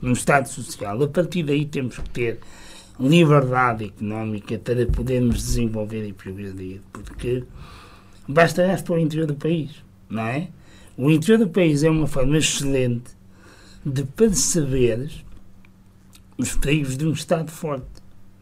num 0.00 0.12
Estado 0.12 0.48
social. 0.48 1.02
A 1.02 1.08
partir 1.08 1.42
daí 1.42 1.64
temos 1.64 1.98
que 1.98 2.10
ter 2.10 2.38
liberdade 3.00 3.86
económica 3.86 4.58
para 4.58 4.86
podermos 4.86 5.38
desenvolver 5.38 6.06
e 6.06 6.12
progredir, 6.12 6.80
porque 6.92 7.44
basta 8.28 8.62
olhar 8.62 8.82
para 8.82 8.94
o 8.94 8.98
interior 8.98 9.26
do 9.26 9.34
país, 9.34 9.82
não 10.08 10.22
é? 10.22 10.48
O 10.96 11.10
interior 11.10 11.38
do 11.38 11.48
país 11.48 11.82
é 11.82 11.90
uma 11.90 12.06
forma 12.06 12.36
excelente 12.36 13.10
de 13.84 14.04
perceberes 14.04 15.24
os 16.36 16.54
perigos 16.56 16.96
de 16.96 17.06
um 17.06 17.12
Estado 17.12 17.50
forte, 17.50 17.86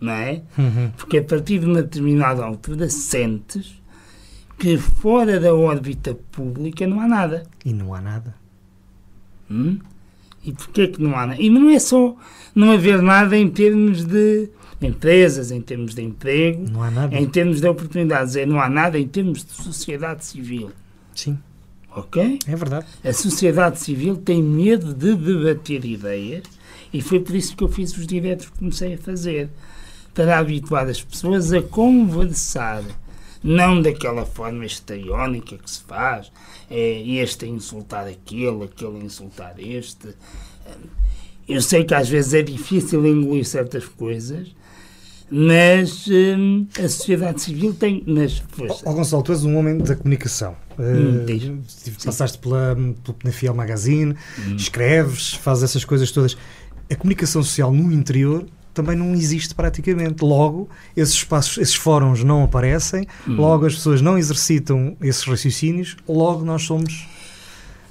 não 0.01 0.13
é? 0.13 0.43
Uhum. 0.57 0.91
Porque 0.97 1.19
a 1.19 1.25
partir 1.25 1.59
de 1.59 1.67
uma 1.67 1.83
determinada 1.83 2.45
altura 2.45 2.89
sentes 2.89 3.81
que 4.59 4.77
fora 4.77 5.39
da 5.39 5.55
órbita 5.55 6.15
pública 6.33 6.87
não 6.87 7.01
há 7.01 7.07
nada. 7.07 7.47
E 7.65 7.73
não 7.73 7.95
há 7.95 8.01
nada. 8.01 8.35
Hum? 9.51 9.79
E 10.45 10.53
porquê 10.53 10.89
que 10.89 11.03
não 11.03 11.17
há? 11.17 11.37
E 11.37 11.51
não 11.51 11.69
é 11.71 11.79
só 11.79 12.17
não 12.55 12.73
haver 12.73 13.03
nada 13.03 13.37
em 13.37 13.49
termos 13.49 14.05
de 14.05 14.49
empresas, 14.81 15.51
em 15.51 15.61
termos 15.61 15.95
de 15.95 16.03
emprego, 16.03 16.65
não 16.71 16.83
há 16.83 16.91
nada. 16.91 17.17
em 17.17 17.27
termos 17.27 17.61
de 17.61 17.69
oportunidades, 17.69 18.37
é, 18.37 18.47
não 18.47 18.61
há 18.61 18.69
nada 18.69 18.99
em 18.99 19.07
termos 19.07 19.45
de 19.45 19.53
sociedade 19.53 20.25
civil. 20.25 20.71
Sim. 21.15 21.39
Ok? 21.95 22.39
É 22.47 22.57
verdade. 22.57 22.87
A 23.05 23.13
sociedade 23.13 23.81
civil 23.81 24.17
tem 24.17 24.43
medo 24.43 24.95
de 24.95 25.15
debater 25.17 25.85
ideias 25.85 26.45
e 26.93 27.01
foi 27.03 27.19
por 27.19 27.35
isso 27.35 27.57
que 27.57 27.65
eu 27.65 27.69
fiz 27.69 27.97
os 27.97 28.07
diretos 28.07 28.47
que 28.47 28.59
comecei 28.59 28.95
a 28.95 28.99
fazer 28.99 29.51
para 30.15 30.39
habituar 30.39 30.89
as 30.89 31.03
pessoas 31.03 31.53
a 31.53 31.61
conversar 31.61 32.83
não 33.43 33.81
daquela 33.81 34.25
forma 34.25 34.65
estaiónica 34.65 35.57
que 35.57 35.71
se 35.71 35.81
faz, 35.83 36.31
é 36.71 37.01
este 37.03 37.45
a 37.45 37.49
insultar 37.49 38.07
aquele, 38.07 38.65
aquele 38.65 38.99
a 38.99 39.05
insultar 39.05 39.55
este. 39.59 40.15
Eu 41.49 41.63
sei 41.63 41.85
que 41.85 41.95
às 41.95 42.09
vezes 42.09 42.35
é 42.35 42.43
difícil 42.43 43.07
engolir 43.07 43.45
certas 43.45 43.87
coisas, 43.87 44.55
mas 45.31 46.07
hum, 46.09 46.67
a 46.79 46.89
sociedade 46.89 47.41
civil 47.41 47.75
tem 47.75 48.05
forças. 48.49 48.83
Oh, 48.85 48.93
Gonçalo, 48.93 49.23
tu 49.23 49.33
és 49.33 49.45
um 49.45 49.57
homem 49.57 49.79
da 49.79 49.95
comunicação. 49.95 50.57
Hum, 50.79 51.25
uh, 51.25 52.05
passaste 52.05 52.39
pela, 52.39 52.77
pelo 53.03 53.17
Penafiel 53.17 53.55
Magazine, 53.55 54.15
hum. 54.39 54.57
escreves, 54.57 55.35
fazes 55.35 55.65
essas 55.65 55.85
coisas 55.85 56.11
todas. 56.11 56.37
A 56.91 56.95
comunicação 56.95 57.43
social 57.43 57.73
no 57.73 57.93
interior 57.93 58.47
também 58.79 58.97
não 58.97 59.13
existe 59.13 59.55
praticamente. 59.55 60.25
Logo, 60.25 60.69
esses 60.97 61.15
espaços, 61.15 61.59
esses 61.59 61.75
fóruns 61.75 62.23
não 62.23 62.45
aparecem, 62.45 63.07
hum. 63.27 63.35
logo 63.35 63.67
as 63.67 63.75
pessoas 63.75 64.01
não 64.01 64.17
exercitam 64.17 64.97
esses 65.01 65.25
raciocínios, 65.25 65.97
logo 66.09 66.45
nós 66.45 66.63
somos. 66.63 67.09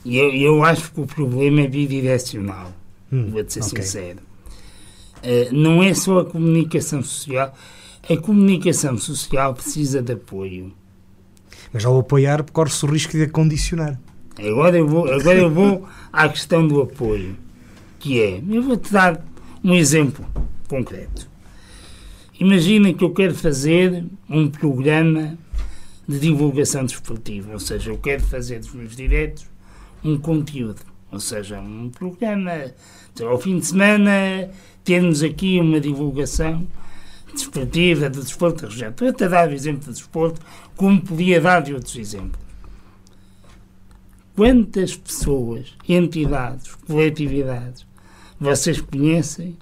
Eu, 0.06 0.34
eu 0.34 0.64
acho 0.64 0.92
que 0.94 1.02
o 1.02 1.06
problema 1.06 1.62
é 1.62 1.68
bidirecional, 1.68 2.72
hum, 3.12 3.30
vou-te 3.32 3.54
ser 3.54 3.64
okay. 3.64 3.84
sincero. 3.84 4.20
Uh, 5.18 5.54
não 5.54 5.84
é 5.84 5.94
só 5.94 6.20
a 6.20 6.26
comunicação 6.26 7.04
social, 7.04 7.54
a 8.10 8.18
comunicação 8.18 8.98
social 8.98 9.54
precisa 9.54 10.02
de 10.02 10.14
apoio. 10.14 10.72
Mas 11.74 11.84
ao 11.84 12.00
apoiar, 12.00 12.44
corre-se 12.54 12.86
o 12.86 12.90
risco 12.90 13.12
de 13.12 13.24
a 13.24 13.30
condicionar. 13.30 14.00
Agora 14.40 14.78
eu 14.78 14.88
vou, 14.88 15.12
agora 15.12 15.38
eu 15.38 15.50
vou 15.50 15.86
à 16.14 16.30
questão 16.30 16.66
do 16.66 16.82
apoio, 16.82 17.36
que 18.00 18.22
é, 18.22 18.42
eu 18.48 18.64
vou-te 18.64 18.94
dar 18.94 19.22
um 19.62 19.74
exemplo 19.74 20.26
concreto. 20.68 21.30
Imagina 22.40 22.94
que 22.94 23.04
eu 23.04 23.12
quero 23.12 23.34
fazer 23.34 24.06
um 24.30 24.48
programa 24.48 25.38
de 26.08 26.20
divulgação 26.20 26.86
desportiva, 26.86 27.54
ou 27.54 27.60
seja, 27.60 27.90
eu 27.90 27.98
quero 27.98 28.24
fazer 28.24 28.60
dos 28.60 28.74
meus 28.74 28.96
diretos 28.96 29.48
um 30.04 30.18
conteúdo, 30.18 30.82
ou 31.12 31.20
seja, 31.20 31.60
um 31.60 31.90
programa. 31.90 32.72
Ao 33.20 33.40
fim 33.40 33.58
de 33.58 33.66
semana, 33.66 34.50
termos 34.84 35.24
aqui 35.24 35.60
uma 35.60 35.80
divulgação 35.80 36.68
desportiva, 37.34 38.10
de 38.10 38.20
desporto 38.20 38.62
da 38.62 38.70
região. 38.70 38.90
Estou 38.90 39.08
a 39.10 39.30
dar 39.30 39.50
o 39.50 39.54
exemplo 39.54 39.82
de 39.82 39.94
desporto, 39.94 40.40
como 40.76 41.02
podia 41.02 41.42
dar 41.42 41.62
de 41.62 41.74
outros 41.74 41.96
exemplos. 41.96 42.40
Quantas 44.36 44.96
pessoas, 44.96 45.74
entidades, 45.90 46.76
coletividades 46.88 47.88
vocês 48.40 48.80
conhecem 48.80 49.58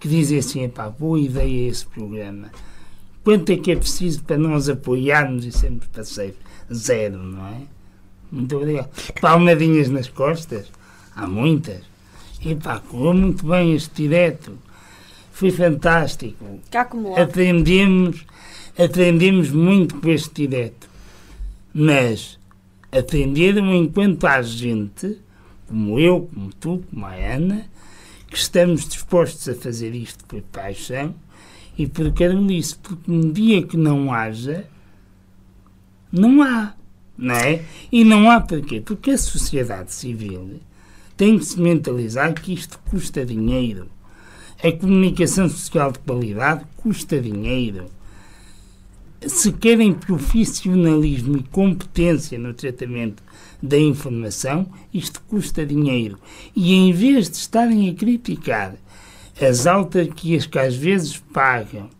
que 0.00 0.08
dizem 0.08 0.38
assim, 0.38 0.68
pá, 0.68 0.88
boa 0.88 1.20
ideia 1.20 1.68
esse 1.68 1.84
programa. 1.86 2.50
Quanto 3.22 3.52
é 3.52 3.56
que 3.58 3.70
é 3.70 3.76
preciso 3.76 4.24
para 4.24 4.38
nós 4.38 4.68
apoiarmos 4.68 5.44
e 5.44 5.52
sermos 5.52 5.86
parceiros? 5.88 6.38
Zero, 6.72 7.18
não 7.18 7.46
é? 7.46 7.60
Muito 8.32 8.56
obrigado. 8.56 8.88
Palmadinhas 9.20 9.90
nas 9.90 10.08
costas? 10.08 10.72
Há 11.14 11.26
muitas. 11.26 11.82
E 12.40 12.54
pá, 12.54 12.80
correu 12.80 13.12
muito 13.12 13.46
bem 13.46 13.74
este 13.74 14.04
direto. 14.04 14.56
Foi 15.32 15.50
fantástico. 15.50 16.44
Aprendemos, 17.20 18.24
aprendemos 18.78 19.50
muito 19.50 19.96
com 19.96 20.08
este 20.08 20.46
direto. 20.46 20.88
Mas 21.74 22.38
aprenderam 22.90 23.74
enquanto 23.74 24.26
há 24.26 24.40
gente, 24.40 25.18
como 25.68 25.98
eu, 25.98 26.28
como 26.32 26.50
tu, 26.54 26.82
como 26.90 27.04
a 27.04 27.12
Ana, 27.12 27.66
que 28.30 28.36
estamos 28.38 28.88
dispostos 28.88 29.48
a 29.48 29.54
fazer 29.54 29.94
isto 29.94 30.24
por 30.24 30.40
paixão 30.42 31.14
e 31.76 31.86
por 31.86 32.12
carolice, 32.12 32.76
porque 32.76 33.10
um 33.10 33.32
dia 33.32 33.62
que 33.66 33.76
não 33.76 34.12
haja, 34.12 34.66
não 36.12 36.40
há, 36.42 36.74
não 37.18 37.34
é? 37.34 37.64
E 37.90 38.04
não 38.04 38.30
há 38.30 38.40
porquê? 38.40 38.80
Porque 38.80 39.10
a 39.10 39.18
sociedade 39.18 39.92
civil 39.92 40.60
tem 41.16 41.38
que 41.38 41.44
se 41.44 41.60
mentalizar 41.60 42.32
que 42.32 42.54
isto 42.54 42.78
custa 42.88 43.26
dinheiro. 43.26 43.88
A 44.62 44.70
comunicação 44.72 45.48
social 45.48 45.90
de 45.90 45.98
qualidade 45.98 46.64
custa 46.76 47.20
dinheiro. 47.20 47.90
Se 49.26 49.52
querem 49.52 49.92
profissionalismo 49.92 51.36
e 51.36 51.42
competência 51.42 52.38
no 52.38 52.54
tratamento 52.54 53.22
da 53.62 53.78
informação, 53.78 54.66
isto 54.94 55.20
custa 55.28 55.64
dinheiro. 55.66 56.18
E 56.56 56.72
em 56.72 56.92
vez 56.92 57.28
de 57.28 57.36
estarem 57.36 57.90
a 57.90 57.94
criticar 57.94 58.76
as 59.40 59.66
autarquias 59.66 60.46
que 60.46 60.58
às 60.58 60.74
vezes 60.74 61.18
pagam 61.32 61.90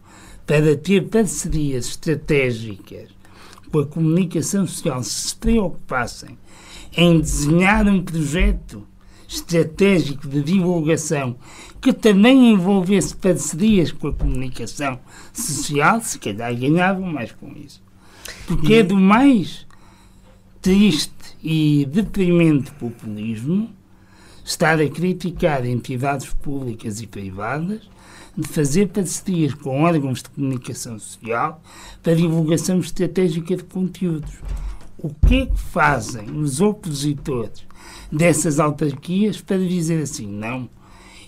para 0.47 0.75
ter 0.77 1.09
parcerias 1.09 1.89
estratégicas 1.89 3.09
com 3.71 3.81
a 3.81 3.87
comunicação 3.87 4.67
social, 4.67 5.03
se 5.03 5.29
se 5.29 5.37
preocupassem 5.37 6.39
em 6.97 7.21
desenhar 7.21 7.87
um 7.87 8.03
projeto 8.03 8.85
estratégico 9.31 10.27
de 10.27 10.43
divulgação 10.43 11.37
que 11.81 11.93
também 11.93 12.53
envolvesse 12.53 13.15
parcerias 13.15 13.93
com 13.93 14.09
a 14.09 14.13
comunicação 14.13 14.99
social, 15.33 16.01
se 16.01 16.19
calhar 16.19 16.55
ganhavam 16.55 17.07
mais 17.07 17.31
com 17.31 17.53
isso. 17.53 17.81
Porque 18.47 18.75
é 18.75 18.83
do 18.83 18.97
mais 18.97 19.67
triste 20.61 21.15
e 21.43 21.87
deprimente 21.87 22.73
populismo 22.73 23.71
estar 24.45 24.81
a 24.81 24.89
criticar 24.89 25.65
entidades 25.65 26.35
públicas 26.35 27.01
e 27.01 27.07
privadas 27.07 27.89
de 28.37 28.49
fazer 28.49 28.89
parcerias 28.89 29.55
com 29.55 29.83
órgãos 29.83 30.23
de 30.23 30.31
comunicação 30.31 30.99
social 30.99 31.63
para 32.03 32.17
divulgação 32.17 32.81
estratégica 32.81 33.57
de 33.57 33.65
conteúdos. 33.65 34.33
O 34.99 35.09
que 35.09 35.43
é 35.43 35.47
que 35.47 35.59
fazem 35.59 36.31
os 36.33 36.61
opositores 36.61 37.70
dessas 38.11 38.61
autarquias 38.61 39.41
para 39.41 39.59
dizer 39.59 40.03
assim, 40.03 40.27
não, 40.27 40.69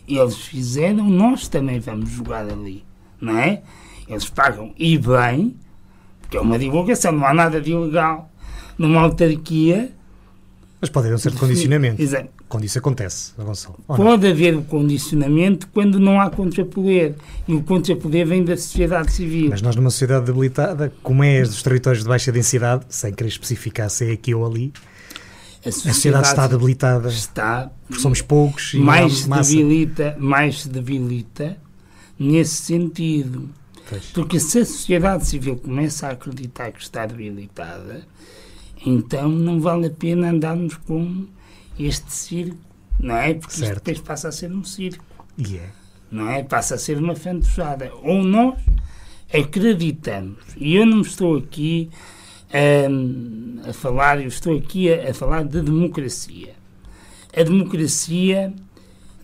eles 0.06 0.36
fizeram, 0.36 1.08
nós 1.08 1.48
também 1.48 1.78
vamos 1.78 2.10
jogar 2.10 2.48
ali, 2.48 2.84
não 3.20 3.38
é? 3.38 3.62
Eles 4.08 4.28
pagam 4.28 4.72
e 4.76 4.98
bem, 4.98 5.56
porque 6.20 6.36
é 6.36 6.40
uma 6.40 6.58
divulgação, 6.58 7.12
não 7.12 7.26
há 7.26 7.32
nada 7.32 7.60
de 7.60 7.70
ilegal 7.70 8.30
numa 8.78 9.00
autarquia. 9.00 9.92
Mas 10.80 10.90
pode 10.90 11.06
haver 11.06 11.14
um 11.14 11.18
certo 11.18 11.38
condicionamento. 11.38 12.02
Exato. 12.02 12.28
Quando 12.48 12.64
isso 12.64 12.78
acontece, 12.78 13.32
Gonçalo. 13.38 13.78
Pode 13.86 14.26
haver 14.26 14.54
o 14.56 14.62
condicionamento 14.62 15.68
quando 15.72 15.98
não 15.98 16.20
há 16.20 16.28
contrapoder. 16.28 17.14
E 17.48 17.54
o 17.54 17.62
contrapoder 17.62 18.26
vem 18.26 18.44
da 18.44 18.56
sociedade 18.56 19.12
civil. 19.12 19.48
Mas 19.48 19.62
nós, 19.62 19.74
numa 19.74 19.88
sociedade 19.90 20.26
debilitada, 20.26 20.92
como 21.02 21.24
é 21.24 21.40
dos 21.42 21.62
territórios 21.62 22.02
de 22.02 22.08
baixa 22.10 22.30
densidade, 22.32 22.84
sem 22.90 23.12
querer 23.14 23.28
especificar 23.28 23.88
se 23.88 24.10
é 24.10 24.12
aqui 24.12 24.34
ou 24.34 24.44
ali, 24.44 24.72
a 25.64 25.70
sociedade, 25.70 25.90
a 25.90 25.94
sociedade 25.94 26.26
está 26.26 26.46
debilitada. 26.46 27.08
Está. 27.08 27.70
Porque 27.86 28.02
somos 28.02 28.20
poucos 28.20 28.74
e 28.74 28.78
mais 28.78 29.18
se 29.18 29.28
debilita, 29.28 30.16
mais 30.18 30.62
se 30.62 30.68
debilita 30.68 31.56
nesse 32.18 32.56
sentido. 32.56 33.48
Pois. 33.88 34.06
Porque 34.06 34.40
se 34.40 34.60
a 34.60 34.64
sociedade 34.64 35.26
civil 35.26 35.56
começa 35.56 36.08
a 36.08 36.10
acreditar 36.10 36.72
que 36.72 36.82
está 36.82 37.06
debilitada, 37.06 38.06
então 38.84 39.28
não 39.28 39.60
vale 39.60 39.86
a 39.86 39.90
pena 39.90 40.30
andarmos 40.30 40.76
com 40.76 41.26
este 41.78 42.12
circo, 42.12 42.58
não 42.98 43.16
é? 43.16 43.34
Porque 43.34 43.54
certo. 43.54 43.70
isto 43.70 43.84
depois 43.84 44.00
passa 44.00 44.28
a 44.28 44.32
ser 44.32 44.52
um 44.52 44.64
circo. 44.64 45.04
E 45.38 45.58
é. 45.58 45.70
Não 46.10 46.28
é? 46.28 46.42
Passa 46.42 46.74
a 46.74 46.78
ser 46.78 46.98
uma 46.98 47.14
fantochada. 47.14 47.92
Ou 48.02 48.22
nós 48.22 48.58
acreditamos, 49.32 50.38
e 50.56 50.74
eu 50.74 50.84
não 50.84 51.00
estou 51.00 51.36
aqui 51.36 51.88
um, 52.54 53.60
a 53.68 53.72
falar, 53.72 54.20
eu 54.20 54.28
estou 54.28 54.56
aqui 54.56 54.92
a, 54.92 55.10
a 55.10 55.14
falar 55.14 55.44
de 55.44 55.60
democracia. 55.62 56.54
A 57.34 57.42
democracia 57.42 58.52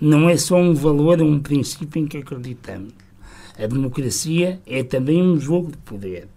não 0.01 0.29
é 0.29 0.37
só 0.37 0.57
um 0.57 0.75
valor, 0.75 1.21
um 1.21 1.41
princípio 1.41 2.03
em 2.03 2.07
que 2.07 2.19
acreditamos. 2.19 2.93
A 3.59 3.67
democracia 3.67 4.61
é 4.67 4.83
também 4.83 5.23
um 5.23 5.39
jogo 5.39 5.73
de 5.73 5.79
poder. 5.79 6.29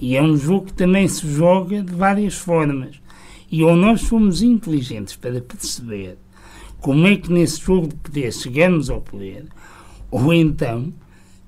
E 0.00 0.16
é 0.16 0.22
um 0.22 0.36
jogo 0.36 0.66
que 0.66 0.72
também 0.72 1.06
se 1.06 1.30
joga 1.32 1.82
de 1.82 1.94
várias 1.94 2.34
formas. 2.34 3.00
E 3.50 3.62
ou 3.62 3.76
nós 3.76 4.02
somos 4.02 4.42
inteligentes 4.42 5.16
para 5.16 5.40
perceber 5.40 6.16
como 6.80 7.06
é 7.06 7.16
que 7.16 7.30
nesse 7.30 7.60
jogo 7.60 7.88
de 7.88 7.94
poder 7.96 8.32
chegamos 8.32 8.88
ao 8.88 9.00
poder, 9.00 9.46
ou 10.10 10.32
então 10.32 10.92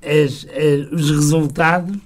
as, 0.03 0.47
as, 0.47 0.93
os 0.93 1.11
resultados 1.11 1.97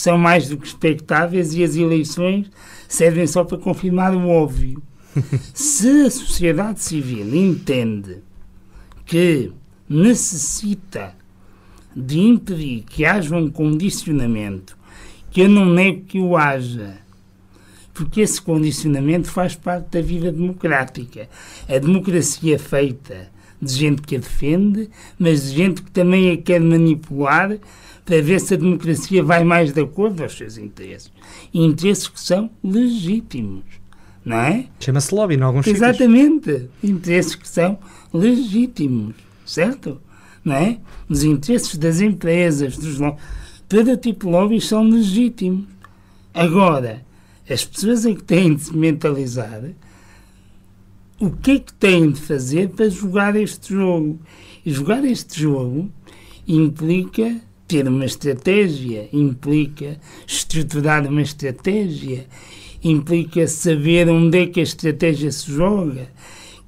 são 0.00 0.18
mais 0.18 0.48
do 0.48 0.58
que 0.58 0.66
expectáveis 0.66 1.54
e 1.54 1.64
as 1.64 1.76
eleições 1.76 2.50
servem 2.88 3.26
só 3.26 3.44
para 3.44 3.58
confirmar 3.58 4.14
o 4.14 4.28
óbvio. 4.28 4.82
Se 5.54 6.06
a 6.06 6.10
sociedade 6.10 6.80
civil 6.80 7.34
entende 7.34 8.18
que 9.04 9.52
necessita 9.88 11.14
de 11.94 12.18
impedir 12.18 12.82
que 12.82 13.06
haja 13.06 13.34
um 13.34 13.50
condicionamento, 13.50 14.76
que 15.30 15.40
eu 15.42 15.48
não 15.48 15.64
nego 15.64 16.04
que 16.04 16.18
o 16.18 16.36
haja, 16.36 16.98
porque 17.94 18.20
esse 18.20 18.40
condicionamento 18.42 19.30
faz 19.30 19.54
parte 19.54 19.92
da 19.92 20.02
vida 20.02 20.30
democrática. 20.30 21.28
A 21.66 21.78
democracia 21.78 22.56
é 22.56 22.58
feita 22.58 23.30
de 23.60 23.72
gente 23.72 24.02
que 24.02 24.16
a 24.16 24.18
defende, 24.18 24.90
mas 25.18 25.44
de 25.44 25.56
gente 25.56 25.82
que 25.82 25.90
também 25.90 26.32
a 26.32 26.36
quer 26.36 26.60
manipular 26.60 27.56
para 28.06 28.22
ver 28.22 28.40
se 28.40 28.54
a 28.54 28.56
democracia 28.56 29.22
vai 29.22 29.42
mais 29.42 29.72
de 29.72 29.80
acordo 29.80 30.22
aos 30.22 30.34
seus 30.36 30.56
interesses. 30.56 31.12
E 31.52 31.62
interesses 31.62 32.06
que 32.06 32.20
são 32.20 32.48
legítimos, 32.62 33.64
não 34.24 34.36
é? 34.36 34.66
Chama-se 34.78 35.12
lobby 35.12 35.34
em 35.34 35.42
alguns 35.42 35.66
Exatamente. 35.66 36.52
Sítios. 36.52 36.70
Interesses 36.84 37.34
que 37.34 37.48
são 37.48 37.78
legítimos, 38.14 39.16
certo? 39.44 40.00
Não 40.44 40.54
é? 40.54 40.78
Os 41.08 41.24
interesses 41.24 41.76
das 41.76 42.00
empresas, 42.00 42.78
dos 42.78 42.98
todo 43.68 43.96
tipo 43.96 44.26
de 44.26 44.32
lobbies 44.32 44.66
são 44.68 44.88
legítimos. 44.88 45.66
Agora, 46.32 47.04
as 47.50 47.64
pessoas 47.64 48.06
é 48.06 48.14
que 48.14 48.22
têm 48.22 48.54
de 48.54 48.62
se 48.62 48.76
mentalizar 48.76 49.62
o 51.18 51.30
que 51.30 51.52
é 51.52 51.58
que 51.58 51.72
têm 51.72 52.10
de 52.10 52.20
fazer 52.20 52.68
para 52.68 52.88
jogar 52.88 53.34
este 53.34 53.74
jogo. 53.74 54.20
E 54.64 54.70
jogar 54.70 55.04
este 55.04 55.40
jogo 55.40 55.90
implica 56.46 57.40
ter 57.66 57.88
uma 57.88 58.04
estratégia, 58.04 59.08
implica 59.12 59.98
estruturar 60.26 61.06
uma 61.06 61.22
estratégia, 61.22 62.26
implica 62.82 63.46
saber 63.48 64.08
onde 64.08 64.38
é 64.38 64.46
que 64.46 64.60
a 64.60 64.62
estratégia 64.62 65.30
se 65.32 65.50
joga, 65.50 66.08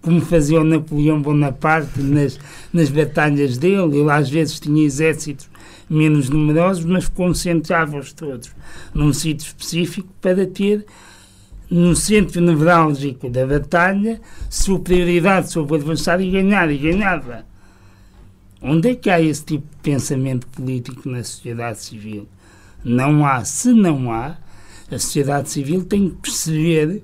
como 0.03 0.21
fazia 0.21 0.61
o 0.61 0.65
Napoleão 0.65 1.21
Bonaparte 1.21 2.01
nas, 2.01 2.39
nas 2.73 2.89
batalhas 2.89 3.59
dele. 3.59 3.99
Ele 3.99 4.11
às 4.11 4.29
vezes 4.29 4.59
tinha 4.59 4.85
exércitos 4.85 5.49
menos 5.89 6.29
numerosos, 6.29 6.85
mas 6.85 7.09
concentrava-os 7.09 8.13
todos 8.13 8.51
num 8.95 9.13
sítio 9.13 9.47
específico 9.47 10.09
para 10.21 10.47
ter 10.47 10.85
no 11.71 11.95
centro 11.95 12.41
nevrálgico 12.41 13.29
da 13.29 13.47
batalha 13.47 14.21
superioridade 14.49 15.51
sobre 15.51 15.73
o 15.73 15.77
adversário 15.77 16.25
e 16.25 16.31
ganhar, 16.31 16.71
e 16.71 16.79
ganhava. 16.79 17.45
Onde 18.61 18.91
é 18.91 18.95
que 18.95 19.09
há 19.09 19.21
esse 19.21 19.45
tipo 19.45 19.67
de 19.67 19.83
pensamento 19.83 20.47
político 20.49 21.09
na 21.09 21.23
sociedade 21.23 21.79
civil? 21.79 22.29
Não 22.85 23.25
há. 23.25 23.45
Se 23.45 23.73
não 23.73 24.13
há, 24.13 24.37
a 24.91 24.99
sociedade 24.99 25.51
civil 25.51 25.85
tem 25.85 26.11
que 26.11 26.17
perceber 26.17 27.03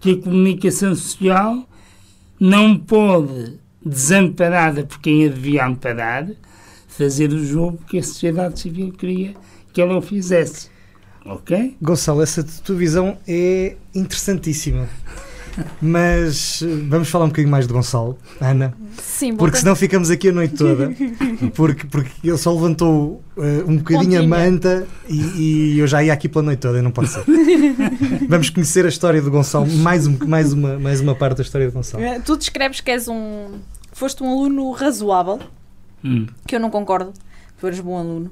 que 0.00 0.12
a 0.12 0.16
comunicação 0.16 0.94
social 0.94 1.68
não 2.38 2.78
pode, 2.78 3.58
desamparada 3.84 4.84
por 4.84 5.00
quem 5.00 5.26
a 5.26 5.28
devia 5.28 5.66
amparar, 5.66 6.28
fazer 6.88 7.30
o 7.30 7.44
jogo 7.44 7.78
que 7.88 7.98
a 7.98 8.02
sociedade 8.02 8.58
civil 8.58 8.92
queria 8.92 9.34
que 9.72 9.80
ela 9.80 9.98
o 9.98 10.02
fizesse. 10.02 10.70
Ok? 11.24 11.76
Gonçalo, 11.82 12.22
essa 12.22 12.42
tua 12.42 12.76
visão 12.76 13.18
é 13.26 13.76
interessantíssima. 13.94 14.88
Mas 15.80 16.62
vamos 16.88 17.08
falar 17.08 17.24
um 17.24 17.28
bocadinho 17.28 17.50
mais 17.50 17.66
de 17.66 17.72
Gonçalo, 17.72 18.18
Ana. 18.40 18.74
Sim, 19.00 19.36
porque 19.36 19.58
senão 19.58 19.74
ficamos 19.76 20.10
aqui 20.10 20.28
a 20.28 20.32
noite 20.32 20.54
toda. 20.54 20.92
Porque, 21.54 21.86
porque 21.86 22.10
ele 22.24 22.38
só 22.38 22.52
levantou 22.52 23.22
uh, 23.36 23.42
um 23.66 23.78
bocadinho 23.78 24.20
Pontinha. 24.20 24.20
a 24.20 24.26
manta 24.26 24.86
e, 25.08 25.74
e, 25.74 25.78
eu 25.78 25.86
já 25.86 26.02
ia 26.02 26.12
aqui 26.12 26.28
pela 26.28 26.42
noite 26.44 26.60
toda, 26.60 26.82
não 26.82 26.90
pode 26.90 27.08
ser. 27.08 27.24
vamos 28.28 28.50
conhecer 28.50 28.84
a 28.84 28.88
história 28.88 29.20
do 29.20 29.30
Gonçalo, 29.30 29.66
mais, 29.66 30.06
um, 30.06 30.16
mais, 30.26 30.52
uma, 30.52 30.78
mais 30.78 31.00
uma 31.00 31.14
parte 31.14 31.38
da 31.38 31.42
história 31.42 31.68
do 31.68 31.72
Gonçalo. 31.72 32.02
Eh, 32.02 32.20
tu 32.20 32.36
descreves 32.36 32.80
que 32.80 32.90
és 32.90 33.08
um. 33.08 33.58
foste 33.92 34.22
um 34.22 34.30
aluno 34.30 34.70
razoável 34.72 35.40
hum. 36.04 36.26
que 36.46 36.56
eu 36.56 36.60
não 36.60 36.70
concordo, 36.70 37.12
tu 37.58 37.66
eres 37.66 37.80
bom 37.80 37.98
aluno. 37.98 38.30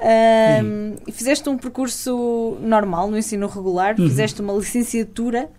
Um, 0.00 1.12
fizeste 1.12 1.48
um 1.48 1.58
percurso 1.58 2.56
normal 2.60 3.10
no 3.10 3.18
ensino 3.18 3.48
regular, 3.48 3.98
uhum. 3.98 4.08
fizeste 4.08 4.40
uma 4.40 4.52
licenciatura 4.54 5.50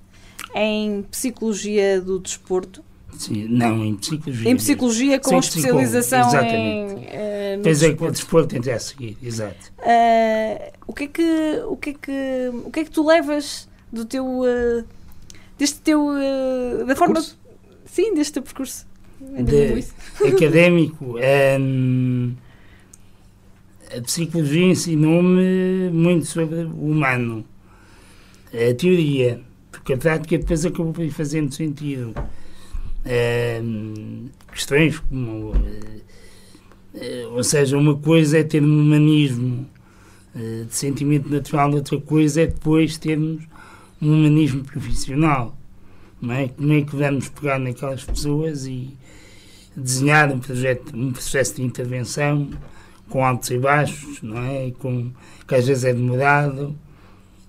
em 0.55 1.03
Psicologia 1.03 2.01
do 2.01 2.19
Desporto. 2.19 2.83
Sim, 3.17 3.47
não, 3.49 3.83
em 3.83 3.95
Psicologia. 3.95 4.49
Em 4.49 4.55
Psicologia 4.55 5.19
com 5.19 5.39
especialização 5.39 6.27
exatamente. 6.27 6.57
em. 6.57 6.95
Uh, 6.95 7.39
Pois 7.63 7.83
é 7.83 7.93
que 7.93 8.03
o 8.03 8.11
desporto 8.11 8.55
entra 8.55 8.75
a 8.75 8.79
seguir, 8.79 9.17
exato. 9.21 9.71
Uh, 9.79 10.71
o, 10.87 10.93
que 10.93 11.03
é 11.05 11.07
que, 11.07 11.61
o, 11.67 11.75
que 11.75 11.89
é 11.89 11.93
que, 11.93 12.51
o 12.65 12.71
que 12.71 12.79
é 12.79 12.83
que 12.83 12.91
tu 12.91 13.05
levas 13.05 13.67
do 13.91 14.05
teu. 14.05 14.25
Uh, 14.25 14.85
deste 15.57 15.79
teu. 15.81 16.07
Uh, 16.07 16.85
da 16.85 16.95
forma. 16.95 17.21
Sim, 17.85 18.13
deste 18.13 18.33
teu 18.33 18.43
percurso. 18.43 18.85
de, 19.19 19.83
académico. 20.27 21.15
Um, 21.59 22.35
a 23.95 24.01
psicologia 24.01 24.65
ensinou-me 24.67 25.89
muito 25.89 26.25
sobre 26.25 26.59
o 26.59 26.85
humano, 26.85 27.43
a 28.53 28.73
teoria, 28.75 29.41
porque 29.89 29.93
a 29.93 29.97
prática 29.97 30.37
depois 30.37 30.65
acabou 30.65 30.93
por 30.93 31.03
ir 31.03 31.09
fazendo 31.09 31.53
sentido. 31.53 32.13
Um, 33.63 34.29
questões 34.51 34.99
como. 34.99 35.51
Uh, 35.51 36.01
uh, 36.93 37.33
ou 37.33 37.43
seja, 37.43 37.75
uma 37.75 37.95
coisa 37.95 38.37
é 38.37 38.43
ter 38.43 38.61
um 38.61 38.81
humanismo 38.81 39.65
uh, 40.35 40.65
de 40.65 40.75
sentimento 40.75 41.27
natural, 41.29 41.73
outra 41.73 41.99
coisa 41.99 42.41
é 42.41 42.47
depois 42.47 42.97
termos 42.97 43.43
um 43.99 44.13
humanismo 44.13 44.63
profissional. 44.63 45.57
Não 46.21 46.33
é? 46.33 46.49
Como 46.49 46.73
é 46.73 46.81
que 46.81 46.95
vamos 46.95 47.29
pegar 47.29 47.57
naquelas 47.57 48.03
pessoas 48.03 48.67
e 48.67 48.95
desenhar 49.75 50.31
um 50.31 50.39
projeto, 50.39 50.95
um 50.95 51.11
processo 51.11 51.55
de 51.55 51.63
intervenção 51.63 52.49
com 53.09 53.25
altos 53.25 53.49
e 53.49 53.57
baixos, 53.57 54.21
não 54.21 54.37
é? 54.37 54.71
Com, 54.77 55.11
que 55.47 55.55
às 55.55 55.65
vezes 55.65 55.85
é 55.85 55.93
demorado, 55.93 56.75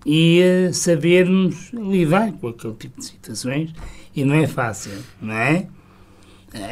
e 0.05 0.41
uh, 0.43 0.75
sabermos 0.75 1.73
lidar 1.73 2.33
com 2.33 2.49
aquele 2.49 2.75
tipo 2.75 3.01
de 3.01 3.07
situações, 3.07 3.73
e 4.15 4.25
não 4.25 4.35
é 4.35 4.47
fácil, 4.47 4.93
não 5.21 5.35
é? 5.35 5.67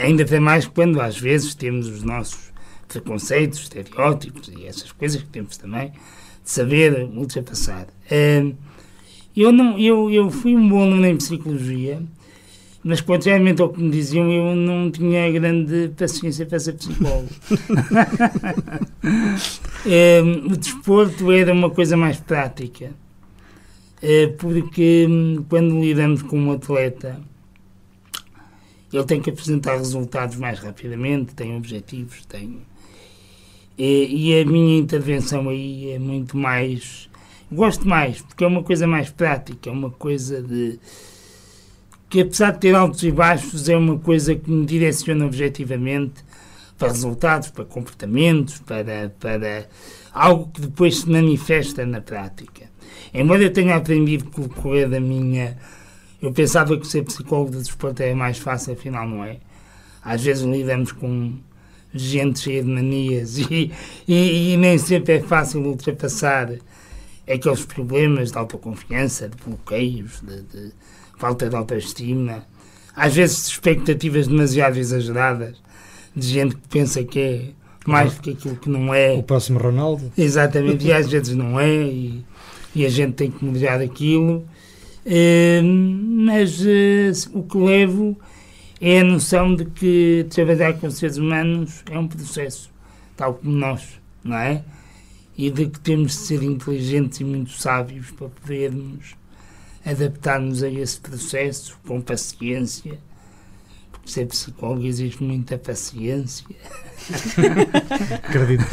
Ainda 0.02 0.24
tem 0.24 0.40
mais 0.40 0.66
quando 0.66 1.00
às 1.00 1.18
vezes 1.18 1.54
temos 1.54 1.88
os 1.88 2.02
nossos 2.02 2.52
preconceitos, 2.88 3.60
estereótipos 3.60 4.48
e 4.48 4.66
essas 4.66 4.90
coisas 4.90 5.22
que 5.22 5.28
temos 5.28 5.56
também 5.56 5.90
de 5.90 6.50
saber 6.50 7.04
ultrapassar. 7.14 7.86
Uh, 8.10 8.56
eu, 9.36 9.52
não, 9.52 9.78
eu, 9.78 10.10
eu 10.10 10.30
fui 10.30 10.56
um 10.56 10.68
bom 10.68 10.82
aluno 10.82 11.06
em 11.06 11.16
psicologia, 11.16 12.02
mas, 12.82 13.00
contrariamente 13.00 13.60
ao 13.60 13.68
que 13.68 13.82
me 13.82 13.90
diziam, 13.90 14.30
eu 14.30 14.54
não 14.54 14.90
tinha 14.90 15.30
grande 15.30 15.90
paciência 15.96 16.46
para 16.46 16.58
ser 16.58 16.74
psicólogo. 16.74 17.28
é, 19.84 20.20
o 20.46 20.56
desporto 20.56 21.30
era 21.30 21.52
uma 21.52 21.70
coisa 21.70 21.96
mais 21.96 22.18
prática. 22.18 22.92
É, 24.00 24.28
porque 24.28 25.06
hum, 25.08 25.44
quando 25.48 25.80
lidamos 25.80 26.22
com 26.22 26.38
um 26.38 26.52
atleta, 26.52 27.20
ele 28.92 29.04
tem 29.04 29.20
que 29.20 29.30
apresentar 29.30 29.76
resultados 29.76 30.36
mais 30.36 30.60
rapidamente, 30.60 31.34
tem 31.34 31.56
objetivos, 31.56 32.24
tem. 32.26 32.60
E, 33.76 34.40
a 34.40 34.44
minha 34.44 34.78
intervenção 34.78 35.48
aí 35.48 35.92
é 35.92 35.98
muito 35.98 36.36
mais. 36.36 37.08
Gosto 37.50 37.86
mais, 37.86 38.20
porque 38.20 38.44
é 38.44 38.46
uma 38.46 38.62
coisa 38.62 38.86
mais 38.86 39.10
prática, 39.10 39.70
é 39.70 39.72
uma 39.72 39.90
coisa 39.90 40.42
de 40.42 40.78
que 42.08 42.22
apesar 42.22 42.52
de 42.52 42.60
ter 42.60 42.74
altos 42.74 43.02
e 43.02 43.12
baixos, 43.12 43.68
é 43.68 43.76
uma 43.76 43.98
coisa 43.98 44.34
que 44.34 44.50
me 44.50 44.64
direciona 44.66 45.26
objetivamente 45.26 46.24
para 46.76 46.88
resultados, 46.88 47.50
para 47.50 47.64
comportamentos, 47.64 48.58
para, 48.60 49.12
para 49.20 49.68
algo 50.12 50.50
que 50.52 50.62
depois 50.62 51.00
se 51.00 51.10
manifesta 51.10 51.84
na 51.84 52.00
prática. 52.00 52.68
Embora 53.12 53.42
eu 53.42 53.52
tenha 53.52 53.76
aprendido 53.76 54.24
com 54.30 54.42
o 54.42 54.48
correr 54.48 54.88
da 54.88 55.00
minha. 55.00 55.56
Eu 56.20 56.32
pensava 56.32 56.76
que 56.76 56.86
ser 56.86 57.04
psicólogo 57.04 57.52
de 57.52 57.58
desporto 57.58 58.02
é 58.02 58.12
mais 58.14 58.38
fácil, 58.38 58.72
afinal 58.72 59.08
não 59.08 59.24
é. 59.24 59.38
Às 60.02 60.24
vezes 60.24 60.42
lidamos 60.42 60.92
com 60.92 61.34
gente 61.94 62.40
cheia 62.40 62.62
de 62.62 62.68
manias 62.68 63.38
e, 63.38 63.72
e, 64.06 64.52
e 64.52 64.56
nem 64.56 64.76
sempre 64.78 65.14
é 65.14 65.20
fácil 65.20 65.62
ultrapassar 65.62 66.50
aqueles 67.26 67.64
problemas 67.64 68.32
de 68.32 68.38
autoconfiança, 68.38 69.28
de 69.28 69.36
bloqueios, 69.44 70.20
de, 70.22 70.42
de 70.42 70.72
falta 71.18 71.48
de 71.48 71.56
autoestima, 71.56 72.44
às 72.94 73.14
vezes 73.14 73.48
expectativas 73.48 74.26
demasiado 74.26 74.76
exageradas, 74.76 75.56
de 76.14 76.26
gente 76.26 76.56
que 76.56 76.68
pensa 76.68 77.04
que 77.04 77.20
é 77.20 77.50
mais 77.86 78.14
do 78.14 78.20
que 78.20 78.30
aquilo 78.30 78.56
que 78.56 78.68
não 78.68 78.92
é. 78.92 79.12
O 79.14 79.22
próximo 79.22 79.58
Ronaldo. 79.58 80.12
Exatamente, 80.16 80.86
e 80.86 80.92
às 80.92 81.08
vezes 81.08 81.34
não 81.34 81.60
é, 81.60 81.68
e, 81.68 82.24
e 82.74 82.84
a 82.84 82.88
gente 82.88 83.14
tem 83.14 83.30
que 83.30 83.44
mudar 83.44 83.80
aquilo. 83.80 84.46
Uh, 85.06 85.62
mas 85.62 86.60
uh, 86.60 87.30
o 87.38 87.42
que 87.42 87.56
levo 87.56 88.18
é 88.80 89.00
a 89.00 89.04
noção 89.04 89.54
de 89.54 89.64
que 89.64 90.26
trabalhar 90.30 90.74
com 90.74 90.90
seres 90.90 91.16
humanos 91.16 91.82
é 91.90 91.98
um 91.98 92.06
processo, 92.06 92.70
tal 93.16 93.34
como 93.34 93.52
nós, 93.52 94.00
não 94.22 94.36
é? 94.36 94.62
E 95.36 95.50
de 95.50 95.66
que 95.66 95.80
temos 95.80 96.12
de 96.12 96.18
ser 96.18 96.42
inteligentes 96.42 97.20
e 97.20 97.24
muito 97.24 97.52
sábios 97.52 98.10
para 98.10 98.28
podermos 98.28 99.16
adaptar-nos 99.84 100.62
a 100.62 100.68
esse 100.68 101.00
processo 101.00 101.78
com 101.86 102.00
paciência, 102.00 102.98
ser 104.10 104.26
psicólogo 104.26 104.86
exige 104.86 105.22
muita 105.22 105.58
paciência. 105.58 106.46
Acredito. 108.22 108.64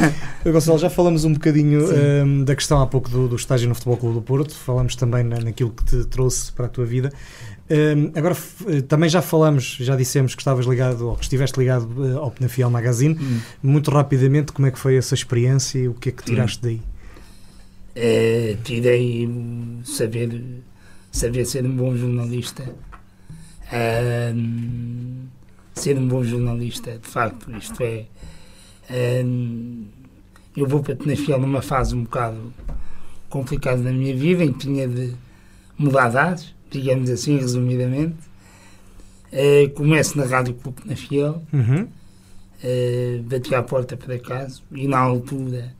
Gonçalo, 0.43 0.77
já 0.77 0.89
falamos 0.89 1.25
um 1.25 1.33
bocadinho 1.33 1.85
um, 2.23 2.43
da 2.43 2.55
questão 2.55 2.81
há 2.81 2.87
pouco 2.87 3.09
do, 3.09 3.27
do, 3.27 3.35
estágio 3.35 3.69
no 3.69 3.75
Futebol 3.75 3.97
Clube 3.97 4.15
do 4.15 4.21
Porto, 4.21 4.53
falamos 4.53 4.95
também 4.95 5.23
na, 5.23 5.39
naquilo 5.39 5.71
que 5.71 5.83
te 5.83 6.05
trouxe 6.05 6.51
para 6.51 6.65
a 6.65 6.69
tua 6.69 6.85
vida. 6.85 7.11
Um, 7.69 8.11
agora, 8.15 8.37
eh, 8.67 8.81
também 8.81 9.09
já 9.09 9.21
falamos, 9.21 9.77
já 9.79 9.95
dissemos 9.95 10.35
que 10.35 10.41
estavas 10.41 10.65
ligado, 10.65 11.09
ou 11.09 11.15
que 11.15 11.23
estiveste 11.23 11.59
ligado 11.59 11.87
uh, 11.97 12.19
ao 12.19 12.31
Penafiel 12.31 12.69
Magazine. 12.69 13.15
Hum. 13.19 13.39
Muito 13.63 13.89
rapidamente, 13.89 14.51
como 14.51 14.67
é 14.67 14.71
que 14.71 14.77
foi 14.77 14.95
essa 14.95 15.15
experiência 15.15 15.79
e 15.79 15.87
o 15.87 15.93
que 15.93 16.09
é 16.09 16.11
que 16.11 16.23
tiraste 16.23 16.59
hum. 16.59 16.61
daí? 16.63 16.81
É, 17.95 18.57
tirei 18.63 19.27
saber 19.83 20.63
saber 21.15 21.45
ser 21.45 21.65
um 21.65 21.75
bom 21.75 21.95
jornalista. 21.95 22.63
Um, 23.73 25.27
ser 25.73 25.97
um 25.97 26.07
bom 26.07 26.23
jornalista, 26.23 26.97
de 26.97 27.07
facto, 27.07 27.51
isto 27.57 27.81
é. 27.81 28.05
Um, 29.23 29.85
eu 30.55 30.67
vou 30.67 30.81
para 30.81 30.95
Tenafiel 30.95 31.39
numa 31.39 31.61
fase 31.61 31.95
um 31.95 32.03
bocado 32.03 32.53
complicada 33.29 33.81
da 33.81 33.91
minha 33.91 34.15
vida, 34.15 34.43
em 34.43 34.53
que 34.53 34.59
tinha 34.59 34.87
de 34.87 35.13
mudar 35.77 36.09
de 36.09 36.17
ares, 36.17 36.55
digamos 36.69 37.09
assim, 37.09 37.37
resumidamente. 37.37 38.15
Uh, 39.33 39.69
começo 39.71 40.17
na 40.17 40.25
Rádio 40.25 40.53
Clube 40.53 40.81
Tenafiel, 40.81 41.43
uhum. 41.51 41.81
uh, 41.83 43.23
bati 43.23 43.53
à 43.53 43.61
porta 43.63 43.97
por 43.97 44.13
acaso, 44.13 44.63
e 44.71 44.87
na 44.87 44.99
altura 44.99 45.73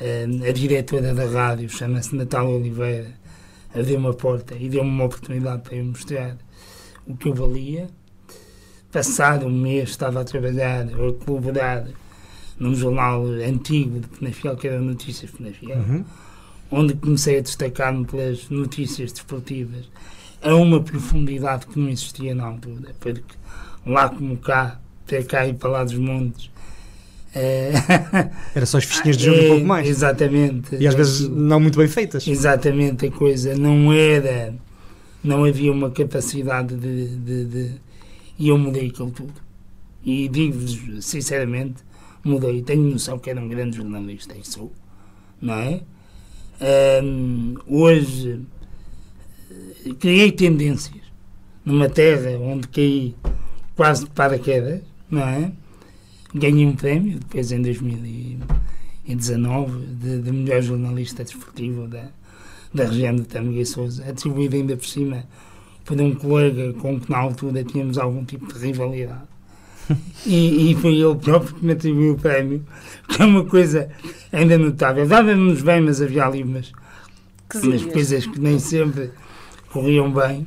uh, 0.00 0.48
a 0.48 0.52
diretora 0.52 1.14
da 1.14 1.26
rádio, 1.26 1.68
chama-se 1.68 2.16
Natália 2.16 2.50
Oliveira, 2.50 3.12
abriu 3.72 3.98
uma 3.98 4.14
porta 4.14 4.56
e 4.58 4.68
deu-me 4.68 4.90
uma 4.90 5.04
oportunidade 5.04 5.62
para 5.62 5.76
eu 5.76 5.84
mostrar 5.84 6.36
o 7.06 7.16
que 7.16 7.28
eu 7.28 7.34
valia. 7.34 7.88
Passado 8.90 9.46
um 9.46 9.50
mês 9.50 9.90
estava 9.90 10.20
a 10.20 10.24
trabalhar 10.24 10.86
ou 10.98 11.10
a 11.10 11.12
colaborar 11.14 11.86
num 12.58 12.74
jornal 12.74 13.24
antigo 13.26 14.00
de 14.00 14.06
Penafiel, 14.08 14.56
que 14.56 14.68
era 14.68 14.80
Notícias 14.80 15.30
Penafiel, 15.30 15.78
uhum. 15.78 16.04
onde 16.70 16.94
comecei 16.94 17.38
a 17.38 17.40
destacar-me 17.40 18.04
pelas 18.04 18.48
notícias 18.50 19.12
desportivas 19.12 19.88
a 20.42 20.54
uma 20.54 20.80
profundidade 20.80 21.66
que 21.66 21.78
não 21.78 21.88
existia 21.88 22.34
na 22.34 22.44
altura, 22.44 22.94
porque 23.00 23.34
lá 23.86 24.08
como 24.08 24.36
cá, 24.36 24.80
para 25.06 25.22
cá 25.24 25.46
e 25.46 25.54
para 25.54 25.70
lá 25.70 25.84
dos 25.84 25.96
montes, 25.96 26.50
é... 27.34 27.72
Era 28.54 28.66
só 28.66 28.78
as 28.78 28.84
fichinhas 28.84 29.16
de 29.16 29.24
jogo 29.24 29.38
é, 29.38 29.44
um 29.44 29.48
pouco 29.48 29.66
mais. 29.66 29.88
Exatamente. 29.88 30.76
E 30.76 30.86
às 30.86 30.94
vezes 30.94 31.28
não 31.28 31.58
muito 31.58 31.78
bem 31.78 31.88
feitas. 31.88 32.26
Exatamente, 32.26 33.06
a 33.06 33.10
coisa 33.10 33.56
não 33.56 33.92
era. 33.92 34.54
Não 35.22 35.44
havia 35.44 35.72
uma 35.72 35.90
capacidade 35.90 36.76
de. 36.76 37.16
de, 37.16 37.44
de 37.44 37.70
e 38.38 38.48
eu 38.48 38.58
mudei 38.58 38.88
aquilo 38.88 39.10
tudo. 39.10 39.34
E 40.04 40.28
digo-vos 40.28 41.04
sinceramente, 41.04 41.84
mudei. 42.24 42.62
Tenho 42.62 42.82
noção 42.82 43.18
que 43.18 43.30
era 43.30 43.40
um 43.40 43.48
grande 43.48 43.76
jornalista, 43.76 44.34
e 44.36 44.44
sou. 44.44 44.72
Não 45.40 45.54
é? 45.54 45.82
Um, 47.02 47.54
hoje 47.66 48.40
criei 49.98 50.32
tendências 50.32 51.02
numa 51.64 51.88
terra 51.88 52.38
onde 52.38 52.68
caí 52.68 53.14
quase 53.76 54.04
de 54.04 54.10
paraquedas, 54.10 54.80
não 55.10 55.22
é? 55.22 55.52
ganhei 56.34 56.66
um 56.66 56.74
prémio, 56.74 57.18
depois 57.18 57.52
em 57.52 57.60
2019, 57.60 59.86
de, 59.86 60.22
de 60.22 60.32
melhor 60.32 60.62
jornalista 60.62 61.22
desportivo 61.24 61.86
da, 61.86 62.08
da 62.72 62.84
região 62.84 63.14
de 63.16 63.22
Tâmega 63.22 63.60
e 63.60 63.66
Sousa, 63.66 64.04
atribuído 64.08 64.56
ainda 64.56 64.76
por 64.76 64.86
cima 64.86 65.24
por 65.84 66.00
um 66.00 66.14
colega 66.14 66.72
com 66.74 66.98
que 67.00 67.10
na 67.10 67.18
altura 67.18 67.64
tínhamos 67.64 67.98
algum 67.98 68.24
tipo 68.24 68.52
de 68.52 68.58
rivalidade. 68.58 69.32
e, 70.24 70.70
e, 70.70 70.74
foi 70.76 70.94
ele 70.94 71.16
próprio 71.16 71.54
que 71.54 71.64
me 71.64 71.72
atribuiu 71.72 72.12
o 72.12 72.18
prémio, 72.18 72.64
que 73.08 73.20
é 73.20 73.24
uma 73.24 73.44
coisa 73.44 73.90
ainda 74.30 74.56
notável. 74.56 75.06
Dava-nos 75.06 75.60
bem, 75.60 75.80
mas 75.80 76.00
havia 76.00 76.24
ali 76.24 76.42
umas, 76.42 76.72
umas 77.62 77.84
coisas 77.86 78.24
que 78.24 78.40
nem 78.40 78.58
sempre 78.58 79.10
corriam 79.70 80.12
bem. 80.12 80.46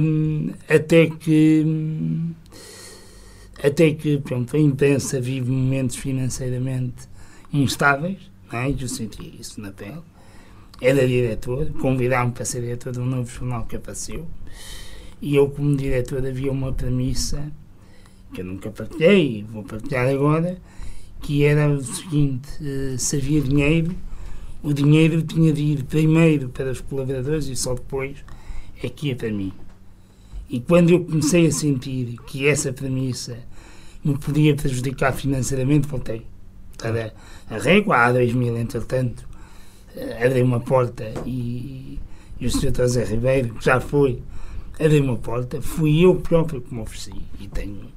Um, 0.00 0.50
até 0.68 1.06
que 1.06 1.64
até 3.62 3.90
que 3.92 4.18
pronto, 4.18 4.56
a 4.56 4.60
imprensa 4.60 5.20
vive 5.20 5.50
momentos 5.50 5.96
financeiramente 5.96 7.08
instáveis, 7.52 8.18
não 8.52 8.58
é? 8.58 8.70
eu 8.70 8.88
senti 8.88 9.36
isso 9.38 9.60
na 9.60 9.72
pele. 9.72 10.02
Era 10.80 11.06
diretor, 11.06 11.72
convidaram-me 11.72 12.32
para 12.32 12.44
ser 12.44 12.60
diretor 12.60 12.92
de 12.92 13.00
um 13.00 13.06
novo 13.06 13.28
jornal 13.28 13.66
que 13.66 13.76
apareceu. 13.76 14.26
E 15.20 15.34
eu, 15.34 15.50
como 15.50 15.76
diretor, 15.76 16.24
havia 16.24 16.52
uma 16.52 16.72
premissa 16.72 17.50
que 18.32 18.40
eu 18.40 18.44
nunca 18.44 18.70
partilhei 18.70 19.44
vou 19.44 19.64
partilhar 19.64 20.06
agora, 20.08 20.58
que 21.20 21.44
era 21.44 21.68
o 21.68 21.82
seguinte: 21.82 22.48
eh, 22.62 22.96
se 22.96 23.16
havia 23.16 23.40
dinheiro, 23.40 23.94
o 24.62 24.72
dinheiro 24.72 25.22
tinha 25.22 25.52
de 25.52 25.62
ir 25.62 25.84
primeiro 25.84 26.48
para 26.48 26.70
os 26.70 26.80
colaboradores 26.80 27.46
e 27.46 27.56
só 27.56 27.74
depois 27.74 28.16
é 28.82 28.88
que 28.88 29.08
ia 29.08 29.16
para 29.16 29.30
mim. 29.30 29.52
E 30.48 30.60
quando 30.60 30.90
eu 30.90 31.04
comecei 31.04 31.46
a 31.46 31.52
sentir 31.52 32.16
que 32.26 32.46
essa 32.46 32.72
premissa 32.72 33.38
me 34.04 34.16
podia 34.16 34.54
prejudicar 34.54 35.12
financeiramente, 35.12 35.88
voltei 35.88 36.22
para 36.76 37.12
a 37.50 37.58
régua. 37.58 37.96
Há 37.96 38.12
2000, 38.12 38.56
entretanto, 38.56 39.28
abri 40.24 40.42
uma 40.42 40.60
porta 40.60 41.04
e, 41.24 41.98
e 42.38 42.46
o 42.46 42.50
Sr. 42.50 42.74
José 42.74 43.04
Ribeiro, 43.04 43.54
que 43.54 43.64
já 43.64 43.80
foi, 43.80 44.22
abriu 44.78 45.04
uma 45.04 45.16
porta. 45.16 45.60
Fui 45.60 46.04
eu 46.04 46.16
próprio 46.16 46.60
que 46.60 46.74
me 46.74 46.80
ofereci 46.80 47.14
e 47.40 47.48
tenho 47.48 47.88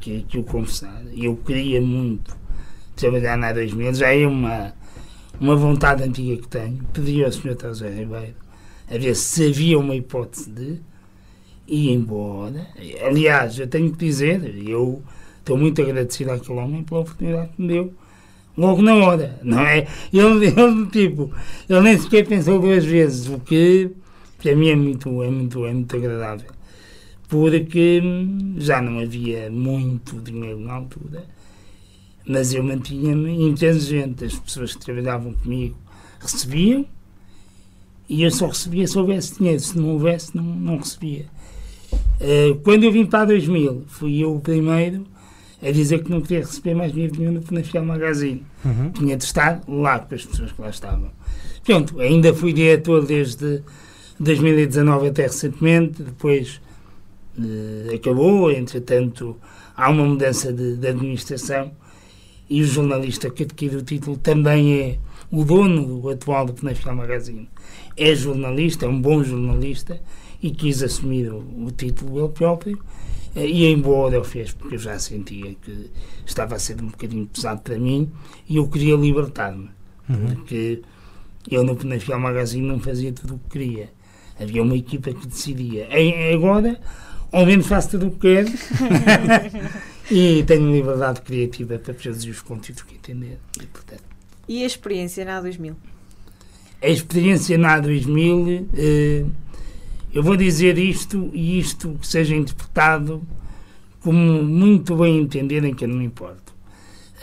que, 0.00 0.22
que 0.22 0.38
o 0.38 0.44
confessar. 0.44 1.02
Eu 1.16 1.36
queria 1.36 1.80
muito 1.80 2.36
trabalhar 2.96 3.36
na 3.36 3.52
2000, 3.52 3.94
já 3.94 4.14
é 4.14 4.26
uma, 4.26 4.72
uma 5.40 5.56
vontade 5.56 6.02
antiga 6.02 6.40
que 6.40 6.48
tenho. 6.48 6.78
Pedi 6.92 7.24
ao 7.24 7.32
Sr. 7.32 7.56
José 7.60 7.88
Ribeiro 7.90 8.34
a 8.88 8.98
ver 8.98 9.14
se 9.14 9.48
havia 9.48 9.78
uma 9.78 9.94
hipótese 9.96 10.50
de 10.50 10.80
ir 11.66 11.90
embora. 11.90 12.66
Aliás, 13.02 13.58
eu 13.58 13.66
tenho 13.66 13.90
que 13.90 13.98
dizer, 13.98 14.42
eu 14.66 15.02
estou 15.38 15.56
muito 15.56 15.80
agradecido 15.80 16.32
àquele 16.32 16.58
homem 16.58 16.82
pela 16.82 17.00
oportunidade 17.00 17.50
que 17.56 17.62
me 17.62 17.68
deu 17.68 17.94
logo 18.56 18.82
na 18.82 18.94
hora, 18.94 19.38
não 19.42 19.60
é? 19.60 19.86
Ele, 20.12 20.46
ele, 20.46 20.86
tipo, 20.86 21.32
ele 21.68 21.80
nem 21.80 21.98
sequer 21.98 22.26
pensou 22.26 22.60
duas 22.60 22.84
vezes, 22.84 23.28
o 23.28 23.38
que 23.40 23.90
para 24.38 24.54
mim 24.54 24.68
é 24.68 24.76
muito, 24.76 25.22
é 25.22 25.30
muito, 25.30 25.64
é 25.66 25.72
muito 25.72 25.96
agradável. 25.96 26.50
Porque 27.28 28.02
já 28.58 28.80
não 28.80 29.00
havia 29.00 29.50
muito 29.50 30.20
dinheiro 30.20 30.60
na 30.60 30.74
altura, 30.74 31.24
mas 32.26 32.52
eu 32.52 32.62
mantinha-me 32.62 33.48
inteligente. 33.48 34.24
As 34.24 34.38
pessoas 34.38 34.74
que 34.74 34.84
trabalhavam 34.84 35.32
comigo 35.32 35.76
recebiam 36.20 36.86
e 38.08 38.22
eu 38.22 38.30
só 38.30 38.48
recebia 38.48 38.86
se 38.86 38.98
houvesse 38.98 39.38
dinheiro, 39.38 39.60
se 39.60 39.78
não 39.78 39.90
houvesse, 39.90 40.36
não, 40.36 40.44
não 40.44 40.76
recebia. 40.76 41.26
Uh, 41.92 42.54
quando 42.62 42.84
eu 42.84 42.92
vim 42.92 43.06
para 43.06 43.24
2000, 43.24 43.84
fui 43.88 44.22
eu 44.22 44.36
o 44.36 44.40
primeiro 44.40 45.06
a 45.64 45.70
dizer 45.70 46.04
que 46.04 46.10
não 46.10 46.20
queria 46.20 46.40
receber 46.40 46.74
mais 46.74 46.92
dinheiro 46.92 47.14
nenhum 47.18 47.34
do 47.34 47.64
Fiel 47.64 47.84
Magazine. 47.84 48.44
Uhum. 48.64 48.90
Tinha 48.90 49.16
de 49.16 49.24
estar 49.24 49.62
lá 49.66 49.98
com 49.98 50.14
as 50.14 50.24
pessoas 50.24 50.52
que 50.52 50.60
lá 50.60 50.68
estavam. 50.68 51.10
Pronto, 51.64 51.98
ainda 52.00 52.34
fui 52.34 52.52
diretor 52.52 53.06
desde 53.06 53.62
2019 54.20 55.08
até 55.08 55.22
recentemente, 55.22 56.02
depois 56.02 56.60
uh, 57.38 57.94
acabou, 57.94 58.52
entretanto 58.52 59.36
há 59.74 59.88
uma 59.88 60.04
mudança 60.04 60.52
de, 60.52 60.76
de, 60.76 60.86
administração 60.86 61.72
e 62.48 62.60
o 62.60 62.66
jornalista 62.66 63.30
que 63.30 63.44
adquire 63.44 63.76
o 63.76 63.82
título 63.82 64.18
também 64.18 64.78
é 64.78 64.98
o 65.30 65.44
dono 65.44 66.00
do 66.00 66.10
atual 66.10 66.44
do 66.44 66.52
Penafiel 66.52 66.94
Magazine. 66.94 67.48
É 67.96 68.14
jornalista, 68.14 68.84
é 68.84 68.88
um 68.88 69.00
bom 69.00 69.24
jornalista 69.24 69.98
e 70.42 70.50
quis 70.50 70.82
assumir 70.82 71.32
o, 71.32 71.38
o 71.38 71.70
título 71.70 72.20
ele 72.20 72.28
próprio 72.28 72.78
e 73.36 73.66
embora 73.66 74.14
eu 74.14 74.24
fez 74.24 74.52
porque 74.52 74.76
eu 74.76 74.78
já 74.78 74.98
sentia 74.98 75.54
que 75.54 75.90
estava 76.24 76.54
a 76.54 76.58
ser 76.58 76.80
um 76.80 76.86
bocadinho 76.88 77.26
pesado 77.26 77.60
para 77.62 77.78
mim 77.78 78.10
e 78.48 78.56
eu 78.56 78.68
queria 78.68 78.96
libertar-me. 78.96 79.70
Uhum. 80.06 80.34
porque 80.34 80.82
eu 81.50 81.64
no 81.64 81.74
Penafiel 81.74 82.20
Magazine 82.20 82.66
não 82.66 82.78
fazia 82.78 83.10
tudo 83.12 83.36
o 83.36 83.38
que 83.38 83.58
queria. 83.58 83.90
Havia 84.38 84.62
uma 84.62 84.76
equipa 84.76 85.12
que 85.12 85.26
decidia. 85.26 85.88
Agora 86.34 86.78
ao 87.32 87.44
menos 87.44 87.66
faço 87.66 87.90
tudo 87.90 88.08
o 88.08 88.10
que 88.12 88.18
quero. 88.18 88.48
E 90.10 90.42
tenho 90.42 90.70
liberdade 90.70 91.22
criativa 91.22 91.78
para 91.78 91.94
produzir 91.94 92.28
os 92.28 92.42
conteúdos 92.42 92.82
que 92.82 92.94
entender. 92.94 93.38
E, 93.58 93.64
portanto, 93.64 94.02
e 94.46 94.62
a 94.62 94.66
experiência 94.66 95.24
na 95.24 95.40
A2000? 95.40 95.74
A 96.82 96.88
experiência 96.88 97.56
na 97.56 97.80
A2000 97.80 98.66
eh, 98.76 99.24
eu 100.14 100.22
vou 100.22 100.36
dizer 100.36 100.78
isto 100.78 101.28
e 101.34 101.58
isto 101.58 101.98
que 102.00 102.06
seja 102.06 102.36
interpretado 102.36 103.20
como 104.00 104.44
muito 104.44 104.94
bem 104.94 105.18
entenderem 105.18 105.74
que 105.74 105.84
eu 105.84 105.88
não 105.88 105.96
me 105.96 106.04
importo. 106.04 106.54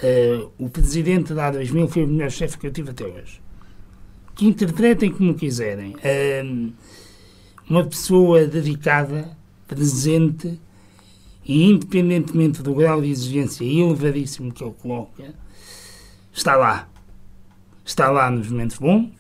Uh, 0.04 0.52
o 0.58 0.70
presidente 0.70 1.34
da 1.34 1.54
A2000 1.54 1.88
foi 1.88 2.04
o 2.04 2.08
melhor 2.08 2.30
chefe 2.30 2.58
que 2.58 2.68
eu 2.68 2.72
tive 2.72 2.90
até 2.90 3.06
hoje. 3.06 3.42
Que 4.36 4.46
interpretem 4.46 5.10
como 5.10 5.34
quiserem. 5.34 5.96
Uh, 5.96 6.74
uma 7.70 7.86
pessoa 7.86 8.46
dedicada, 8.46 9.38
presente 9.68 10.60
e 11.46 11.64
independentemente 11.64 12.62
do 12.62 12.74
grau 12.74 13.02
de 13.02 13.10
exigência 13.10 13.64
elevadíssimo 13.64 14.52
que 14.52 14.62
ele 14.62 14.76
coloca, 14.82 15.34
está 16.34 16.58
lá. 16.58 16.90
Está 17.86 18.12
lá 18.12 18.30
nos 18.30 18.50
momentos 18.50 18.78
bons 18.78 19.12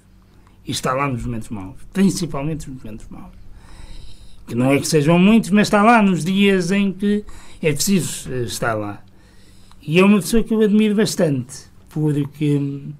e 0.67 0.71
está 0.71 0.93
lá 0.93 1.07
nos 1.07 1.25
momentos 1.25 1.47
maus. 1.47 1.77
Principalmente 1.93 2.69
nos 2.69 2.83
momentos 2.83 3.07
maus 3.07 3.40
que 4.51 4.55
não 4.55 4.69
é 4.69 4.79
que 4.79 4.87
sejam 4.87 5.17
muitos, 5.17 5.49
mas 5.49 5.67
está 5.67 5.81
lá 5.81 6.01
nos 6.01 6.25
dias 6.25 6.71
em 6.71 6.91
que 6.91 7.23
é 7.61 7.71
preciso 7.71 8.29
eh, 8.29 8.43
estar 8.43 8.73
lá. 8.73 9.01
E 9.81 9.97
é 9.97 10.03
uma 10.03 10.19
pessoa 10.19 10.43
que 10.43 10.53
eu 10.53 10.59
admiro 10.59 10.93
bastante, 10.93 11.55
porque 11.87 12.57
hum, 12.57 12.91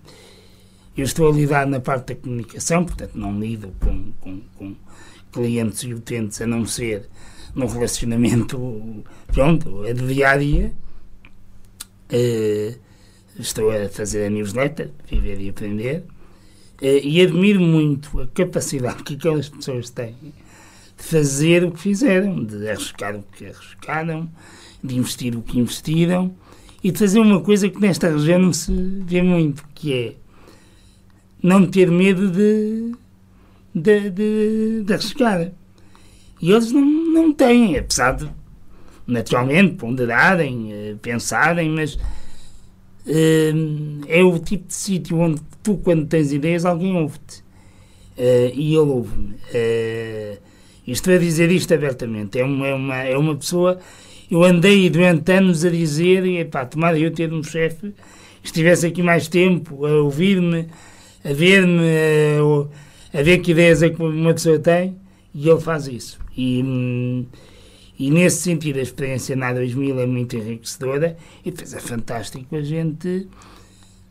eu 0.95 1.04
estou 1.04 1.30
a 1.30 1.34
lidar 1.34 1.68
na 1.68 1.82
parte 1.82 2.14
da 2.14 2.16
comunicação, 2.16 2.86
portanto 2.86 3.16
não 3.16 3.38
lido 3.38 3.70
com, 3.82 4.14
com, 4.22 4.41
com 4.56 4.76
clientes 5.30 5.84
e 5.84 5.93
utentes, 5.93 6.39
a 6.39 6.47
não 6.47 6.66
ser 6.66 7.10
no 7.54 7.66
relacionamento, 7.66 9.04
pronto, 9.28 9.84
é 9.84 9.93
dia 9.93 10.30
a 10.30 10.38
dia. 10.38 10.74
Uh, 12.14 12.80
estou 13.38 13.72
a 13.72 13.89
fazer 13.89 14.28
a 14.28 14.30
newsletter, 14.30 14.91
Viver 15.10 15.41
e 15.41 15.49
Aprender, 15.49 16.06
uh, 16.82 16.86
e 17.04 17.22
admiro 17.22 17.60
muito 17.60 18.22
a 18.22 18.28
capacidade 18.28 19.04
que 19.04 19.16
aquelas 19.16 19.49
pessoas 19.49 19.89
têm 19.89 20.16
fazer 21.04 21.64
o 21.64 21.72
que 21.72 21.80
fizeram, 21.80 22.43
de 22.43 22.70
arriscar 22.70 23.16
o 23.16 23.24
que 23.24 23.45
arriscaram, 23.45 24.30
de 24.84 24.97
investir 24.97 25.36
o 25.36 25.41
que 25.41 25.60
investiram 25.60 26.34
e 26.84 26.91
de 26.91 26.97
fazer 26.97 27.20
uma 27.20 27.41
coisa 27.41 27.70
que 27.70 27.80
nesta 27.80 28.10
região 28.10 28.39
não 28.39 28.54
se 28.54 28.72
vê 29.06 29.22
muito, 29.22 29.64
que 29.76 29.93
é 29.93 30.16
não 31.41 31.66
ter 31.66 31.91
medo 31.91 32.30
de, 32.30 32.91
de, 33.74 34.10
de, 34.10 34.84
de 34.84 34.93
arriscar. 34.93 35.52
E 36.41 36.52
eles 36.52 36.72
não, 36.72 36.82
não 36.82 37.34
têm, 37.34 37.78
apesar 37.78 38.14
de, 38.14 38.30
naturalmente, 39.06 39.76
ponderarem, 39.76 40.72
eh, 40.72 40.95
pensarem, 41.02 41.70
mas 41.70 41.95
uh, 41.95 41.99
é 44.08 44.24
o 44.24 44.39
tipo 44.39 44.68
de 44.68 44.74
sítio 44.74 45.20
onde 45.20 45.39
tu, 45.62 45.78
quando 45.78 46.08
tens 46.08 46.32
ideias, 46.32 46.66
alguém 46.66 46.95
ouve-te. 46.95 47.41
Uh, 48.18 48.52
e 48.54 48.70
ele 48.70 48.78
ouve-me. 48.78 49.36
Uh, 49.36 50.51
estou 50.92 51.14
a 51.14 51.18
dizer 51.18 51.52
isto 51.52 51.74
abertamente. 51.74 52.39
É 52.39 52.44
uma, 52.44 52.68
é 52.68 52.74
uma, 52.74 52.96
é 53.04 53.18
uma 53.18 53.36
pessoa. 53.36 53.80
Eu 54.30 54.44
andei 54.44 54.89
durante 54.89 55.32
anos 55.32 55.66
a 55.66 55.70
dizer, 55.70 56.26
e 56.26 56.44
pá, 56.46 56.66
tomara 56.66 56.98
eu 56.98 57.12
ter 57.12 57.34
um 57.34 57.44
chefe, 57.44 57.94
estivesse 58.44 58.88
aqui 58.88 59.04
mais 59.04 59.28
tempo 59.28 59.86
a 59.86 60.02
ouvir-me, 60.02 60.68
a 61.24 61.34
ver-me, 61.34 61.84
a, 63.14 63.20
a, 63.20 63.22
ver 63.22 63.39
que 63.39 63.52
ideias 63.52 63.84
é 63.84 63.89
que 63.89 64.02
uma 64.02 64.34
pessoa 64.34 64.58
tem, 64.58 64.96
e 65.34 65.50
ele 65.50 65.60
faz 65.60 65.88
isso. 65.88 66.20
E, 66.38 67.26
e 68.00 68.10
nesse 68.10 68.42
sentido, 68.42 68.80
a 68.80 68.82
experiência 68.82 69.36
na 69.36 69.54
2000 69.54 70.00
é 70.00 70.06
muito 70.06 70.36
enriquecedora 70.36 71.18
e 71.46 71.52
depois 71.52 71.74
é 71.74 71.80
fantástico 71.80 72.56
a 72.56 72.62
gente 72.62 73.28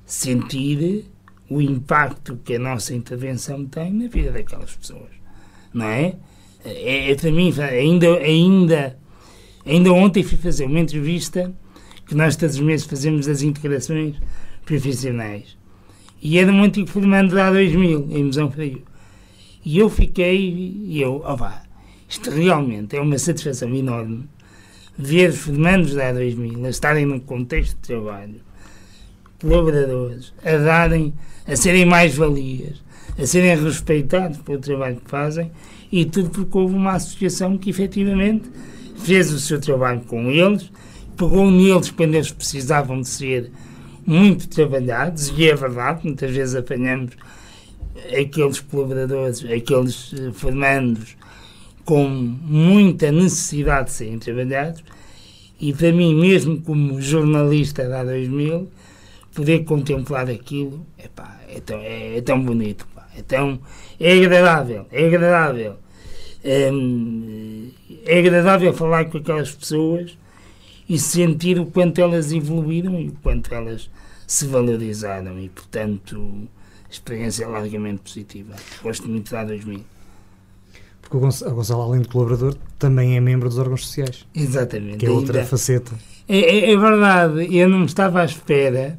sentir 0.05 1.07
o 1.49 1.61
impacto 1.61 2.39
que 2.45 2.55
a 2.55 2.59
nossa 2.59 2.95
intervenção 2.95 3.67
tem 3.67 3.93
na 3.93 4.07
vida 4.07 4.31
daquelas 4.31 4.75
pessoas, 4.77 5.11
não 5.75 5.87
é? 5.87 6.15
É, 6.65 7.11
é 7.11 7.15
para 7.15 7.31
mim, 7.31 7.53
ainda, 7.59 8.19
ainda, 8.19 8.99
ainda 9.65 9.93
ontem 9.93 10.23
fui 10.23 10.39
fazer 10.39 10.67
uma 10.67 10.81
entrevista 10.81 11.53
que 12.07 12.15
nós 12.15 12.37
todos 12.37 12.57
os 12.57 12.61
meses 12.61 12.87
fazemos 12.87 13.27
das 13.27 13.43
integrações 13.43 14.17
profissionais. 14.65 15.57
E 16.23 16.39
era 16.39 16.53
um 16.53 16.63
antigo 16.63 16.89
formando 16.89 17.35
da 17.35 17.51
2000, 17.51 18.09
em 18.11 18.25
Musão 18.25 18.51
Frio. 18.51 18.83
E 19.65 19.79
eu 19.79 19.89
fiquei, 19.89 20.39
e 20.87 21.01
eu, 21.01 21.23
opa, 21.25 21.63
isto 22.09 22.31
realmente 22.31 22.97
é 22.97 23.01
uma 23.01 23.19
satisfação 23.19 23.75
enorme 23.75 24.29
ver 24.99 25.31
os 25.31 25.39
formandos 25.39 25.95
da 25.95 26.13
2000 26.13 26.65
a 26.65 26.69
estarem 26.69 27.07
num 27.07 27.21
contexto 27.21 27.75
de 27.77 27.89
trabalho, 27.89 28.41
colaboradores, 29.41 30.35
a 30.45 30.57
darem, 30.57 31.15
a 31.47 31.57
serem 31.57 31.87
mais-valias, 31.87 32.83
a 33.19 33.27
serem 33.27 33.57
respeitados 33.63 34.39
pelo 34.39 34.59
trabalho 34.59 34.97
que 34.97 35.11
fazem 35.11 35.51
e 35.91 36.05
tudo 36.05 36.31
porque 36.31 36.57
houve 36.57 36.75
uma 36.75 36.93
associação 36.93 37.59
que 37.59 37.71
efetivamente 37.71 38.49
fez 38.97 39.33
o 39.33 39.41
seu 39.41 39.61
trabalho 39.61 40.01
com 40.03 40.31
eles, 40.31 40.71
pegou 41.17 41.51
neles 41.51 41.91
quando 41.91 42.15
eles 42.15 42.31
precisavam 42.31 43.01
de 43.01 43.09
ser 43.09 43.51
muito 44.07 44.49
trabalhados, 44.49 45.33
e 45.37 45.49
é 45.49 45.55
verdade, 45.55 46.01
muitas 46.05 46.31
vezes 46.31 46.55
apanhamos 46.55 47.13
aqueles 48.19 48.61
colaboradores, 48.61 49.45
aqueles 49.45 50.13
eh, 50.15 50.33
formandos 50.33 51.17
com 51.85 52.09
muita 52.09 53.11
necessidade 53.13 53.89
de 53.89 53.95
serem 53.95 54.19
trabalhados 54.19 54.83
e 55.61 55.73
para 55.75 55.93
mim, 55.93 56.15
mesmo 56.15 56.61
como 56.63 57.01
jornalista 57.01 57.87
da 57.87 58.03
2000, 58.03 58.69
poder 59.35 59.65
contemplar 59.65 60.29
aquilo 60.31 60.85
epá, 60.99 61.39
é, 61.49 61.61
tão, 61.61 61.79
é, 61.79 62.17
é 62.17 62.21
tão 62.23 62.43
bonito, 62.43 62.87
pá, 63.23 63.59
é, 63.99 64.13
agradável, 64.13 64.87
é 64.91 65.07
agradável. 65.07 65.77
É, 66.43 66.71
é 68.07 68.19
agradável 68.19 68.73
falar 68.73 69.05
com 69.07 69.19
aquelas 69.19 69.53
pessoas 69.53 70.17
e 70.89 70.99
sentir 70.99 71.59
o 71.59 71.67
quanto 71.67 72.01
elas 72.01 72.33
evoluíram 72.33 72.99
e 72.99 73.09
o 73.09 73.13
quanto 73.23 73.55
elas 73.55 73.91
se 74.27 74.47
valorizaram 74.47 75.39
e, 75.39 75.49
portanto, 75.49 76.49
a 76.87 76.91
experiência 76.91 77.45
é 77.45 77.47
largamente 77.47 78.01
positiva. 78.01 78.55
Gosto 78.83 79.09
muito 79.09 79.31
da 79.31 79.45
2000. 79.45 79.85
Porque 81.01 81.17
o 81.17 81.21
Gonçalo, 81.21 81.83
além 81.83 82.03
de 82.03 82.09
colaborador, 82.09 82.57
também 82.79 83.17
é 83.17 83.21
membro 83.21 83.49
dos 83.49 83.59
órgãos 83.59 83.87
sociais. 83.87 84.27
Exatamente. 84.35 84.99
Que 84.99 85.07
é 85.07 85.11
outra 85.11 85.45
faceta. 85.45 85.93
É, 86.29 86.39
é, 86.39 86.73
é, 86.73 86.77
verdade, 86.77 87.57
eu 87.57 87.69
não 87.69 87.85
estava 87.85 88.23
à 88.23 88.25
espera. 88.25 88.99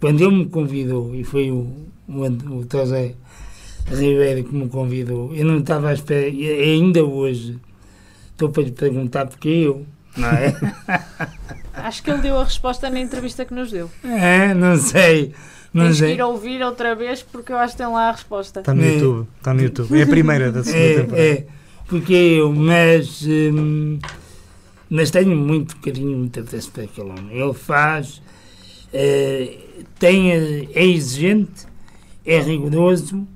Quando 0.00 0.20
ele 0.20 0.36
me 0.36 0.46
convidou, 0.46 1.14
e 1.14 1.24
foi 1.24 1.50
o, 1.50 1.88
o, 2.08 2.64
José 2.70 3.14
Ribeiro 3.90 4.44
que 4.44 4.54
me 4.54 4.68
convidou, 4.68 5.34
eu 5.34 5.44
não 5.44 5.58
estava 5.58 5.90
à 5.90 5.94
espera, 5.94 6.26
e 6.28 6.48
ainda 6.48 7.04
hoje 7.04 7.58
estou 8.32 8.48
para 8.50 8.62
lhe 8.62 8.72
perguntar 8.72 9.26
porque 9.26 9.48
eu, 9.48 9.84
não 10.16 10.28
é? 10.28 10.54
Acho 11.74 12.02
que 12.02 12.10
ele 12.10 12.20
deu 12.22 12.38
a 12.38 12.44
resposta 12.44 12.88
na 12.88 13.00
entrevista 13.00 13.44
que 13.44 13.52
nos 13.52 13.70
deu. 13.70 13.90
É, 14.04 14.54
não 14.54 14.76
sei. 14.76 15.34
Não 15.72 15.86
Tens 15.86 15.98
sei. 15.98 16.14
que 16.14 16.20
ir 16.20 16.22
ouvir 16.22 16.62
outra 16.62 16.94
vez 16.94 17.20
porque 17.20 17.52
eu 17.52 17.58
acho 17.58 17.74
que 17.74 17.78
tem 17.82 17.86
lá 17.92 18.08
a 18.10 18.12
resposta. 18.12 18.60
Está 18.60 18.72
no 18.72 18.82
É. 18.84 18.94
YouTube. 18.94 19.28
Está 19.38 19.52
no 19.52 19.60
YouTube. 19.60 19.98
É 19.98 20.02
a 20.02 20.06
primeira 20.06 20.52
da 20.52 20.62
segunda 20.62 20.84
É, 20.84 20.94
temporada. 20.94 21.22
é, 21.22 21.46
porque 21.88 22.12
eu, 22.14 22.52
mas, 22.52 23.26
hum, 23.26 23.98
mas 24.88 25.10
tenho 25.10 25.36
muito 25.36 25.76
carinho, 25.78 26.16
muito 26.16 26.38
apreço 26.40 26.70
para 26.70 26.84
aquele 26.84 27.08
homem. 27.10 27.36
Ele 27.36 27.52
faz, 27.52 28.22
eh, 28.92 29.58
tem, 29.98 30.30
eh, 30.32 30.68
é 30.74 30.86
exigente, 30.86 31.66
é 32.24 32.38
rigoroso, 32.40 33.26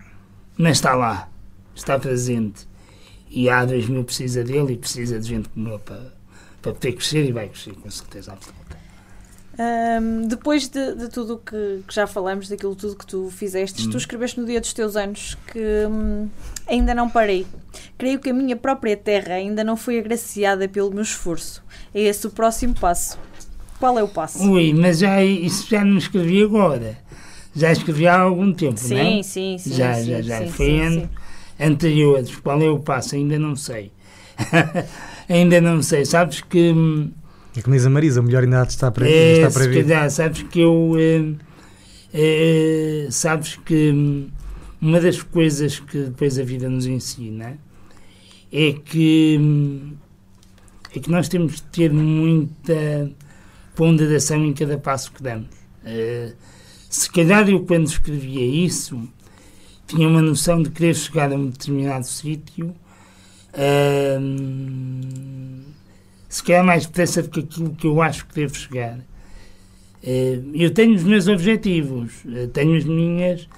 mas 0.56 0.78
está 0.78 0.94
lá, 0.94 1.28
está 1.74 1.98
presente. 1.98 2.66
E 3.30 3.48
a 3.50 3.64
A2000 3.66 4.04
precisa 4.04 4.42
dele 4.42 4.72
e 4.72 4.76
precisa 4.78 5.18
de 5.20 5.28
gente 5.28 5.48
como 5.50 5.68
ele 5.68 5.78
para, 5.78 6.14
para 6.62 6.72
poder 6.72 6.92
crescer 6.92 7.26
e 7.28 7.32
vai 7.32 7.48
crescer, 7.48 7.74
com 7.74 7.90
certeza 7.90 8.32
absoluta. 8.32 8.78
Ahm, 9.58 10.28
depois 10.28 10.68
de, 10.68 10.94
de 10.94 11.08
tudo 11.08 11.34
o 11.34 11.38
que, 11.38 11.82
que 11.86 11.92
já 11.94 12.06
falamos, 12.06 12.48
daquilo 12.48 12.76
tudo 12.76 12.94
que 12.96 13.04
tu 13.06 13.28
fizeste, 13.28 13.86
Hum. 13.86 13.90
tu 13.90 13.96
escreveste 13.96 14.40
no 14.40 14.46
dia 14.46 14.60
dos 14.60 14.72
teus 14.72 14.94
anos 14.96 15.36
que 15.52 15.58
hum, 15.90 16.28
ainda 16.66 16.94
não 16.94 17.10
parei. 17.10 17.44
Creio 17.98 18.20
que 18.20 18.30
a 18.30 18.32
minha 18.32 18.56
própria 18.56 18.96
terra 18.96 19.34
ainda 19.34 19.64
não 19.64 19.76
foi 19.76 19.98
agraciada 19.98 20.68
pelo 20.68 20.92
meu 20.92 21.02
esforço. 21.02 21.62
É 21.92 22.00
esse 22.02 22.26
o 22.26 22.30
próximo 22.30 22.72
passo. 22.74 23.18
Qual 23.80 23.98
é 23.98 24.02
o 24.02 24.08
passo? 24.08 24.48
Ui, 24.48 24.72
mas 24.72 25.00
já, 25.00 25.22
isso 25.22 25.68
já 25.68 25.84
não 25.84 25.98
escrevi 25.98 26.42
agora. 26.42 26.96
Já 27.58 27.72
escrevi 27.72 28.06
há 28.06 28.18
algum 28.20 28.52
tempo, 28.52 28.80
não 28.88 28.96
é? 28.96 29.04
Sim, 29.04 29.22
sim, 29.22 29.58
sim. 29.58 29.74
Já, 29.74 29.94
sim, 29.94 30.04
já, 30.06 30.22
já. 30.22 30.38
sim, 30.46 30.52
Foi 30.52 30.66
sim, 30.66 30.80
ano- 30.80 31.00
sim. 31.02 31.08
anteriores. 31.64 32.36
Qual 32.36 32.62
é 32.62 32.68
o 32.70 32.78
passo? 32.78 33.14
Ainda 33.16 33.38
não 33.38 33.56
sei. 33.56 33.90
ainda 35.28 35.60
não 35.60 35.82
sei. 35.82 36.04
Sabes 36.04 36.40
que. 36.40 36.70
hum, 36.72 37.10
É 37.56 37.60
como 37.62 37.74
diz 37.74 37.84
a 37.84 37.90
Marisa, 37.90 38.20
o 38.20 38.22
melhor 38.24 38.44
ainda 38.44 38.62
estar 38.62 38.90
para, 38.92 39.08
É, 39.08 39.32
está 39.32 39.50
para 39.50 39.62
se 39.64 39.68
vir. 39.70 39.82
calhar, 39.84 40.10
sabes 40.10 40.42
que 40.42 40.60
eu. 40.60 40.92
eh, 40.98 41.34
eh, 42.14 43.08
sabes 43.10 43.56
que 43.56 43.90
hum, 43.92 44.28
uma 44.80 45.00
das 45.00 45.22
coisas 45.22 45.80
que 45.80 45.98
depois 46.04 46.38
a 46.38 46.42
vida 46.44 46.68
nos 46.68 46.86
ensina 46.86 47.58
é 48.52 48.72
que. 48.72 49.38
é 50.94 51.00
que 51.00 51.10
nós 51.10 51.28
temos 51.28 51.56
de 51.56 51.62
ter 51.62 51.92
muita 51.92 53.10
ponderação 53.74 54.44
em 54.44 54.52
cada 54.52 54.78
passo 54.78 55.12
que 55.12 55.22
damos. 55.22 55.48
Eh, 55.84 56.32
se 56.88 57.10
calhar 57.10 57.48
eu, 57.48 57.64
quando 57.64 57.86
escrevia 57.86 58.44
isso, 58.46 59.00
tinha 59.86 60.08
uma 60.08 60.22
noção 60.22 60.62
de 60.62 60.70
querer 60.70 60.94
chegar 60.94 61.32
a 61.32 61.36
um 61.36 61.48
determinado 61.50 62.06
sítio. 62.06 62.74
hum, 64.20 65.62
se 66.28 66.42
calhar 66.42 66.64
mais 66.64 66.86
depressa 66.86 67.22
do 67.22 67.30
que 67.30 67.40
aquilo 67.40 67.74
que 67.74 67.86
eu 67.86 68.02
acho 68.02 68.26
que 68.26 68.34
devo 68.34 68.54
chegar. 68.54 68.98
Eh, 70.02 70.40
Eu 70.54 70.70
tenho 70.72 70.94
os 70.94 71.02
meus 71.04 71.26
objetivos, 71.28 72.12
eh, 72.26 72.46
tenho 72.52 72.76
as 72.76 72.84
minhas 72.84 73.48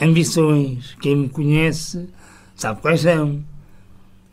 ambições. 0.00 0.96
Quem 1.00 1.16
me 1.16 1.28
conhece 1.28 2.08
sabe 2.56 2.80
quais 2.80 3.00
são. 3.02 3.42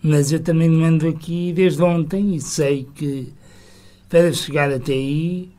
Mas 0.01 0.31
eu 0.31 0.39
também 0.41 0.69
não 0.69 0.85
ando 0.85 1.07
aqui 1.07 1.51
desde 1.53 1.81
ontem 1.83 2.35
e 2.35 2.41
sei 2.41 2.87
que 2.95 3.33
para 4.09 4.31
chegar 4.33 4.71
até 4.71 4.93
aí 4.93 5.49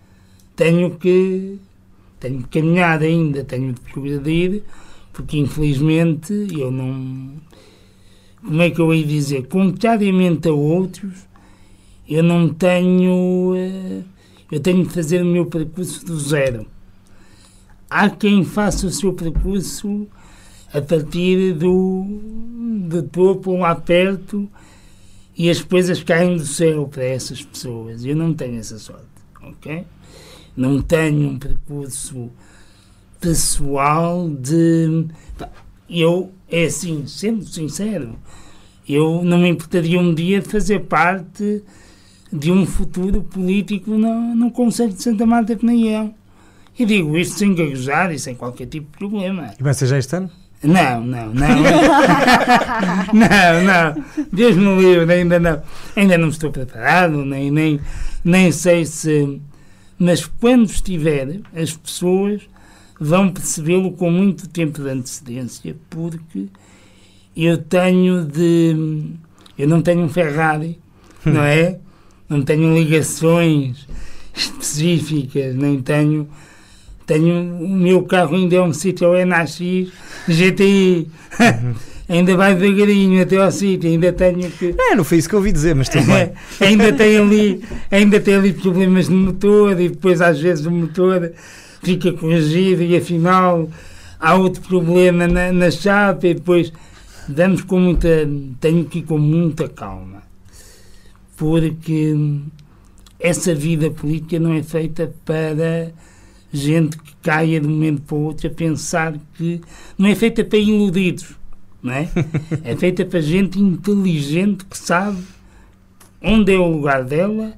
tenho 0.56 0.96
que 0.98 1.58
tenho 2.20 2.42
que 2.42 2.60
caminhar 2.60 3.00
ainda, 3.02 3.44
tenho 3.44 3.72
de 3.72 3.80
progredir, 3.80 4.62
porque 5.12 5.38
infelizmente 5.38 6.32
eu 6.52 6.70
não. 6.70 7.32
Como 8.44 8.62
é 8.62 8.70
que 8.70 8.80
eu 8.80 8.94
ia 8.94 9.04
dizer? 9.04 9.46
Contrariamente 9.48 10.48
a 10.48 10.52
outros, 10.52 11.26
eu 12.08 12.22
não 12.22 12.48
tenho. 12.48 13.54
eh, 13.56 14.02
Eu 14.50 14.60
tenho 14.60 14.82
de 14.86 14.90
fazer 14.94 15.22
o 15.22 15.26
meu 15.26 15.46
percurso 15.46 16.04
do 16.06 16.18
zero. 16.18 16.66
Há 17.90 18.10
quem 18.10 18.44
faça 18.44 18.86
o 18.86 18.90
seu 18.90 19.12
percurso 19.14 20.06
a 20.72 20.80
partir 20.80 21.54
do, 21.54 22.04
do 22.88 23.02
topo 23.02 23.56
lá 23.56 23.74
perto 23.74 24.48
e 25.36 25.48
as 25.48 25.62
coisas 25.62 26.02
caem 26.02 26.36
do 26.36 26.44
céu 26.44 26.86
para 26.88 27.04
essas 27.04 27.42
pessoas. 27.42 28.04
Eu 28.04 28.16
não 28.16 28.34
tenho 28.34 28.58
essa 28.58 28.78
sorte, 28.78 29.06
ok? 29.42 29.84
Não 30.58 30.82
tenho 30.82 31.28
um 31.28 31.38
percurso 31.38 32.32
pessoal 33.20 34.28
de. 34.28 35.06
Eu, 35.88 36.32
é 36.50 36.64
assim, 36.64 37.06
sendo 37.06 37.44
sincero, 37.44 38.16
eu 38.88 39.22
não 39.22 39.38
me 39.38 39.48
importaria 39.48 40.00
um 40.00 40.12
dia 40.12 40.40
de 40.40 40.48
fazer 40.48 40.80
parte 40.80 41.62
de 42.32 42.50
um 42.50 42.66
futuro 42.66 43.22
político 43.22 43.92
no, 43.92 44.34
no 44.34 44.50
Conselho 44.50 44.92
de 44.92 45.00
Santa 45.00 45.24
Marta 45.24 45.54
de 45.54 45.60
Penaião. 45.60 46.12
E 46.76 46.84
digo 46.84 47.16
isto 47.16 47.38
sem 47.38 47.54
gaguejar 47.54 48.12
e 48.12 48.18
sem 48.18 48.34
qualquer 48.34 48.66
tipo 48.66 48.90
de 48.90 48.98
problema. 48.98 49.52
E 49.60 49.62
vai 49.62 49.72
ser 49.72 49.86
já 49.86 49.96
este 49.96 50.16
ano? 50.16 50.28
Não, 50.64 51.00
não, 51.00 51.32
não. 51.32 51.48
não, 53.14 53.62
não. 53.62 54.04
Deus 54.32 54.56
me 54.56 54.76
livre, 54.76 55.14
ainda 55.14 55.38
não. 55.38 55.62
Ainda 55.94 56.18
não 56.18 56.28
estou 56.28 56.50
preparado, 56.50 57.24
nem, 57.24 57.48
nem, 57.48 57.80
nem 58.24 58.50
sei 58.50 58.84
se. 58.84 59.40
Mas 59.98 60.24
quando 60.24 60.70
estiver, 60.70 61.40
as 61.54 61.72
pessoas 61.76 62.42
vão 63.00 63.30
percebê-lo 63.30 63.92
com 63.92 64.10
muito 64.10 64.48
tempo 64.48 64.82
de 64.82 64.88
antecedência, 64.88 65.76
porque 65.90 66.46
eu 67.36 67.58
tenho 67.58 68.24
de. 68.24 69.12
Eu 69.58 69.68
não 69.68 69.82
tenho 69.82 70.02
um 70.02 70.08
Ferrari, 70.08 70.78
não 71.24 71.42
é? 71.42 71.78
Não 72.28 72.42
tenho 72.42 72.76
ligações 72.76 73.88
específicas, 74.34 75.54
nem 75.54 75.80
tenho. 75.80 76.28
Tenho, 77.06 77.64
o 77.64 77.68
meu 77.68 78.02
carro 78.02 78.36
ainda 78.36 78.56
é 78.56 78.60
um 78.60 78.70
Citroën 78.70 79.32
AX 79.32 79.58
GTI. 80.28 81.08
ainda 82.08 82.36
vai 82.36 82.54
devagarinho 82.54 83.22
até 83.22 83.36
ao 83.36 83.50
sítio, 83.50 83.90
ainda 83.90 84.12
tenho 84.12 84.50
que. 84.50 84.74
É, 84.78 84.94
não 84.94 85.04
foi 85.04 85.18
isso 85.18 85.28
que 85.28 85.34
eu 85.34 85.38
ouvi 85.38 85.52
dizer, 85.52 85.74
mas 85.74 85.88
bem. 85.88 86.32
ainda 86.60 86.92
tem 86.92 87.18
ali, 87.18 87.64
ainda 87.90 88.20
tem 88.20 88.34
ali 88.34 88.52
problemas 88.52 89.08
no 89.08 89.16
motor 89.16 89.78
e 89.80 89.88
depois 89.88 90.20
às 90.20 90.40
vezes 90.40 90.66
o 90.66 90.70
motor 90.70 91.32
fica 91.82 92.12
corrigido 92.12 92.82
e 92.82 92.96
afinal 92.96 93.68
há 94.18 94.34
outro 94.34 94.62
problema 94.62 95.28
na, 95.28 95.52
na 95.52 95.70
chapa 95.70 96.26
e 96.26 96.34
depois 96.34 96.72
damos 97.28 97.62
com 97.62 97.78
muita, 97.78 98.08
tenho 98.60 98.84
que 98.84 99.00
ir 99.00 99.02
com 99.02 99.18
muita 99.18 99.68
calma 99.68 100.22
porque 101.38 102.14
essa 103.18 103.54
vida 103.54 103.90
política 103.90 104.38
não 104.40 104.52
é 104.52 104.62
feita 104.62 105.14
para 105.24 105.92
gente 106.52 106.98
que 106.98 107.14
caia 107.22 107.60
de 107.60 107.66
um 107.66 107.70
momento 107.70 108.02
para 108.02 108.16
o 108.16 108.24
outro 108.24 108.48
a 108.48 108.50
pensar 108.50 109.14
que 109.34 109.60
não 109.96 110.08
é 110.08 110.14
feita 110.14 110.44
para 110.44 110.58
iludidos, 110.58 111.37
não 111.82 111.92
é? 111.92 112.08
É 112.64 112.76
feita 112.76 113.04
para 113.04 113.20
gente 113.20 113.58
inteligente 113.58 114.64
que 114.64 114.76
sabe 114.76 115.22
onde 116.22 116.54
é 116.54 116.58
o 116.58 116.68
lugar 116.68 117.04
dela 117.04 117.54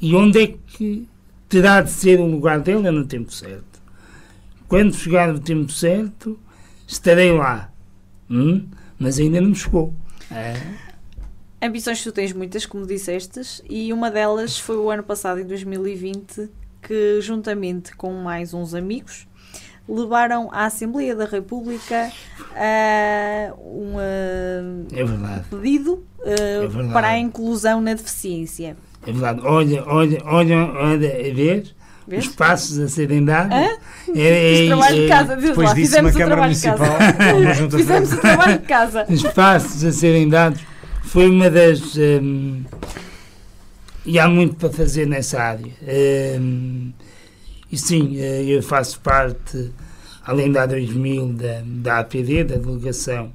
e 0.00 0.14
onde 0.14 0.40
é 0.40 0.46
que 0.46 1.08
terá 1.48 1.80
de 1.80 1.90
ser 1.90 2.20
o 2.20 2.26
lugar 2.26 2.60
dela 2.60 2.92
no 2.92 3.04
tempo 3.04 3.32
certo. 3.32 3.80
Quando 4.68 4.94
chegar 4.94 5.34
o 5.34 5.40
tempo 5.40 5.70
certo, 5.72 6.38
estarei 6.86 7.32
lá. 7.32 7.72
Hum? 8.30 8.66
Mas 8.98 9.18
ainda 9.18 9.40
não 9.40 9.54
chegou. 9.54 9.92
É. 10.30 10.54
Ambições 11.60 12.02
tu 12.02 12.12
tens 12.12 12.32
muitas, 12.32 12.64
como 12.64 12.86
dissestes, 12.86 13.62
e 13.68 13.92
uma 13.92 14.10
delas 14.10 14.58
foi 14.58 14.76
o 14.76 14.90
ano 14.90 15.02
passado, 15.02 15.40
em 15.40 15.46
2020, 15.46 16.48
que 16.80 17.20
juntamente 17.20 17.94
com 17.96 18.14
mais 18.14 18.54
uns 18.54 18.72
amigos 18.74 19.26
levaram 19.90 20.48
à 20.52 20.66
Assembleia 20.66 21.16
da 21.16 21.24
República 21.24 22.10
uh, 22.40 23.60
um 23.60 23.96
uh, 23.96 24.86
é 24.92 25.42
pedido 25.50 26.04
uh, 26.20 26.88
é 26.88 26.92
para 26.92 27.08
a 27.08 27.18
inclusão 27.18 27.80
na 27.80 27.94
deficiência. 27.94 28.76
É 29.06 29.12
verdade. 29.12 29.40
Olha, 29.44 29.84
olha, 29.86 30.18
olha, 30.24 30.56
olha, 30.56 31.08
a 31.08 31.34
ver. 31.34 31.74
Vês? 32.06 32.26
Os 32.26 32.34
passos 32.34 32.78
a 32.78 32.88
serem 32.88 33.24
dados. 33.24 33.56
É, 34.16 34.64
é, 34.64 34.66
trabalho 34.66 34.96
de 34.96 35.08
casa, 35.08 35.36
depois 35.36 35.68
lá, 35.68 35.74
disso 35.74 36.00
uma 36.00 36.12
Câmara 36.12 36.42
Municipal. 36.42 36.98
fizemos 37.70 38.12
o 38.12 38.16
trabalho 38.16 38.58
de 38.58 38.66
casa. 38.66 39.06
Os 39.08 39.22
passos 39.22 39.84
a 39.84 39.92
serem 39.92 40.28
dados 40.28 40.60
foi 41.02 41.30
uma 41.30 41.48
das. 41.48 41.96
Um, 41.96 42.64
e 44.04 44.18
há 44.18 44.28
muito 44.28 44.56
para 44.56 44.70
fazer 44.70 45.06
nessa 45.06 45.40
área. 45.40 45.72
Um, 46.40 46.92
e 47.70 47.78
sim, 47.78 48.18
eh, 48.18 48.44
eu 48.44 48.62
faço 48.62 49.00
parte, 49.00 49.70
além 50.24 50.50
da 50.50 50.66
2000, 50.66 51.32
da, 51.34 51.62
da 51.64 51.98
APD, 52.00 52.44
da 52.44 52.56
Delegação 52.56 53.32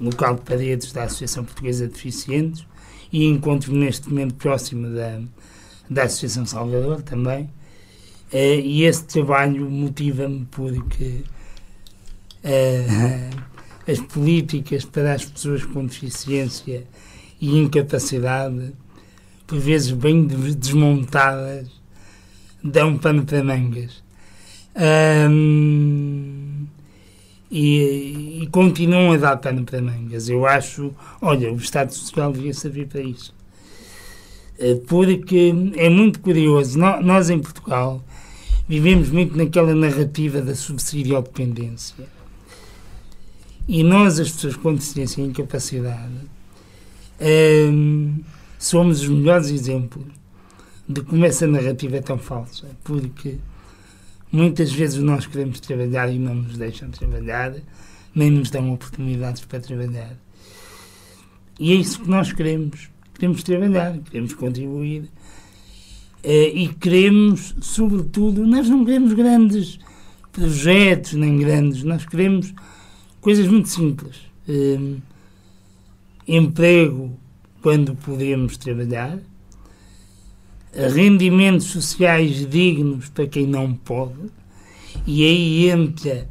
Local 0.00 0.34
de 0.36 0.42
Paredes 0.42 0.92
da 0.92 1.04
Associação 1.04 1.44
Portuguesa 1.44 1.86
de 1.86 1.94
Deficientes, 1.94 2.66
e 3.12 3.24
encontro-me 3.26 3.78
neste 3.78 4.08
momento 4.08 4.34
próximo 4.34 4.88
da, 4.88 5.20
da 5.88 6.04
Associação 6.04 6.44
Salvador 6.44 7.02
também. 7.02 7.44
Uh, 8.32 8.60
e 8.62 8.84
esse 8.84 9.04
trabalho 9.04 9.70
motiva-me 9.70 10.46
porque 10.50 11.22
uh, 12.42 13.42
as 13.90 14.00
políticas 14.00 14.84
para 14.84 15.12
as 15.14 15.24
pessoas 15.24 15.64
com 15.64 15.84
deficiência 15.84 16.84
e 17.40 17.58
incapacidade, 17.58 18.72
por 19.46 19.58
vezes 19.58 19.90
bem 19.92 20.26
desmontadas, 20.26 21.81
dão 22.62 22.96
pano 22.98 23.24
para 23.24 23.42
mangas. 23.42 24.02
Um, 25.30 26.66
e, 27.50 28.42
e, 28.42 28.48
continuam 28.50 29.12
a 29.12 29.16
dar 29.16 29.36
pano 29.36 29.64
para 29.64 29.82
mangas. 29.82 30.28
Eu 30.28 30.46
acho, 30.46 30.92
olha, 31.20 31.52
o 31.52 31.56
Estado 31.56 31.92
Social 31.92 32.32
devia 32.32 32.54
servir 32.54 32.86
para 32.86 33.02
isso. 33.02 33.34
Eh, 34.58 34.76
porque 34.86 35.52
é 35.76 35.90
muito 35.90 36.20
curioso, 36.20 36.78
nós, 36.78 37.30
em 37.30 37.38
Portugal 37.38 38.02
vivemos 38.68 39.10
muito 39.10 39.36
naquela 39.36 39.74
narrativa 39.74 40.40
da 40.40 40.54
subsidiodependência. 40.54 42.06
E 43.68 43.82
nós, 43.82 44.18
as 44.18 44.30
pessoas 44.30 44.56
com 44.56 44.74
deficiência 44.74 45.20
e 45.20 45.26
incapacidade, 45.26 46.12
um, 47.20 48.20
somos 48.58 49.02
os 49.02 49.08
melhores 49.08 49.50
exemplos 49.50 50.04
de 50.92 51.02
como 51.02 51.24
essa 51.24 51.46
narrativa 51.46 51.96
é 51.96 52.00
tão 52.00 52.18
falsa, 52.18 52.66
porque 52.84 53.36
muitas 54.30 54.72
vezes 54.72 55.02
nós 55.02 55.26
queremos 55.26 55.60
trabalhar 55.60 56.12
e 56.12 56.18
não 56.18 56.34
nos 56.34 56.56
deixam 56.56 56.90
trabalhar, 56.90 57.54
nem 58.14 58.30
nos 58.30 58.50
dão 58.50 58.72
oportunidades 58.72 59.44
para 59.44 59.60
trabalhar. 59.60 60.16
E 61.58 61.72
é 61.72 61.74
isso 61.74 62.00
que 62.00 62.08
nós 62.08 62.32
queremos. 62.32 62.90
Queremos 63.14 63.42
trabalhar, 63.42 63.98
queremos 63.98 64.34
contribuir 64.34 65.08
eh, 66.22 66.48
e 66.54 66.68
queremos, 66.68 67.54
sobretudo, 67.60 68.46
nós 68.46 68.68
não 68.68 68.84
queremos 68.84 69.12
grandes 69.12 69.78
projetos 70.32 71.12
nem 71.12 71.38
grandes, 71.38 71.84
nós 71.84 72.06
queremos 72.06 72.54
coisas 73.20 73.46
muito 73.46 73.68
simples. 73.68 74.16
Eh, 74.48 74.96
emprego 76.26 77.16
quando 77.60 77.94
podemos 77.94 78.56
trabalhar, 78.56 79.18
rendimentos 80.74 81.66
sociais 81.66 82.48
dignos 82.48 83.08
para 83.10 83.26
quem 83.26 83.46
não 83.46 83.74
pode, 83.74 84.30
e 85.06 85.24
aí 85.24 85.70
entra 85.70 86.28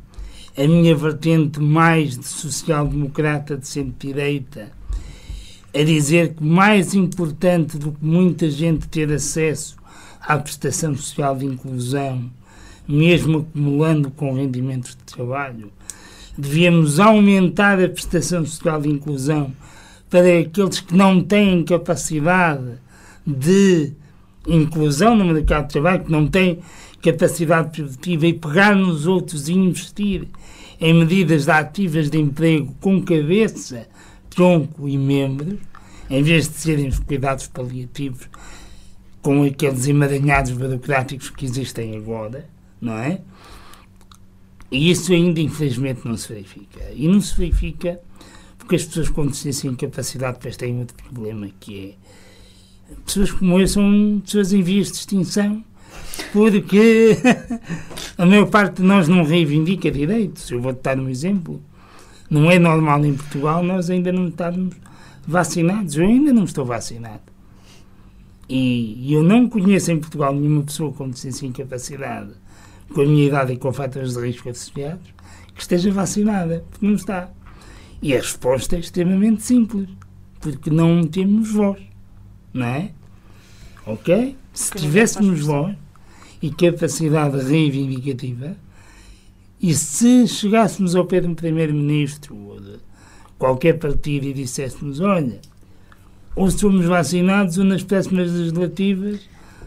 a 0.57 0.67
minha 0.67 0.95
vertente 0.95 1.59
mais 1.59 2.17
de 2.17 2.25
social-democrata 2.25 3.57
de 3.57 3.67
centro-direita, 3.67 4.71
a 5.73 5.83
dizer 5.83 6.33
que 6.33 6.43
mais 6.43 6.93
importante 6.93 7.77
do 7.77 7.93
que 7.93 8.03
muita 8.03 8.49
gente 8.49 8.87
ter 8.89 9.11
acesso 9.11 9.77
à 10.19 10.37
prestação 10.37 10.95
social 10.95 11.35
de 11.37 11.45
inclusão, 11.45 12.29
mesmo 12.87 13.39
acumulando 13.39 14.11
com 14.11 14.33
rendimentos 14.33 14.91
de 14.91 15.03
trabalho, 15.15 15.71
devíamos 16.37 16.99
aumentar 16.99 17.81
a 17.81 17.87
prestação 17.87 18.45
social 18.45 18.81
de 18.81 18.89
inclusão 18.89 19.53
para 20.09 20.39
aqueles 20.39 20.81
que 20.81 20.95
não 20.95 21.21
têm 21.21 21.63
capacidade 21.63 22.73
de 23.25 23.93
inclusão 24.47 25.15
no 25.15 25.25
mercado 25.25 25.67
de 25.67 25.73
trabalho, 25.73 26.03
que 26.03 26.11
não 26.11 26.27
têm 26.27 26.59
capacidade 27.01 27.71
produtiva 27.71 28.27
e 28.27 28.33
pegar 28.33 28.75
nos 28.75 29.07
outros 29.07 29.49
e 29.49 29.53
investir 29.53 30.27
em 30.79 30.93
medidas 30.93 31.47
ativas 31.47 32.09
de 32.09 32.19
emprego 32.19 32.75
com 32.79 33.01
cabeça, 33.01 33.87
tronco 34.29 34.87
e 34.87 34.97
membros, 34.97 35.59
em 36.09 36.23
vez 36.23 36.47
de 36.47 36.55
serem 36.55 36.87
os 36.87 36.99
cuidados 36.99 37.47
paliativos 37.47 38.27
com 39.21 39.43
aqueles 39.43 39.87
emaranhados 39.87 40.51
burocráticos 40.51 41.29
que 41.29 41.45
existem 41.45 41.95
agora, 41.95 42.49
não 42.79 42.97
é? 42.97 43.21
E 44.71 44.89
isso 44.89 45.13
ainda, 45.13 45.39
infelizmente, 45.39 46.01
não 46.05 46.17
se 46.17 46.29
verifica. 46.29 46.79
E 46.95 47.07
não 47.07 47.21
se 47.21 47.37
verifica 47.37 47.99
porque 48.57 48.75
as 48.75 48.85
pessoas 48.85 49.09
com 49.09 49.25
deficiência 49.25 49.67
e 49.67 49.71
incapacidade 49.71 50.39
têm 50.57 50.79
outro 50.79 50.95
problema, 50.95 51.49
que 51.59 51.89
é 51.89 52.10
pessoas 53.05 53.31
como 53.31 53.59
eu 53.59 53.67
são 53.67 54.21
pessoas 54.23 54.53
em 54.53 54.61
vias 54.61 54.91
de 54.91 54.97
extinção, 54.97 55.63
porque 56.31 57.17
a 58.17 58.25
maior 58.25 58.47
parte 58.47 58.77
de 58.77 58.83
nós 58.83 59.07
não 59.07 59.23
reivindica 59.23 59.91
direitos. 59.91 60.49
Eu 60.49 60.61
vou-te 60.61 60.81
dar 60.81 60.99
um 60.99 61.09
exemplo. 61.09 61.61
Não 62.29 62.49
é 62.49 62.57
normal 62.57 63.03
em 63.05 63.13
Portugal 63.13 63.61
nós 63.63 63.89
ainda 63.89 64.11
não 64.11 64.27
estarmos 64.27 64.75
vacinados. 65.27 65.95
Eu 65.95 66.05
ainda 66.05 66.31
não 66.31 66.45
estou 66.45 66.65
vacinado. 66.65 67.31
E 68.53 69.13
eu 69.13 69.23
não 69.23 69.47
conheço 69.47 69.93
em 69.93 69.99
Portugal 69.99 70.35
nenhuma 70.35 70.63
pessoa 70.63 70.91
com 70.91 71.07
deficiência 71.07 71.45
e 71.45 71.49
incapacidade, 71.49 72.31
com 72.93 72.99
a 72.99 73.05
minha 73.05 73.25
idade 73.25 73.53
e 73.53 73.57
com 73.57 73.71
fatores 73.71 74.13
de 74.13 74.19
risco 74.19 74.49
associados, 74.49 75.07
que 75.55 75.61
esteja 75.61 75.89
vacinada, 75.89 76.65
porque 76.69 76.85
não 76.85 76.95
está. 76.95 77.29
E 78.01 78.13
a 78.13 78.17
resposta 78.17 78.75
é 78.75 78.79
extremamente 78.79 79.41
simples, 79.41 79.87
porque 80.41 80.69
não 80.69 81.07
temos 81.07 81.49
voz, 81.53 81.79
não 82.53 82.65
é? 82.65 82.91
Ok? 83.85 84.35
Se 84.53 84.71
tivéssemos 84.71 85.41
voz 85.41 85.75
e 86.41 86.49
capacidade 86.51 87.37
reivindicativa, 87.37 88.55
e 89.61 89.73
se 89.73 90.27
chegássemos 90.27 90.95
ao 90.95 91.05
pé 91.05 91.21
de 91.21 91.27
um 91.27 91.35
primeiro-ministro 91.35 92.35
ou 92.35 92.59
de 92.59 92.79
qualquer 93.37 93.77
partido 93.77 94.25
e 94.25 94.33
disséssemos, 94.33 94.99
olha, 94.99 95.39
ou 96.35 96.49
somos 96.49 96.85
vacinados 96.85 97.57
ou 97.57 97.63
nas 97.63 97.83
próximas 97.83 98.31
legislativas, 98.31 99.19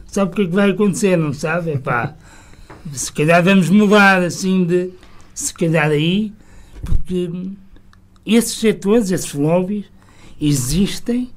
sabe 0.07 0.33
o 0.33 0.35
que 0.35 0.43
é 0.43 0.47
que 0.47 0.55
vai 0.55 0.71
acontecer, 0.71 1.17
não 1.17 1.33
sabe? 1.33 1.73
É 1.73 1.79
pá, 1.79 2.17
se 2.93 3.13
calhar 3.13 3.43
vamos 3.43 3.69
mudar 3.69 4.23
assim 4.23 4.65
de. 4.65 4.91
Se 5.35 5.53
calhar 5.53 5.91
aí, 5.91 6.33
porque 6.85 7.31
esses 8.25 8.55
setores, 8.55 9.11
esses 9.11 9.35
lobbies, 9.35 9.87
existem 10.41 11.31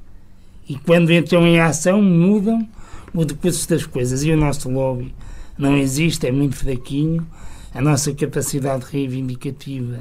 e 0.67 0.75
quando 0.75 1.11
entram 1.11 1.45
em 1.45 1.59
ação 1.59 2.01
mudam 2.01 2.67
o 3.13 3.25
decurso 3.25 3.67
das 3.69 3.85
coisas. 3.85 4.23
E 4.23 4.31
o 4.31 4.37
nosso 4.37 4.69
lobby 4.69 5.13
não 5.57 5.75
existe, 5.77 6.27
é 6.27 6.31
muito 6.31 6.55
fraquinho, 6.55 7.25
a 7.73 7.81
nossa 7.81 8.13
capacidade 8.13 8.85
reivindicativa 8.91 9.99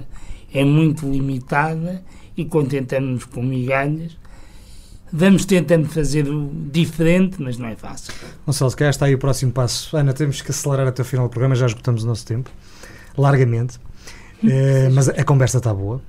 é 0.53 0.65
muito 0.65 1.11
limitada 1.11 2.03
e 2.37 2.45
contentamos-nos 2.45 3.25
com 3.25 3.43
migalhas 3.43 4.17
Vamos 5.13 5.45
tentando 5.45 5.89
fazer 5.89 6.29
o 6.29 6.51
diferente, 6.71 7.41
mas 7.41 7.57
não 7.59 7.69
é 7.69 7.77
fácil. 7.77 8.13
Gonçalo, 8.45 8.73
calhar 8.73 8.91
está 8.91 9.07
aí 9.07 9.15
o 9.15 9.19
próximo 9.19 9.53
passo. 9.53 9.97
Ana, 9.97 10.13
temos 10.13 10.43
que 10.43 10.51
acelerar 10.51 10.89
até 10.89 11.03
o 11.03 11.05
final 11.05 11.29
do 11.29 11.31
programa, 11.31 11.55
já 11.55 11.67
esgotamos 11.67 12.03
o 12.03 12.07
nosso 12.07 12.27
tempo, 12.27 12.51
largamente. 13.17 13.79
é, 14.45 14.89
mas 14.93 15.09
a 15.09 15.25
conversa 15.25 15.59
está 15.59 15.73
boa. 15.73 16.03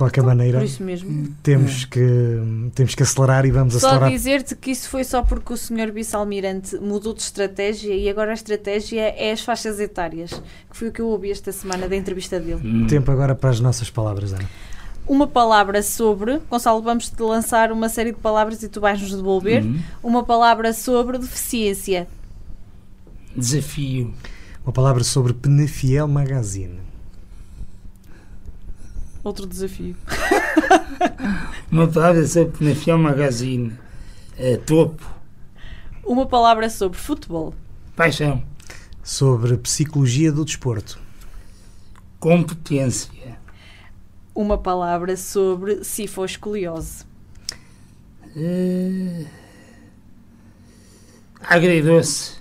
De 0.00 0.04
qualquer 0.04 0.22
maneira, 0.22 0.58
Por 0.60 0.64
isso 0.64 0.82
mesmo. 0.82 1.28
Temos, 1.42 1.84
que, 1.84 2.00
temos 2.74 2.94
que 2.94 3.02
acelerar 3.02 3.44
e 3.44 3.50
vamos 3.50 3.74
só 3.74 3.88
acelerar. 3.88 4.08
Só 4.08 4.16
dizer-te 4.16 4.56
que 4.56 4.70
isso 4.70 4.88
foi 4.88 5.04
só 5.04 5.22
porque 5.22 5.52
o 5.52 5.56
Sr. 5.58 5.92
Vice-Almirante 5.92 6.76
mudou 6.76 7.12
de 7.12 7.20
estratégia 7.20 7.94
e 7.94 8.08
agora 8.08 8.30
a 8.30 8.34
estratégia 8.34 9.02
é 9.14 9.30
as 9.30 9.42
faixas 9.42 9.78
etárias, 9.78 10.30
que 10.70 10.74
foi 10.74 10.88
o 10.88 10.92
que 10.92 11.02
eu 11.02 11.06
ouvi 11.06 11.30
esta 11.30 11.52
semana 11.52 11.86
da 11.86 11.94
entrevista 11.94 12.40
dele. 12.40 12.62
Hum. 12.64 12.86
Tempo 12.86 13.10
agora 13.10 13.34
para 13.34 13.50
as 13.50 13.60
nossas 13.60 13.90
palavras, 13.90 14.32
Ana 14.32 14.48
uma 15.06 15.26
palavra 15.26 15.82
sobre. 15.82 16.40
Gonçalo, 16.48 16.80
vamos 16.80 17.10
te 17.10 17.20
lançar 17.20 17.72
uma 17.72 17.88
série 17.88 18.12
de 18.12 18.18
palavras 18.18 18.62
e 18.62 18.68
tu 18.68 18.80
vais 18.80 19.02
nos 19.02 19.10
devolver. 19.10 19.64
Uhum. 19.64 19.80
Uma 20.02 20.22
palavra 20.22 20.72
sobre 20.72 21.18
deficiência. 21.18 22.06
Desafio. 23.36 24.14
Uma 24.64 24.72
palavra 24.72 25.02
sobre 25.02 25.34
Penafiel 25.34 26.06
Magazine. 26.06 26.79
Outro 29.22 29.46
desafio. 29.46 29.96
uma 31.70 31.86
palavra 31.86 32.26
sobre 32.26 32.58
Penafiel 32.58 32.98
Magazine. 32.98 33.72
É, 34.36 34.56
topo. 34.56 35.04
Uma 36.04 36.26
palavra 36.26 36.68
sobre 36.70 36.98
futebol. 36.98 37.54
Paixão. 37.94 38.42
Sobre 39.02 39.56
psicologia 39.58 40.32
do 40.32 40.44
desporto. 40.44 40.98
Competência 42.18 43.10
uma 44.40 44.56
palavra 44.56 45.16
sobre 45.16 45.84
cifoescoliose. 45.84 47.04
Uh, 48.34 49.26
agridoce. 51.42 52.36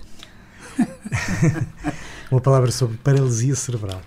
uma 2.31 2.39
palavra 2.39 2.71
sobre 2.71 2.97
paralisia 2.97 3.55
cerebral. 3.55 4.01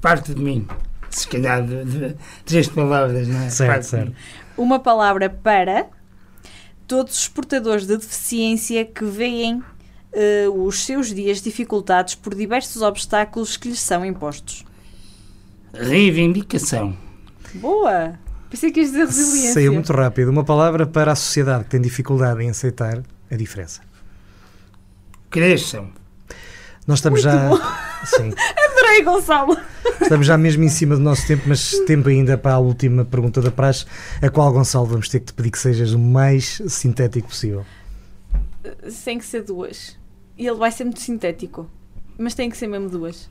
Parte 0.00 0.34
de 0.34 0.40
mim. 0.40 0.66
Se 1.10 1.26
calhar 1.26 1.62
de, 1.64 1.84
de, 1.84 2.16
três 2.44 2.68
palavras, 2.68 3.26
não 3.26 3.40
é? 3.40 3.50
Certo, 3.50 3.82
certo. 3.82 4.12
Uma 4.56 4.78
palavra 4.78 5.28
para 5.28 5.88
todos 6.86 7.18
os 7.18 7.28
portadores 7.28 7.86
de 7.86 7.96
deficiência 7.96 8.84
que 8.84 9.04
veem 9.04 9.56
uh, 9.56 10.64
os 10.64 10.84
seus 10.84 11.12
dias 11.12 11.40
dificultados 11.40 12.14
por 12.14 12.34
diversos 12.34 12.82
obstáculos 12.82 13.56
que 13.56 13.68
lhes 13.68 13.80
são 13.80 14.04
impostos. 14.04 14.64
Reivindicação. 15.72 16.96
Boa! 17.54 18.18
Pensei 18.48 18.72
que 18.72 18.80
ias 18.80 18.90
dizer 18.90 19.06
resiliência. 19.06 19.54
Saiu 19.54 19.72
muito 19.72 19.92
rápido. 19.92 20.28
Uma 20.28 20.44
palavra 20.44 20.84
para 20.84 21.12
a 21.12 21.14
sociedade 21.14 21.64
que 21.64 21.70
tem 21.70 21.80
dificuldade 21.80 22.42
em 22.42 22.50
aceitar 22.50 23.00
a 23.30 23.36
diferença. 23.36 23.80
Cresçam. 25.30 25.92
Nós 26.86 26.98
estamos 26.98 27.24
muito 27.24 27.36
já. 27.36 27.48
Bom. 27.48 27.60
Sim. 28.04 28.34
Adorei, 28.70 29.02
Gonçalo. 29.02 29.56
Estamos 30.00 30.26
já 30.26 30.36
mesmo 30.36 30.64
em 30.64 30.68
cima 30.68 30.96
do 30.96 31.02
nosso 31.02 31.26
tempo, 31.26 31.44
mas 31.46 31.72
tempo 31.86 32.08
ainda 32.08 32.36
para 32.36 32.54
a 32.54 32.58
última 32.58 33.04
pergunta 33.04 33.40
da 33.40 33.50
praxe, 33.50 33.86
a 34.20 34.28
qual, 34.28 34.52
Gonçalo, 34.52 34.86
vamos 34.86 35.08
ter 35.08 35.20
que 35.20 35.26
te 35.26 35.32
pedir 35.32 35.50
que 35.50 35.58
sejas 35.58 35.92
o 35.92 35.98
mais 35.98 36.60
sintético 36.68 37.28
possível. 37.28 37.64
Tem 39.04 39.18
que 39.18 39.24
ser 39.24 39.42
duas. 39.42 39.96
E 40.36 40.46
ele 40.46 40.56
vai 40.56 40.70
ser 40.70 40.84
muito 40.84 41.00
sintético. 41.00 41.68
Mas 42.18 42.34
tem 42.34 42.50
que 42.50 42.56
ser 42.56 42.66
mesmo 42.66 42.88
duas. 42.88 43.28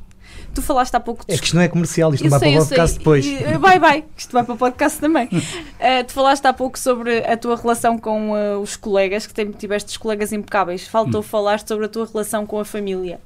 Tu 0.54 0.62
falaste 0.62 0.96
há 0.96 1.00
pouco. 1.00 1.24
É 1.28 1.38
que 1.38 1.44
isto 1.44 1.56
não 1.56 1.62
é 1.62 1.68
comercial, 1.68 2.14
isto 2.14 2.26
Eu 2.26 2.30
não 2.30 2.40
vai 2.40 2.50
sei, 2.50 2.56
para 2.56 2.64
o 2.64 2.68
podcast 2.68 2.98
depois. 2.98 3.26
E, 3.26 3.58
vai, 3.58 3.80
vai. 3.80 4.06
Isto 4.16 4.32
vai 4.32 4.44
para 4.44 4.54
o 4.54 4.58
podcast 4.58 5.00
também. 5.00 5.28
Uh, 5.28 6.04
tu 6.08 6.14
falaste 6.14 6.46
há 6.46 6.54
pouco 6.54 6.78
sobre 6.78 7.20
a 7.20 7.36
tua 7.38 7.56
relação 7.56 7.98
com 7.98 8.32
uh, 8.32 8.60
os 8.60 8.76
colegas, 8.76 9.28
que 9.28 9.34
tem- 9.34 9.52
tiveste 9.52 9.90
os 9.90 9.98
colegas 9.98 10.32
impecáveis. 10.32 10.88
Faltou 10.88 11.22
falar 11.22 11.60
sobre 11.66 11.86
a 11.86 11.90
tua 11.90 12.06
relação 12.06 12.46
com 12.46 12.60
a 12.60 12.66
família. 12.66 13.20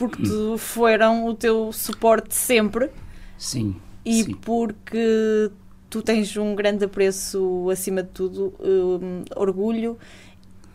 Porque 0.00 0.22
tu 0.22 0.56
foram 0.56 1.26
o 1.26 1.34
teu 1.34 1.70
suporte 1.72 2.34
sempre 2.34 2.88
Sim. 3.36 3.76
e 4.04 4.24
sim. 4.24 4.34
porque 4.34 5.50
tu 5.90 6.00
tens 6.00 6.34
um 6.38 6.54
grande 6.54 6.86
apreço, 6.86 7.68
acima 7.70 8.02
de 8.02 8.08
tudo, 8.08 8.54
um, 8.58 9.22
orgulho. 9.36 9.98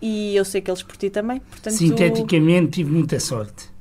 E 0.01 0.35
eu 0.35 0.45
sei 0.45 0.61
que 0.61 0.69
eles 0.69 0.83
por 0.83 0.95
ti 0.95 1.09
também. 1.09 1.39
Portanto, 1.39 1.73
Sinteticamente, 1.73 2.71
tive 2.73 2.91
muita 2.91 3.19
sorte. 3.19 3.71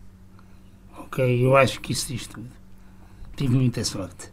Ok, 0.98 1.44
eu 1.44 1.54
acho 1.56 1.78
que 1.82 1.92
isso 1.92 2.08
diz 2.08 2.26
tudo. 2.26 2.48
Tive 3.36 3.54
muita 3.54 3.84
sorte. 3.84 4.32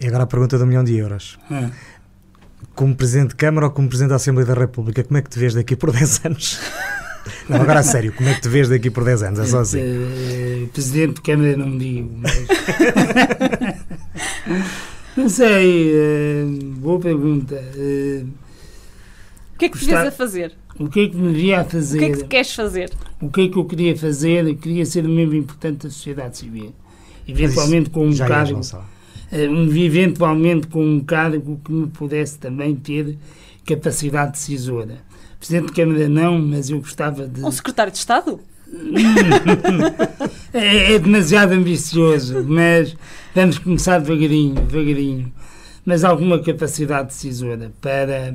E 0.00 0.06
agora 0.06 0.22
a 0.22 0.26
pergunta 0.26 0.56
do 0.56 0.66
milhão 0.66 0.82
de 0.82 0.96
euros. 0.96 1.38
Ah, 1.50 1.70
Como 2.74 2.96
Presidente 2.96 3.30
de 3.30 3.36
Câmara 3.36 3.66
ou 3.66 3.72
como 3.72 3.88
Presidente 3.88 4.10
da 4.10 4.16
Assembleia 4.16 4.46
da 4.46 4.54
República, 4.54 5.04
como 5.04 5.18
é 5.18 5.22
que 5.22 5.28
te 5.28 5.38
vês 5.38 5.52
daqui 5.54 5.76
por 5.76 5.90
10 5.92 6.24
anos? 6.24 6.58
Não, 7.48 7.60
agora 7.60 7.80
a 7.80 7.82
sério, 7.82 8.12
como 8.12 8.28
é 8.28 8.34
que 8.34 8.40
te 8.42 8.48
vês 8.48 8.68
daqui 8.68 8.90
por 8.90 9.04
10 9.04 9.22
anos? 9.22 9.38
É 9.40 9.44
só 9.46 9.60
assim. 9.60 9.78
eh, 9.80 10.66
Presidente 10.72 11.14
de 11.16 11.20
Câmara 11.22 11.56
não 11.56 11.76
digo, 11.76 12.10
mas. 12.18 12.32
não 15.16 15.28
sei, 15.28 15.92
eh, 15.94 16.44
boa 16.78 16.98
pergunta. 17.00 17.54
Eh, 17.76 18.24
O 19.54 19.58
que 19.58 19.64
é 19.64 19.68
que 19.68 19.78
Gostar- 19.78 19.96
devias 19.96 20.14
a 20.14 20.16
fazer? 20.16 20.52
o 20.78 20.88
que 20.88 21.00
é 21.00 21.08
que 21.08 21.16
me 21.16 21.32
devia 21.32 21.58
a 21.60 21.62
O 21.62 21.68
fazer? 21.68 21.98
que 21.98 22.04
é 22.04 22.10
que 22.12 22.24
queres 22.24 22.54
fazer? 22.54 22.90
O 23.20 23.28
que 23.28 23.40
é 23.42 23.48
que 23.48 23.56
eu 23.56 23.64
queria 23.64 23.96
fazer? 23.96 24.46
Eu 24.46 24.56
queria 24.56 24.86
ser 24.86 25.04
um 25.04 25.12
membro 25.14 25.36
importante 25.36 25.84
da 25.84 25.90
sociedade 25.90 26.38
civil. 26.38 26.72
Eventualmente 27.26 27.90
com 27.90 28.06
um 28.06 28.16
cargo, 28.16 28.60
um, 29.32 29.76
eventualmente 29.76 30.66
com 30.68 30.82
um 30.84 31.00
cargo 31.00 31.60
que 31.64 31.72
me 31.72 31.86
pudesse 31.88 32.38
também 32.38 32.74
ter 32.76 33.18
capacidade 33.66 34.32
decisora. 34.32 34.98
Presidente 35.38 35.66
de 35.66 35.72
Câmara 35.72 36.08
não, 36.08 36.38
mas 36.38 36.70
eu 36.70 36.78
gostava 36.78 37.26
de. 37.26 37.44
Um 37.44 37.50
secretário 37.50 37.92
de 37.92 37.98
Estado? 37.98 38.40
É, 40.50 40.94
é 40.94 40.98
demasiado 40.98 41.52
ambicioso, 41.52 42.42
mas 42.42 42.96
vamos 43.34 43.58
começar 43.58 43.98
devagarinho, 43.98 44.54
devagarinho. 44.54 45.30
Mas 45.84 46.04
alguma 46.04 46.42
capacidade 46.42 47.08
decisora 47.08 47.70
para 47.82 48.34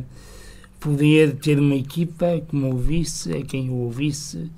poder 0.79 1.37
ter 1.37 1.59
uma 1.59 1.75
equipa 1.75 2.39
que 2.47 2.55
me 2.55 2.65
ouvisse, 2.65 3.33
a 3.33 3.41
quem 3.41 3.67
eu 3.67 3.73
ouvisse 3.73 4.51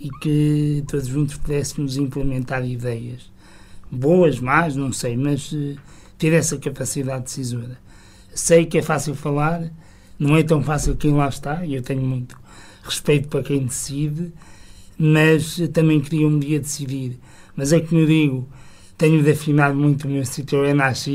e 0.00 0.08
que 0.08 0.82
todos 0.88 1.06
juntos 1.06 1.36
pudéssemos 1.36 1.98
implementar 1.98 2.64
ideias. 2.66 3.30
Boas, 3.90 4.40
más, 4.40 4.74
não 4.74 4.92
sei, 4.92 5.16
mas 5.16 5.52
eh, 5.52 5.76
ter 6.16 6.32
essa 6.32 6.56
capacidade 6.56 7.24
decisora. 7.24 7.78
Sei 8.34 8.64
que 8.64 8.78
é 8.78 8.82
fácil 8.82 9.14
falar, 9.14 9.70
não 10.20 10.36
é 10.36 10.42
tão 10.42 10.62
fácil 10.62 10.94
quem 10.94 11.14
lá 11.14 11.28
está, 11.28 11.64
e 11.64 11.74
eu 11.74 11.82
tenho 11.82 12.02
muito 12.02 12.36
respeito 12.82 13.28
para 13.28 13.42
quem 13.42 13.64
decide, 13.64 14.32
mas 14.98 15.58
também 15.72 15.98
queria 15.98 16.28
um 16.28 16.38
dia 16.38 16.60
decidir. 16.60 17.18
Mas 17.56 17.72
é 17.72 17.80
como 17.80 18.02
eu 18.02 18.06
digo, 18.06 18.48
tenho 18.98 19.22
de 19.22 19.30
afinar 19.30 19.72
muito 19.74 20.06
o 20.06 20.10
meu 20.10 20.22
Citroën 20.22 20.78
AX 20.78 21.06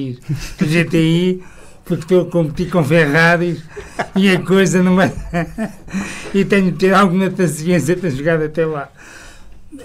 do 0.58 0.66
GTI, 0.66 1.43
porque 1.86 2.03
estou 2.03 2.22
a 2.22 2.26
competir 2.32 2.72
com 2.72 2.84
Ferraris 2.84 3.64
e 4.16 4.28
a 4.28 4.41
coisa 4.41 4.82
não 4.82 4.95
vai. 4.95 5.14
e 6.34 6.43
tenho 6.43 6.72
de 6.72 6.78
ter 6.80 6.93
alguma 6.95 7.30
paciência 7.30 7.95
para 7.95 8.10
chegar 8.10 8.41
até 8.41 8.66
lá. 8.66 8.89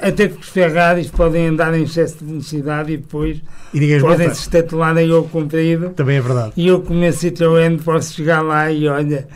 Até 0.00 0.28
porque 0.28 0.42
os 0.42 0.48
Ferraris 0.48 1.08
podem 1.08 1.48
andar 1.48 1.74
em 1.74 1.84
excesso 1.84 2.18
de 2.18 2.24
velocidade 2.24 2.92
e 2.92 2.96
depois 2.96 3.38
E 3.72 4.00
podem 4.00 4.32
se 4.34 4.42
estatelar 4.42 4.96
em 4.98 5.10
ao 5.10 5.24
comprido. 5.24 5.90
Também 5.90 6.16
é 6.16 6.20
verdade. 6.20 6.52
E 6.56 6.68
eu 6.68 6.80
com 6.82 6.94
o 6.94 6.96
meu 6.96 7.12
Citroën 7.12 7.80
posso 7.82 8.14
chegar 8.14 8.42
lá 8.42 8.70
e 8.70 8.88
olha, 8.88 9.28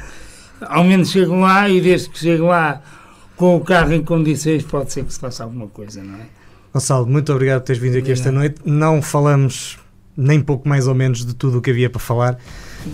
ao 0.61 0.84
menos 0.84 1.11
chego 1.11 1.34
lá 1.40 1.68
e 1.68 1.80
desde 1.80 2.11
que 2.11 2.18
chego 2.18 2.46
lá 2.46 2.82
com 3.36 3.57
o 3.57 3.61
carro 3.61 3.92
em 3.92 4.02
condições 4.02 4.62
pode 4.62 4.92
ser 4.92 5.05
que 5.05 5.12
se 5.12 5.20
faça 5.20 5.44
alguma 5.44 5.66
coisa, 5.68 6.02
não 6.02 6.14
é? 6.14 6.26
Gonçalo, 6.72 7.07
muito 7.07 7.32
obrigado 7.32 7.61
por 7.61 7.66
teres 7.66 7.80
vindo 7.80 7.98
aqui 7.98 8.12
esta 8.12 8.32
noite. 8.32 8.61
Não 8.64 9.00
falamos 9.00 9.78
nem 10.16 10.40
pouco 10.40 10.68
mais 10.68 10.86
ou 10.86 10.94
menos 10.94 11.24
de 11.24 11.34
tudo 11.34 11.59
o 11.59 11.62
que 11.62 11.70
havia 11.70 11.88
para 11.90 12.00
falar. 12.00 12.38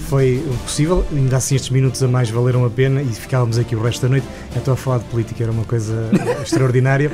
Foi 0.09 0.43
o 0.47 0.57
possível, 0.65 1.05
ainda 1.13 1.37
assim 1.37 1.55
estes 1.57 1.71
minutos 1.71 2.03
a 2.03 2.09
mais 2.09 2.31
valeram 2.31 2.65
a 2.65 2.71
pena 2.71 3.03
e 3.03 3.13
ficávamos 3.13 3.59
aqui 3.59 3.75
o 3.75 3.83
resto 3.83 4.03
da 4.03 4.09
noite. 4.09 4.27
Até 4.57 4.71
a 4.71 4.77
falar 4.77 4.99
de 4.99 5.05
política 5.05 5.43
era 5.43 5.53
uma 5.53 5.65
coisa 5.65 6.11
extraordinária, 6.43 7.11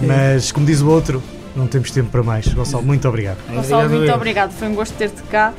mas 0.00 0.52
como 0.52 0.66
diz 0.66 0.80
o 0.80 0.88
outro, 0.88 1.22
não 1.56 1.66
temos 1.66 1.90
tempo 1.90 2.10
para 2.10 2.22
mais. 2.22 2.46
Gonçalo, 2.48 2.84
muito 2.84 3.08
obrigado. 3.08 3.38
Gonçalo, 3.52 3.88
muito 3.88 4.12
obrigado. 4.12 4.52
Foi 4.52 4.68
um 4.68 4.74
gosto 4.74 4.94
ter-te 4.96 5.22
cá. 5.24 5.52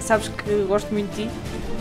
Sabes 0.00 0.28
que 0.28 0.64
gosto 0.68 0.92
muito 0.92 1.14
de 1.14 1.24
ti. 1.24 1.30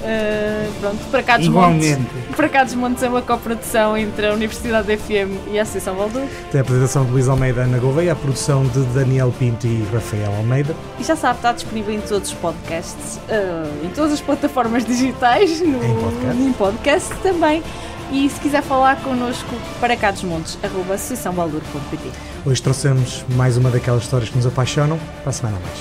Uh, 0.03 0.73
pronto, 0.81 0.97
para 1.09 1.23
cá 1.23 1.37
dos 1.37 1.47
Montes. 1.47 1.85
Igualmente. 1.87 2.11
Para 2.35 2.49
cá 2.49 2.63
dos 2.65 2.73
Montes 2.75 3.03
é 3.03 3.07
uma 3.07 3.21
coprodução 3.21 3.95
entre 3.97 4.27
a 4.27 4.33
Universidade 4.33 4.97
FM 4.97 5.49
e 5.51 5.57
a 5.57 5.61
Associação 5.61 5.95
Valdur. 5.95 6.23
Tem 6.51 6.59
a 6.59 6.61
apresentação 6.61 7.05
de 7.05 7.11
Luís 7.11 7.29
Almeida 7.29 7.61
Ana 7.61 7.77
Gouveia, 7.77 8.11
a 8.11 8.15
produção 8.15 8.65
de 8.65 8.81
Daniel 8.87 9.33
Pinto 9.39 9.65
e 9.65 9.87
Rafael 9.93 10.33
Almeida. 10.35 10.75
E 10.99 11.03
já 11.05 11.15
sabe, 11.15 11.37
está 11.37 11.53
disponível 11.53 11.93
em 11.93 12.01
todos 12.01 12.29
os 12.29 12.35
podcasts, 12.35 13.17
uh, 13.29 13.85
em 13.85 13.89
todas 13.89 14.11
as 14.13 14.19
plataformas 14.21 14.83
digitais, 14.85 15.61
no, 15.61 15.83
Em 15.83 15.95
podcast. 15.95 16.41
em 16.41 16.53
podcast 16.53 17.15
também. 17.21 17.63
E 18.11 18.29
se 18.29 18.39
quiser 18.41 18.61
falar 18.61 18.97
connosco, 19.01 19.55
para 19.79 19.95
cá 19.95 20.11
dos 20.11 20.23
Montes, 20.23 20.57
arroba 20.61 20.95
associaçãovaldur.pt. 20.95 22.11
Hoje 22.45 22.61
trouxemos 22.61 23.23
mais 23.35 23.55
uma 23.55 23.71
daquelas 23.71 24.03
histórias 24.03 24.29
que 24.29 24.35
nos 24.35 24.45
apaixonam. 24.45 24.99
Para 25.21 25.29
a 25.29 25.33
semana 25.33 25.57
mais. 25.63 25.79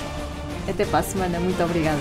Até 0.68 0.84
para 0.84 1.00
a 1.00 1.02
semana, 1.02 1.40
muito 1.40 1.60
obrigada. 1.62 2.00